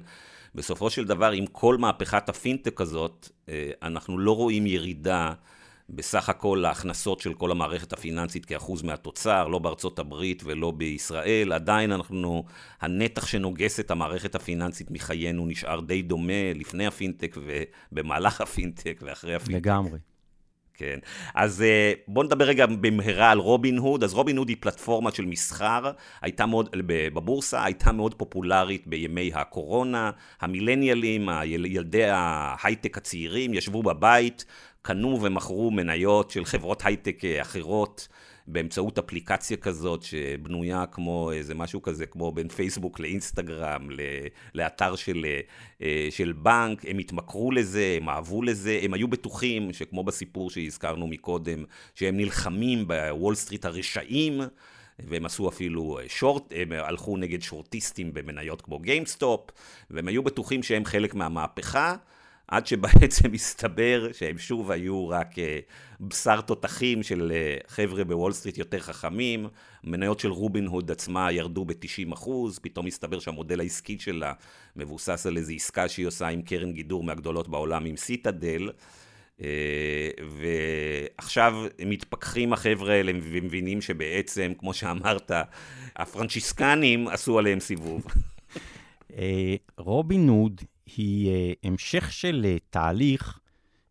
בסופו 0.56 0.90
של 0.90 1.06
דבר, 1.06 1.32
עם 1.32 1.46
כל 1.46 1.78
מהפכת 1.78 2.30
הפינטק 2.30 2.82
הזאת, 2.82 3.30
uh, 3.46 3.50
אנחנו 3.82 4.18
לא 4.20 4.36
רואים 4.36 4.68
ירידה 4.68 5.34
בסך 5.90 6.30
הכל 6.30 6.66
ההכנסות 6.66 7.20
של 7.20 7.34
כל 7.34 7.52
המערכת 7.52 7.94
הפיננסית 7.94 8.46
כאחוז 8.46 8.82
מהתוצר, 8.82 9.48
לא 9.48 9.60
בארצות 9.60 10.00
הברית 10.00 10.44
ולא 10.46 10.72
בישראל, 10.72 11.54
עדיין 11.54 11.92
אנחנו, 11.92 12.44
הנתח 12.82 13.26
שנוגס 13.26 13.80
את 13.80 13.92
המערכת 13.92 14.36
הפיננסית 14.36 14.92
מחיינו 14.92 15.46
נשאר 15.46 15.80
די 15.80 16.02
דומה 16.02 16.54
לפני 16.56 16.88
הפינטק 16.88 17.38
ובמהלך 17.92 18.42
הפינטק 18.42 19.00
ואחרי 19.04 19.36
הפינטק. 19.36 19.66
לגמרי. 19.66 19.98
כן. 20.78 21.00
אז 21.34 21.62
אה, 21.62 21.94
בואו 22.08 22.26
נדבר 22.26 22.46
רגע 22.46 22.66
במהרה 22.66 23.32
על 23.32 23.40
רובין 23.40 23.78
הוד. 23.78 24.04
אז 24.04 24.14
רובין 24.14 24.38
הוד 24.38 24.50
היא 24.50 24.58
פלטפורמה 24.60 25.12
של 25.12 25.26
מסחר, 25.26 25.92
הייתה 26.22 26.46
מאוד, 26.46 26.70
בבורסה, 26.88 27.64
הייתה 27.64 27.92
מאוד 27.92 28.14
פופולרית 28.14 28.88
בימי 28.88 29.32
הקורונה. 29.34 30.12
המילניאלים, 30.42 31.30
ילדי 31.46 32.06
ההייטק 32.06 32.98
הצעירים, 32.98 33.54
ישבו 33.54 33.84
בבית, 33.84 34.46
קנו 34.82 35.22
ומכרו 35.22 35.72
מניות 35.72 36.32
של 36.32 36.46
חברות 36.46 36.86
הייטק 36.86 37.26
אה, 37.26 37.42
אחרות 37.42 38.08
באמצעות 38.48 39.00
אפליקציה 39.00 39.58
כזאת 39.58 40.04
שבנויה 40.04 40.86
כמו 40.86 41.32
איזה 41.32 41.56
משהו 41.56 41.82
כזה, 41.82 42.06
כמו 42.06 42.32
בין 42.32 42.48
פייסבוק 42.48 43.00
לאינסטגרם, 43.00 43.90
לאתר 44.54 44.96
של, 44.96 45.26
אה, 45.82 46.08
של 46.10 46.32
בנק, 46.32 46.86
הם 46.88 46.98
התמכרו 46.98 47.52
לזה, 47.52 47.98
הם 48.02 48.10
אהבו 48.10 48.42
לזה, 48.42 48.80
הם 48.82 48.94
היו 48.94 49.08
בטוחים 49.08 49.74
שכמו 49.74 50.04
בסיפור 50.04 50.50
שהזכרנו 50.50 51.08
מקודם, 51.08 51.64
שהם 51.96 52.18
נלחמים 52.18 52.88
בוול 52.88 53.36
סטריט 53.36 53.66
הרשעים. 53.66 54.42
והם 55.00 55.26
עשו 55.26 55.50
אפילו 55.50 56.00
short, 56.08 56.54
הם 56.56 56.72
הלכו 56.72 57.18
נגד 57.18 57.42
שורטיסטים 57.42 58.14
במניות 58.14 58.62
כמו 58.62 58.80
גיימסטופ, 58.80 59.50
והם 59.90 60.08
היו 60.08 60.24
בטוחים 60.24 60.64
שהם 60.64 60.86
חלק 60.86 61.16
מהמהפכה, 61.16 61.96
עד 62.48 62.68
שבעצם 62.68 63.34
הסתבר 63.34 64.10
שהם 64.14 64.38
שוב 64.38 64.72
היו 64.72 65.10
רק 65.10 65.40
אה, 65.40 65.60
בשר 66.02 66.42
תותחים 66.42 67.04
של 67.04 67.32
אה, 67.36 67.58
חבר'ה 67.68 68.04
בוול 68.04 68.32
סטריט 68.32 68.58
יותר 68.58 68.80
חכמים, 68.80 69.48
מניות 69.84 70.20
של 70.20 70.32
רובין 70.32 70.68
הוד 70.68 70.92
עצמה 70.92 71.32
ירדו 71.32 71.66
ב-90 71.66 72.14
אחוז, 72.14 72.60
פתאום 72.60 72.88
הסתבר 72.88 73.20
שהמודל 73.20 73.60
העסקי 73.60 74.00
שלה 74.00 74.34
מבוסס 74.76 75.26
על 75.26 75.38
איזו 75.38 75.54
עסקה 75.54 75.88
שהיא 75.88 76.08
עושה 76.08 76.28
עם 76.28 76.42
קרן 76.42 76.74
גידור 76.74 77.04
מהגדולות 77.04 77.48
בעולם, 77.48 77.86
עם 77.86 77.98
סיטאדל. 77.98 78.70
אה, 79.42 80.10
ועכשיו 80.40 81.66
מתפכחים 81.86 82.54
החבר'ה 82.54 82.94
האלה 82.94 83.12
ומבינים 83.22 83.82
שבעצם, 83.82 84.54
כמו 84.58 84.74
שאמרת, 84.74 85.32
הפרנציסקנים 85.96 87.08
עשו 87.08 87.40
עליהם 87.40 87.60
סיבוב. 87.60 88.06
רובין 89.78 90.30
הוד 90.30 90.62
היא 90.86 91.32
uh, 91.54 91.58
המשך 91.64 92.12
של 92.12 92.46
uh, 92.46 92.60
תהליך 92.70 93.40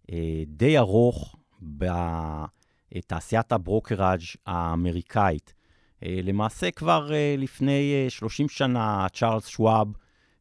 uh, 0.02 0.14
די 0.46 0.78
ארוך 0.78 1.36
בתעשיית 1.62 3.52
ה 3.52 3.59
brokerage 3.59 4.20
האמריקאית. 4.46 5.54
Uh, 5.54 6.06
למעשה 6.22 6.70
כבר 6.70 7.08
uh, 7.08 7.40
לפני 7.40 8.06
uh, 8.08 8.10
30 8.10 8.48
שנה 8.48 9.06
צ'ארלס 9.12 9.46
שוואב 9.46 9.88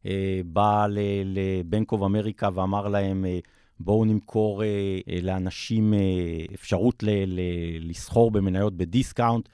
uh, 0.04 0.06
בא 0.46 0.88
לבנק 1.26 1.92
אוף 1.92 2.02
אמריקה 2.02 2.50
ואמר 2.54 2.88
להם, 2.88 3.26
uh, 3.26 3.48
בואו 3.80 4.06
נמכור 4.06 4.62
uh, 4.62 4.66
uh, 5.10 5.26
לאנשים 5.26 5.94
uh, 5.94 6.54
אפשרות 6.54 7.04
לסחור 7.80 8.32
במניות 8.32 8.78
בדיסקאונט, 8.78 9.50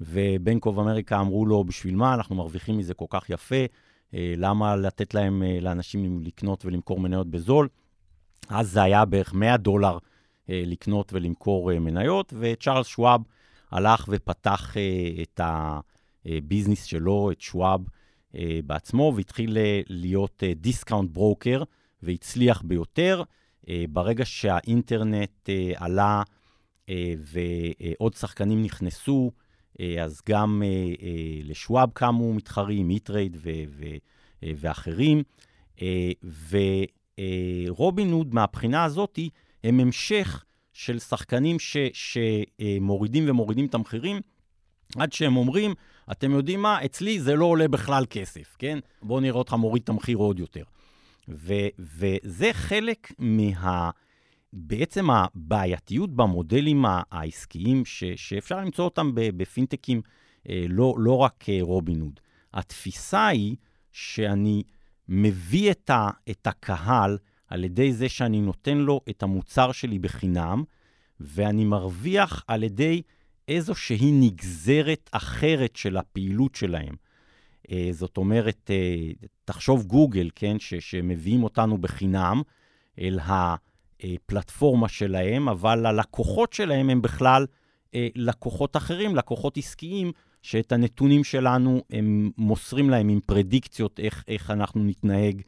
ובנק 0.00 0.66
אוף 0.66 0.78
אמריקה 0.78 1.20
אמרו 1.20 1.46
לו, 1.46 1.64
בשביל 1.64 1.96
מה? 1.96 2.14
אנחנו 2.14 2.36
מרוויחים 2.36 2.78
מזה 2.78 2.94
כל 2.94 3.06
כך 3.08 3.30
יפה. 3.30 3.64
אה, 4.14 4.34
למה 4.36 4.76
לתת 4.76 5.14
להם, 5.14 5.42
אה, 5.42 5.58
לאנשים 5.60 6.20
לקנות 6.22 6.64
ולמכור 6.64 7.00
מניות 7.00 7.26
בזול? 7.26 7.68
אז 8.48 8.70
זה 8.70 8.82
היה 8.82 9.04
בערך 9.04 9.34
100 9.34 9.56
דולר 9.56 9.98
אה, 10.50 10.62
לקנות 10.66 11.12
ולמכור 11.12 11.78
מניות, 11.78 12.32
וצ'ארלס 12.40 12.86
שוואב 12.86 13.20
הלך 13.70 14.08
ופתח 14.08 14.74
את 15.22 15.40
ה 15.44 15.60
business 15.60 16.84
שלו, 16.84 17.30
את 17.32 17.40
שוואב 17.40 17.80
בעצמו, 18.66 19.12
והתחיל 19.16 19.58
להיות 19.88 20.42
discount 20.56 21.10
broker, 21.10 21.62
והצליח 22.02 22.62
ביותר. 22.62 23.22
ברגע 23.88 24.24
שהאינטרנט 24.24 25.48
עלה 25.76 26.22
ועוד 27.18 28.14
שחקנים 28.14 28.62
נכנסו, 28.62 29.30
אז 30.02 30.20
גם 30.28 30.62
לשוואב 31.44 31.90
קמו 31.92 32.34
מתחרים, 32.34 32.88
Ameritrade 32.88 33.36
ואחרים. 34.42 35.22
ורובין 37.68 38.12
הוד, 38.12 38.34
מהבחינה 38.34 38.84
הזאת, 38.84 39.18
הם 39.64 39.80
המשך 39.80 40.44
של 40.72 40.98
שחקנים 40.98 41.58
ש, 41.58 41.76
שמורידים 41.92 43.30
ומורידים 43.30 43.66
את 43.66 43.74
המחירים, 43.74 44.20
עד 44.96 45.12
שהם 45.12 45.36
אומרים, 45.36 45.74
אתם 46.12 46.30
יודעים 46.30 46.62
מה, 46.62 46.84
אצלי 46.84 47.20
זה 47.20 47.36
לא 47.36 47.44
עולה 47.44 47.68
בכלל 47.68 48.04
כסף, 48.10 48.56
כן? 48.58 48.78
בואו 49.02 49.20
נראה 49.20 49.38
אותך 49.38 49.52
מוריד 49.52 49.82
את 49.82 49.88
המחיר 49.88 50.16
עוד 50.16 50.38
יותר. 50.38 50.64
ו, 51.28 51.54
וזה 51.78 52.50
חלק 52.52 53.12
מה... 53.18 53.90
בעצם 54.56 55.10
הבעייתיות 55.10 56.16
במודלים 56.16 56.84
העסקיים, 57.10 57.84
ש, 57.84 58.04
שאפשר 58.16 58.60
למצוא 58.60 58.84
אותם 58.84 59.10
בפינטקים, 59.14 60.02
אה, 60.48 60.64
לא, 60.68 60.94
לא 60.98 61.16
רק 61.16 61.44
אה, 61.48 61.58
רובין 61.60 62.00
הוד. 62.00 62.20
התפיסה 62.54 63.26
היא 63.26 63.56
שאני 63.92 64.62
מביא 65.08 65.70
את, 65.70 65.90
ה, 65.90 66.10
את 66.30 66.46
הקהל 66.46 67.18
על 67.48 67.64
ידי 67.64 67.92
זה 67.92 68.08
שאני 68.08 68.40
נותן 68.40 68.78
לו 68.78 69.00
את 69.10 69.22
המוצר 69.22 69.72
שלי 69.72 69.98
בחינם, 69.98 70.64
ואני 71.20 71.64
מרוויח 71.64 72.44
על 72.48 72.62
ידי 72.62 73.02
איזושהי 73.48 74.12
נגזרת 74.12 75.10
אחרת 75.12 75.76
של 75.76 75.96
הפעילות 75.96 76.54
שלהם. 76.54 76.94
אה, 77.70 77.88
זאת 77.92 78.16
אומרת, 78.16 78.70
תחשוב 79.44 79.84
גוגל, 79.84 80.30
כן, 80.34 80.58
ש, 80.58 80.74
שמביאים 80.74 81.44
אותנו 81.44 81.78
בחינם 81.78 82.42
אל 82.98 83.18
הפלטפורמה 84.02 84.88
שלהם, 84.88 85.48
אבל 85.48 85.86
הלקוחות 85.86 86.52
שלהם 86.52 86.90
הם 86.90 87.02
בכלל 87.02 87.46
אה, 87.94 88.08
לקוחות 88.14 88.76
אחרים, 88.76 89.16
לקוחות 89.16 89.56
עסקיים, 89.56 90.12
שאת 90.42 90.72
הנתונים 90.72 91.24
שלנו 91.24 91.82
הם 91.90 92.30
מוסרים 92.38 92.90
להם 92.90 93.08
עם 93.08 93.20
פרדיקציות 93.26 94.00
איך, 94.00 94.24
איך 94.28 94.50
אנחנו 94.50 94.84
נתנהג 94.84 95.42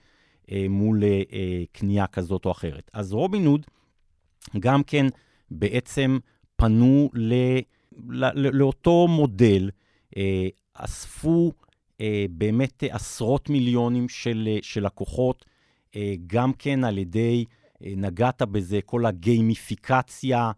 אה, 0.53 0.66
מול 0.68 1.05
אה, 1.05 1.22
אה, 1.32 1.62
קנייה 1.72 2.07
כזאת 2.07 2.44
או 2.44 2.51
אחרת. 2.51 2.90
אז 2.92 3.12
רובין 3.12 3.47
הוד 3.47 3.66
גם 4.59 4.82
כן 4.82 5.07
בעצם 5.51 6.18
פנו 6.57 7.11
ל, 7.14 7.34
ל, 8.09 8.24
ל, 8.34 8.57
לאותו 8.57 9.07
מודל, 9.09 9.70
אה, 10.16 10.49
אספו 10.74 11.53
אה, 12.01 12.26
באמת 12.30 12.82
עשרות 12.90 13.51
מיליונים 13.51 14.09
של, 14.09 14.49
אה, 14.51 14.59
של 14.62 14.86
לקוחות, 14.86 15.44
אה, 15.97 16.14
גם 16.26 16.53
כן 16.53 16.84
על 16.84 16.99
ידי, 16.99 17.44
אה, 17.49 17.65
נגעת 17.81 18.43
בזה, 18.43 18.81
כל 18.85 19.07
הגיימיפיקציה 19.07 20.51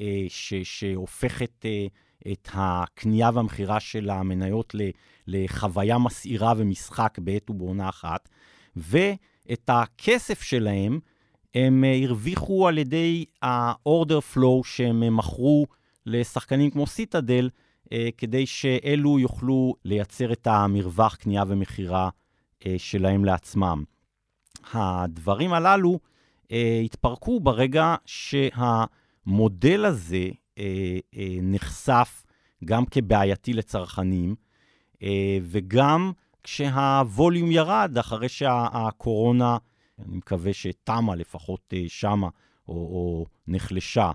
אה, 0.00 0.24
ש, 0.28 0.54
שהופכת 0.54 1.64
אה, 1.64 1.86
את 2.32 2.48
הקנייה 2.54 3.30
והמכירה 3.34 3.80
של 3.80 4.10
המניות 4.10 4.74
לחוויה 5.26 5.98
מסעירה 5.98 6.52
ומשחק 6.56 7.18
בעת 7.18 7.50
ובעונה 7.50 7.88
אחת, 7.88 8.28
ואת 8.76 9.70
הכסף 9.70 10.42
שלהם 10.42 10.98
הם 11.56 11.84
אה, 11.84 12.00
הרוויחו 12.04 12.68
על 12.68 12.78
ידי 12.78 13.24
ה-order 13.42 14.34
flow 14.34 14.64
שהם 14.64 15.02
אה, 15.02 15.10
מכרו 15.10 15.66
לשחקנים 16.06 16.70
כמו 16.70 16.86
סיטדל, 16.86 17.50
אה, 17.92 18.08
כדי 18.18 18.46
שאלו 18.46 19.18
יוכלו 19.18 19.74
לייצר 19.84 20.32
את 20.32 20.46
המרווח 20.46 21.14
קנייה 21.14 21.44
ומכירה 21.48 22.08
שלהם 22.78 23.24
לעצמם. 23.24 23.84
הדברים 24.72 25.52
הללו 25.52 25.98
התפרקו 26.84 27.40
ברגע 27.40 27.94
שהמודל 28.06 29.84
הזה 29.84 30.28
אה, 30.58 30.98
אה, 31.16 31.36
נחשף 31.42 32.24
גם 32.64 32.86
כבעייתי 32.86 33.52
לצרכנים, 33.52 34.34
אה, 35.02 35.38
וגם 35.42 36.12
כשהווליום 36.42 37.50
ירד, 37.50 37.98
אחרי 38.00 38.28
שהקורונה, 38.28 39.56
אני 39.98 40.16
מקווה 40.16 40.52
שתמה 40.52 41.14
לפחות 41.14 41.60
אה, 41.72 41.84
שמה, 41.88 42.28
או, 42.68 42.74
או 42.74 43.26
נחלשה. 43.48 44.10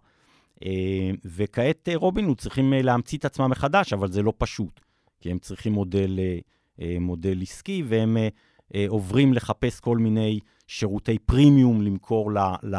אה, 0.66 1.12
וכעת 1.26 1.90
אה, 1.90 1.96
רובינוד 1.96 2.40
צריכים 2.40 2.74
אה, 2.74 2.82
להמציא 2.82 3.18
את 3.18 3.26
עצמם 3.26 3.50
מחדש, 3.50 3.94
אבל 3.94 4.12
זה 4.12 4.22
לא 4.22 4.34
פשוט, 4.38 4.80
כי 5.22 5.32
הם 5.32 5.40
צריכים 5.40 5.74
מודל, 5.74 6.20
אה, 6.20 6.40
אה, 6.82 6.98
מודל 7.00 7.42
עסקי, 7.42 7.84
והם 7.88 8.18
אה, 8.18 8.28
אה, 8.76 8.86
עוברים 8.88 9.34
לחפש 9.34 9.80
כל 9.80 9.98
מיני 9.98 10.40
שירותי 10.72 11.20
פרימיום 11.20 11.82
למכור 11.82 12.32
ל... 12.32 12.38
ל 12.64 12.76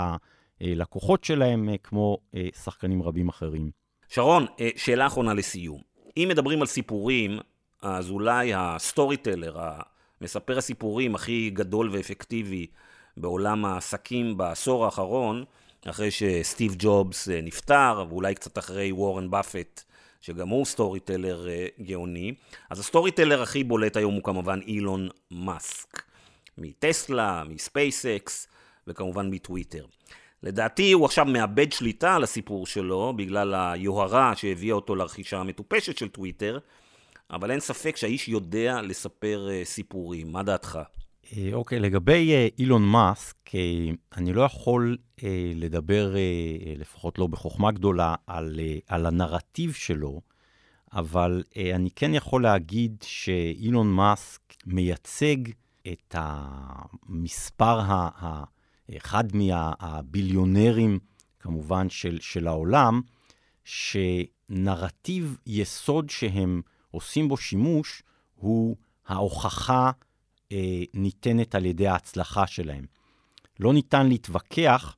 לקוחות 0.60 1.24
שלהם, 1.24 1.68
אה, 1.68 1.74
כמו 1.82 2.18
אה, 2.34 2.48
שחקנים 2.64 3.02
רבים 3.02 3.28
אחרים. 3.28 3.70
שרון, 4.08 4.46
אה, 4.60 4.68
שאלה 4.76 5.06
אחרונה 5.06 5.34
לסיום. 5.34 5.80
אם 6.16 6.26
מדברים 6.30 6.60
על 6.60 6.66
סיפורים, 6.66 7.38
אז 7.82 8.10
אולי 8.10 8.52
ה 8.54 9.16
storyteller, 9.16 9.56
מספר 10.20 10.58
הסיפורים 10.58 11.14
הכי 11.14 11.50
גדול 11.50 11.90
ואפקטיבי 11.92 12.66
בעולם 13.16 13.64
העסקים 13.64 14.36
בעשור 14.36 14.84
האחרון, 14.84 15.44
אחרי 15.86 16.10
שסטיב 16.10 16.74
ג'ובס 16.78 17.28
נפטר, 17.28 18.04
ואולי 18.08 18.34
קצת 18.34 18.58
אחרי 18.58 18.92
וורן 18.92 19.30
באפט, 19.30 19.82
שגם 20.20 20.48
הוא 20.48 20.64
storyteller 20.64 21.46
גאוני, 21.80 22.34
אז 22.70 22.80
ה 22.80 23.10
storyteller 23.10 23.42
הכי 23.42 23.64
בולט 23.64 23.96
היום 23.96 24.14
הוא 24.14 24.22
כמובן 24.22 24.60
אילון 24.66 25.08
מאסק. 25.30 26.11
מטסלה, 26.58 27.42
מספייסקס, 27.48 28.48
וכמובן 28.86 29.30
מטוויטר. 29.30 29.86
לדעתי 30.42 30.92
הוא 30.92 31.04
עכשיו 31.04 31.24
מאבד 31.24 31.72
שליטה 31.72 32.14
על 32.14 32.22
הסיפור 32.22 32.66
שלו, 32.66 33.12
בגלל 33.16 33.54
היוהרה 33.54 34.36
שהביאה 34.36 34.74
אותו 34.74 34.94
לרכישה 34.94 35.38
המטופשת 35.38 35.98
של 35.98 36.08
טוויטר, 36.08 36.58
אבל 37.30 37.50
אין 37.50 37.60
ספק 37.60 37.96
שהאיש 37.96 38.28
יודע 38.28 38.82
לספר 38.82 39.48
אה, 39.48 39.64
סיפורים. 39.64 40.32
מה 40.32 40.42
דעתך? 40.42 40.78
אה, 41.36 41.50
אוקיי, 41.52 41.80
לגבי 41.80 42.32
אה, 42.32 42.54
אילון 42.58 42.82
מאסק, 42.82 43.36
אני 44.16 44.32
לא 44.32 44.42
יכול 44.42 44.96
לדבר, 45.54 46.14
לפחות 46.76 47.18
לא 47.18 47.26
בחוכמה 47.26 47.72
גדולה, 47.72 48.14
על, 48.26 48.60
על 48.86 49.06
הנרטיב 49.06 49.72
שלו, 49.72 50.20
אבל 50.92 51.42
אני 51.74 51.90
כן 51.96 52.14
יכול 52.14 52.42
להגיד 52.42 52.96
שאילון 53.02 53.92
מאסק 53.92 54.40
מייצג 54.66 55.36
את 55.92 56.14
המספר 56.18 57.80
ה... 57.80 58.08
ה 58.24 58.44
אחד 58.96 59.24
מהביליונרים, 59.34 60.98
כמובן, 61.40 61.90
של, 61.90 62.18
של 62.20 62.48
העולם, 62.48 63.00
שנרטיב 63.64 65.36
יסוד 65.46 66.10
שהם 66.10 66.62
עושים 66.90 67.28
בו 67.28 67.36
שימוש 67.36 68.02
הוא 68.34 68.76
ההוכחה 69.06 69.90
אה, 70.52 70.82
ניתנת 70.94 71.54
על 71.54 71.66
ידי 71.66 71.88
ההצלחה 71.88 72.46
שלהם. 72.46 72.86
לא 73.60 73.72
ניתן 73.72 74.08
להתווכח 74.08 74.96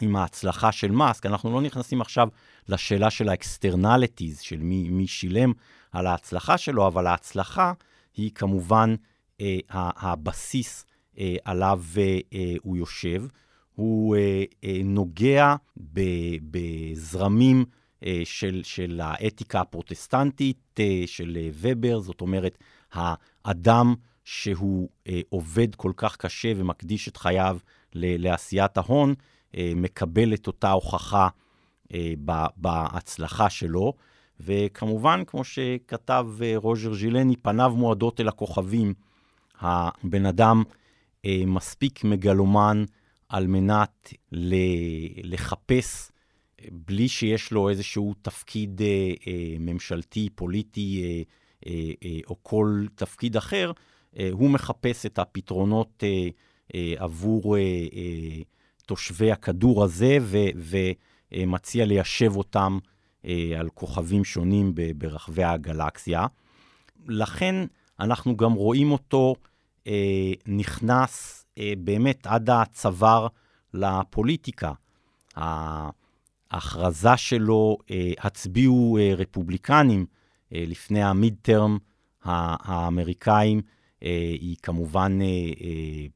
עם 0.00 0.16
ההצלחה 0.16 0.72
של 0.72 0.90
מאסק, 0.90 1.26
אנחנו 1.26 1.52
לא 1.52 1.60
נכנסים 1.60 2.00
עכשיו 2.00 2.28
לשאלה 2.68 3.10
של 3.10 3.28
ה 3.28 3.36
externalities, 3.36 4.40
של 4.40 4.56
מי, 4.56 4.88
מי 4.90 5.06
שילם 5.06 5.52
על 5.92 6.06
ההצלחה 6.06 6.58
שלו, 6.58 6.86
אבל 6.86 7.06
ההצלחה 7.06 7.72
היא 8.14 8.30
כמובן 8.34 8.94
הבסיס 9.70 10.86
אה, 11.18 11.36
עליו 11.44 11.82
אה, 11.98 12.54
הוא 12.62 12.76
יושב. 12.76 13.24
הוא 13.74 14.16
אה, 14.16 14.44
נוגע 14.84 15.54
בזרמים 16.50 17.64
של, 18.24 18.60
של 18.64 19.00
האתיקה 19.02 19.60
הפרוטסטנטית 19.60 20.80
של 21.06 21.38
ובר, 21.52 22.00
זאת 22.00 22.20
אומרת, 22.20 22.58
האדם 22.92 23.94
שהוא 24.24 24.88
עובד 25.28 25.74
כל 25.74 25.92
כך 25.96 26.16
קשה 26.16 26.52
ומקדיש 26.56 27.08
את 27.08 27.16
חייו 27.16 27.58
לעשיית 27.94 28.76
ההון, 28.76 29.14
מקבל 29.56 30.34
את 30.34 30.46
אותה 30.46 30.70
הוכחה 30.70 31.28
בהצלחה 32.56 33.50
שלו. 33.50 33.92
וכמובן, 34.40 35.22
כמו 35.26 35.44
שכתב 35.44 36.26
רוג'ר 36.56 36.94
ז'ילני, 36.94 37.36
פניו 37.36 37.72
מועדות 37.76 38.20
אל 38.20 38.28
הכוכבים. 38.28 38.94
הבן 39.60 40.26
אדם 40.26 40.62
אה, 41.24 41.42
מספיק 41.46 42.04
מגלומן 42.04 42.84
על 43.28 43.46
מנת 43.46 44.12
ל- 44.32 44.54
לחפש, 45.34 46.10
בלי 46.70 47.08
שיש 47.08 47.52
לו 47.52 47.68
איזשהו 47.68 48.14
תפקיד 48.22 48.82
אה, 48.82 48.86
אה, 49.26 49.56
ממשלתי, 49.60 50.28
פוליטי 50.34 51.02
אה, 51.04 51.22
אה, 51.66 51.92
אה, 52.04 52.18
או 52.26 52.36
כל 52.42 52.86
תפקיד 52.94 53.36
אחר, 53.36 53.72
אה, 54.18 54.28
הוא 54.32 54.50
מחפש 54.50 55.06
את 55.06 55.18
הפתרונות 55.18 56.04
אה, 56.06 56.28
אה, 56.74 56.94
עבור 56.96 57.56
אה, 57.56 57.60
אה, 57.92 58.42
תושבי 58.86 59.32
הכדור 59.32 59.84
הזה 59.84 60.18
ו- 60.22 60.90
ומציע 61.32 61.86
ליישב 61.86 62.36
אותם 62.36 62.78
אה, 63.24 63.52
על 63.58 63.68
כוכבים 63.74 64.24
שונים 64.24 64.72
ברחבי 64.96 65.44
הגלקסיה. 65.44 66.26
לכן, 67.08 67.54
אנחנו 68.00 68.36
גם 68.36 68.52
רואים 68.52 68.92
אותו 68.92 69.34
אה, 69.86 70.32
נכנס 70.46 71.44
אה, 71.58 71.72
באמת 71.78 72.26
עד 72.26 72.50
הצוואר 72.50 73.26
לפוליטיקה. 73.74 74.72
ההכרזה 76.50 77.16
שלו, 77.16 77.78
אה, 77.90 78.12
הצביעו 78.18 78.98
אה, 79.00 79.14
רפובליקנים 79.14 80.06
אה, 80.54 80.64
לפני 80.66 81.02
המיד 81.02 81.36
טרם 81.42 81.78
האמריקאים, 82.24 83.60
אה, 84.02 84.08
היא 84.40 84.56
כמובן 84.62 85.18
אה, 85.22 85.26
אה, 85.60 86.06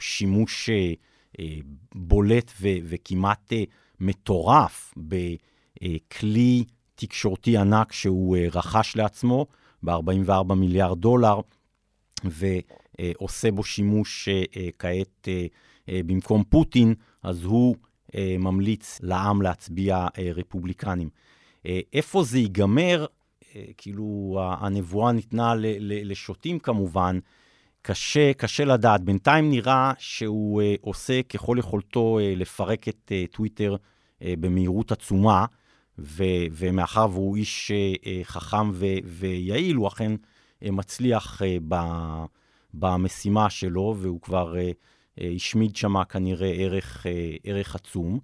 שימוש 0.00 0.70
אה, 0.70 0.92
אה, 1.38 1.58
בולט 1.94 2.52
ו, 2.60 2.68
וכמעט 2.84 3.52
אה, 3.52 3.64
מטורף 4.00 4.94
בכלי 4.96 6.64
תקשורתי 6.94 7.56
ענק 7.56 7.92
שהוא 7.92 8.36
אה, 8.36 8.46
רכש 8.54 8.96
לעצמו 8.96 9.46
ב-44 9.82 10.54
מיליארד 10.54 11.00
דולר, 11.00 11.40
ועושה 12.24 13.50
בו 13.50 13.64
שימוש 13.64 14.28
כעת 14.78 15.28
במקום 15.88 16.44
פוטין, 16.48 16.94
אז 17.22 17.44
הוא 17.44 17.76
ממליץ 18.38 19.00
לעם 19.02 19.42
להצביע 19.42 20.06
רפובליקנים. 20.34 21.08
איפה 21.92 22.24
זה 22.24 22.38
ייגמר? 22.38 23.06
כאילו, 23.76 24.38
הנבואה 24.40 25.12
ניתנה 25.12 25.54
לשוטים 25.80 26.58
כמובן, 26.58 27.18
קשה, 27.82 28.32
קשה 28.34 28.64
לדעת. 28.64 29.02
בינתיים 29.02 29.50
נראה 29.50 29.92
שהוא 29.98 30.62
עושה 30.80 31.22
ככל 31.22 31.56
יכולתו 31.58 32.18
לפרק 32.22 32.88
את 32.88 33.12
טוויטר 33.30 33.76
במהירות 34.20 34.92
עצומה. 34.92 35.46
ו, 35.98 36.24
ומאחר 36.52 37.06
והוא 37.10 37.36
איש 37.36 37.70
uh, 37.70 38.08
חכם 38.22 38.70
ו, 38.72 38.86
ויעיל, 39.04 39.76
הוא 39.76 39.88
אכן 39.88 40.12
uh, 40.14 40.70
מצליח 40.70 41.42
ב, 41.68 41.76
במשימה 42.74 43.50
שלו, 43.50 43.96
והוא 43.98 44.20
כבר 44.20 44.54
השמיד 45.18 45.76
שם 45.76 46.04
כנראה 46.04 46.52
ערך, 46.52 47.06
ערך 47.44 47.74
עצום. 47.74 48.18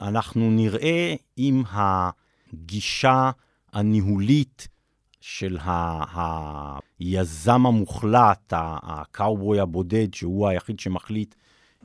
אנחנו 0.00 0.50
נראה 0.50 1.14
אם 1.38 1.62
הגישה 1.70 3.30
הניהולית 3.72 4.68
של 5.20 5.58
ה, 5.60 6.78
היזם 6.98 7.66
המוחלט, 7.66 8.52
הקאובוי 8.56 9.60
הבודד, 9.60 10.14
שהוא 10.14 10.48
היחיד 10.48 10.80
שמחליט 10.80 11.34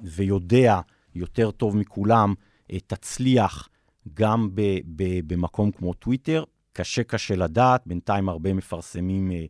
ויודע 0.03 0.79
יותר 1.15 1.51
טוב 1.51 1.77
מכולם, 1.77 2.33
תצליח 2.87 3.69
גם 4.13 4.49
ב, 4.53 4.61
ב, 4.85 5.33
במקום 5.33 5.71
כמו 5.71 5.93
טוויטר. 5.93 6.43
קשה 6.73 7.03
קשה 7.03 7.35
לדעת, 7.35 7.81
בינתיים 7.85 8.29
הרבה 8.29 8.53
מפרסמים 8.53 9.31
אה, 9.31 9.45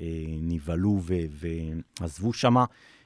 אה, 0.00 0.06
נבהלו 0.42 1.00
ועזבו 2.00 2.32
שמה. 2.32 2.64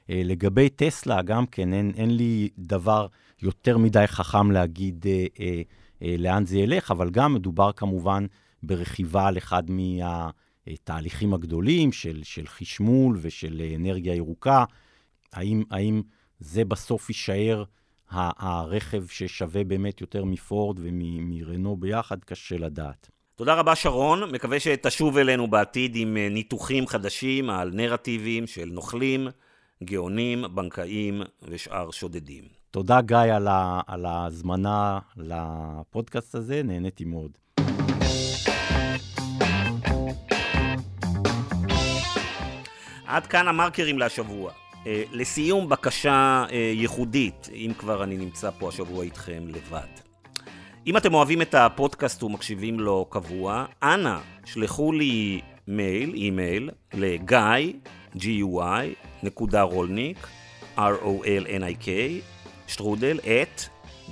אה, 0.09 0.21
לגבי 0.25 0.69
טסלה, 0.69 1.21
גם 1.21 1.45
כן, 1.45 1.73
אין, 1.73 1.91
אין 1.95 2.17
לי 2.17 2.49
דבר 2.57 3.07
יותר 3.41 3.77
מדי 3.77 4.03
חכם 4.07 4.51
להגיד 4.51 5.05
אה, 5.07 5.25
אה, 5.39 5.61
אה, 6.01 6.15
לאן 6.19 6.45
זה 6.45 6.57
ילך, 6.57 6.91
אבל 6.91 7.09
גם 7.09 7.33
מדובר 7.33 7.71
כמובן 7.71 8.25
ברכיבה 8.63 9.27
על 9.27 9.37
אחד 9.37 9.63
מהתהליכים 9.69 11.33
הגדולים 11.33 11.91
של, 11.91 12.21
של 12.23 12.47
חשמול 12.47 13.17
ושל 13.21 13.61
אנרגיה 13.75 14.15
ירוקה. 14.15 14.65
האם, 15.33 15.63
האם 15.71 16.01
זה 16.39 16.65
בסוף 16.65 17.09
יישאר 17.09 17.63
הרכב 18.13 19.07
ששווה 19.07 19.63
באמת 19.63 20.01
יותר 20.01 20.25
מפורד 20.25 20.79
ומרנו 20.81 21.75
ביחד, 21.77 22.23
קשה 22.23 22.57
לדעת. 22.57 23.09
תודה 23.35 23.53
רבה 23.53 23.75
שרון, 23.75 24.31
מקווה 24.31 24.59
שתשוב 24.59 25.17
אלינו 25.17 25.47
בעתיד 25.47 25.95
עם 25.95 26.17
אה, 26.17 26.29
ניתוחים 26.29 26.87
חדשים 26.87 27.49
על 27.49 27.71
נרטיבים 27.73 28.47
של 28.47 28.65
נוכלים, 28.71 29.27
גאונים, 29.83 30.45
בנקאים 30.55 31.21
ושאר 31.49 31.91
שודדים. 31.91 32.43
תודה 32.71 33.01
גיא 33.01 33.17
על, 33.17 33.47
ה- 33.47 33.81
על 33.87 34.05
ההזמנה 34.05 34.99
לפודקאסט 35.17 36.35
הזה, 36.35 36.61
נהניתי 36.63 37.05
מאוד. 37.05 37.31
עד 43.07 43.27
כאן 43.27 43.47
המרקרים 43.47 43.99
להשבוע. 43.99 44.51
אה, 44.87 45.03
לסיום, 45.11 45.69
בקשה 45.69 46.45
אה, 46.51 46.71
ייחודית, 46.75 47.49
אם 47.53 47.71
כבר 47.77 48.03
אני 48.03 48.17
נמצא 48.17 48.49
פה 48.59 48.69
השבוע 48.69 49.03
איתכם 49.03 49.43
לבד. 49.47 49.87
אם 50.87 50.97
אתם 50.97 51.13
אוהבים 51.13 51.41
את 51.41 51.55
הפודקאסט 51.55 52.23
ומקשיבים 52.23 52.79
לו 52.79 53.05
קבוע, 53.09 53.65
אנא, 53.83 54.17
שלחו 54.45 54.91
לי 54.91 55.41
מייל, 55.67 56.13
אימייל, 56.13 56.69
לגיא, 56.93 57.73
G-U-Y, 58.15 58.85
נקודה 59.23 59.61
רולניק, 59.61 60.27
R-O-L-N-I-K, 60.77 61.87
שטרודל, 62.67 63.19
at 63.19 63.61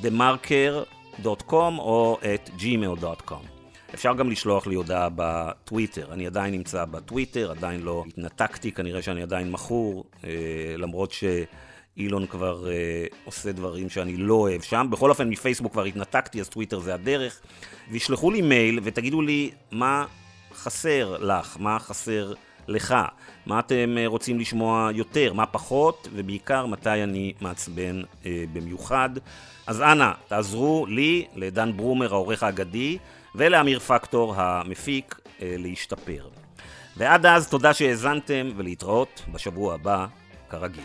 TheMarker.com 0.02 1.80
או 1.80 2.18
at 2.36 2.50
gmail.com. 2.58 3.51
אפשר 3.94 4.14
גם 4.14 4.30
לשלוח 4.30 4.68
לי 4.68 4.76
הודעה 4.76 5.08
בטוויטר. 5.16 6.14
אני 6.14 6.28
עדיין 6.28 6.54
נמצא 6.54 6.86
בטוויטר, 6.86 7.52
עדיין 7.52 7.82
לא 7.82 8.04
התנתקתי, 8.08 8.72
כנראה 8.72 9.02
שאני 9.02 9.22
עדיין 9.22 9.52
מכור, 9.52 10.06
אה, 10.24 10.30
למרות 10.78 11.12
שאילון 11.12 12.26
כבר 12.26 12.68
אה, 12.72 13.06
עושה 13.26 13.52
דברים 13.52 13.90
שאני 13.90 14.18
לא 14.18 14.34
אוהב 14.34 14.62
שם. 14.62 14.88
בכל 14.90 15.10
אופן, 15.10 15.30
מפייסבוק 15.30 15.72
כבר 15.72 15.84
התנתקתי, 15.84 16.42
אז 16.42 16.50
טוויטר 16.50 16.80
זה 16.80 16.94
הדרך. 16.94 17.42
וישלחו 17.92 18.32
לי 18.32 18.42
מייל 18.42 18.80
ותגידו 18.84 19.22
לי 19.22 19.52
מה 19.72 20.06
חסר 20.54 21.18
לך, 21.20 21.58
מה 21.60 21.80
חסר 21.80 22.34
לך, 22.68 22.96
מה 23.46 23.60
אתם 23.60 23.98
אה, 23.98 24.08
רוצים 24.08 24.40
לשמוע 24.40 24.90
יותר, 24.94 25.34
מה 25.34 25.46
פחות, 25.46 26.08
ובעיקר 26.14 26.66
מתי 26.66 27.04
אני 27.04 27.34
מעצבן 27.42 28.02
אה, 28.26 28.44
במיוחד. 28.54 29.10
אז 29.68 29.82
אנא, 29.82 30.12
תעזרו 30.28 30.86
לי, 30.90 31.26
לדן 31.36 31.78
ברומר, 31.78 32.14
העורך 32.14 32.44
האגדי. 32.44 32.98
ולאמיר 33.36 33.80
פקטור 33.80 34.36
המפיק 34.36 35.20
אה, 35.42 35.56
להשתפר. 35.58 36.28
ועד 36.98 37.26
אז 37.26 37.50
תודה 37.50 37.74
שהאזנתם 37.74 38.50
ולהתראות 38.56 39.22
בשבוע 39.34 39.74
הבא, 39.74 40.06
כרגיל. 40.50 40.84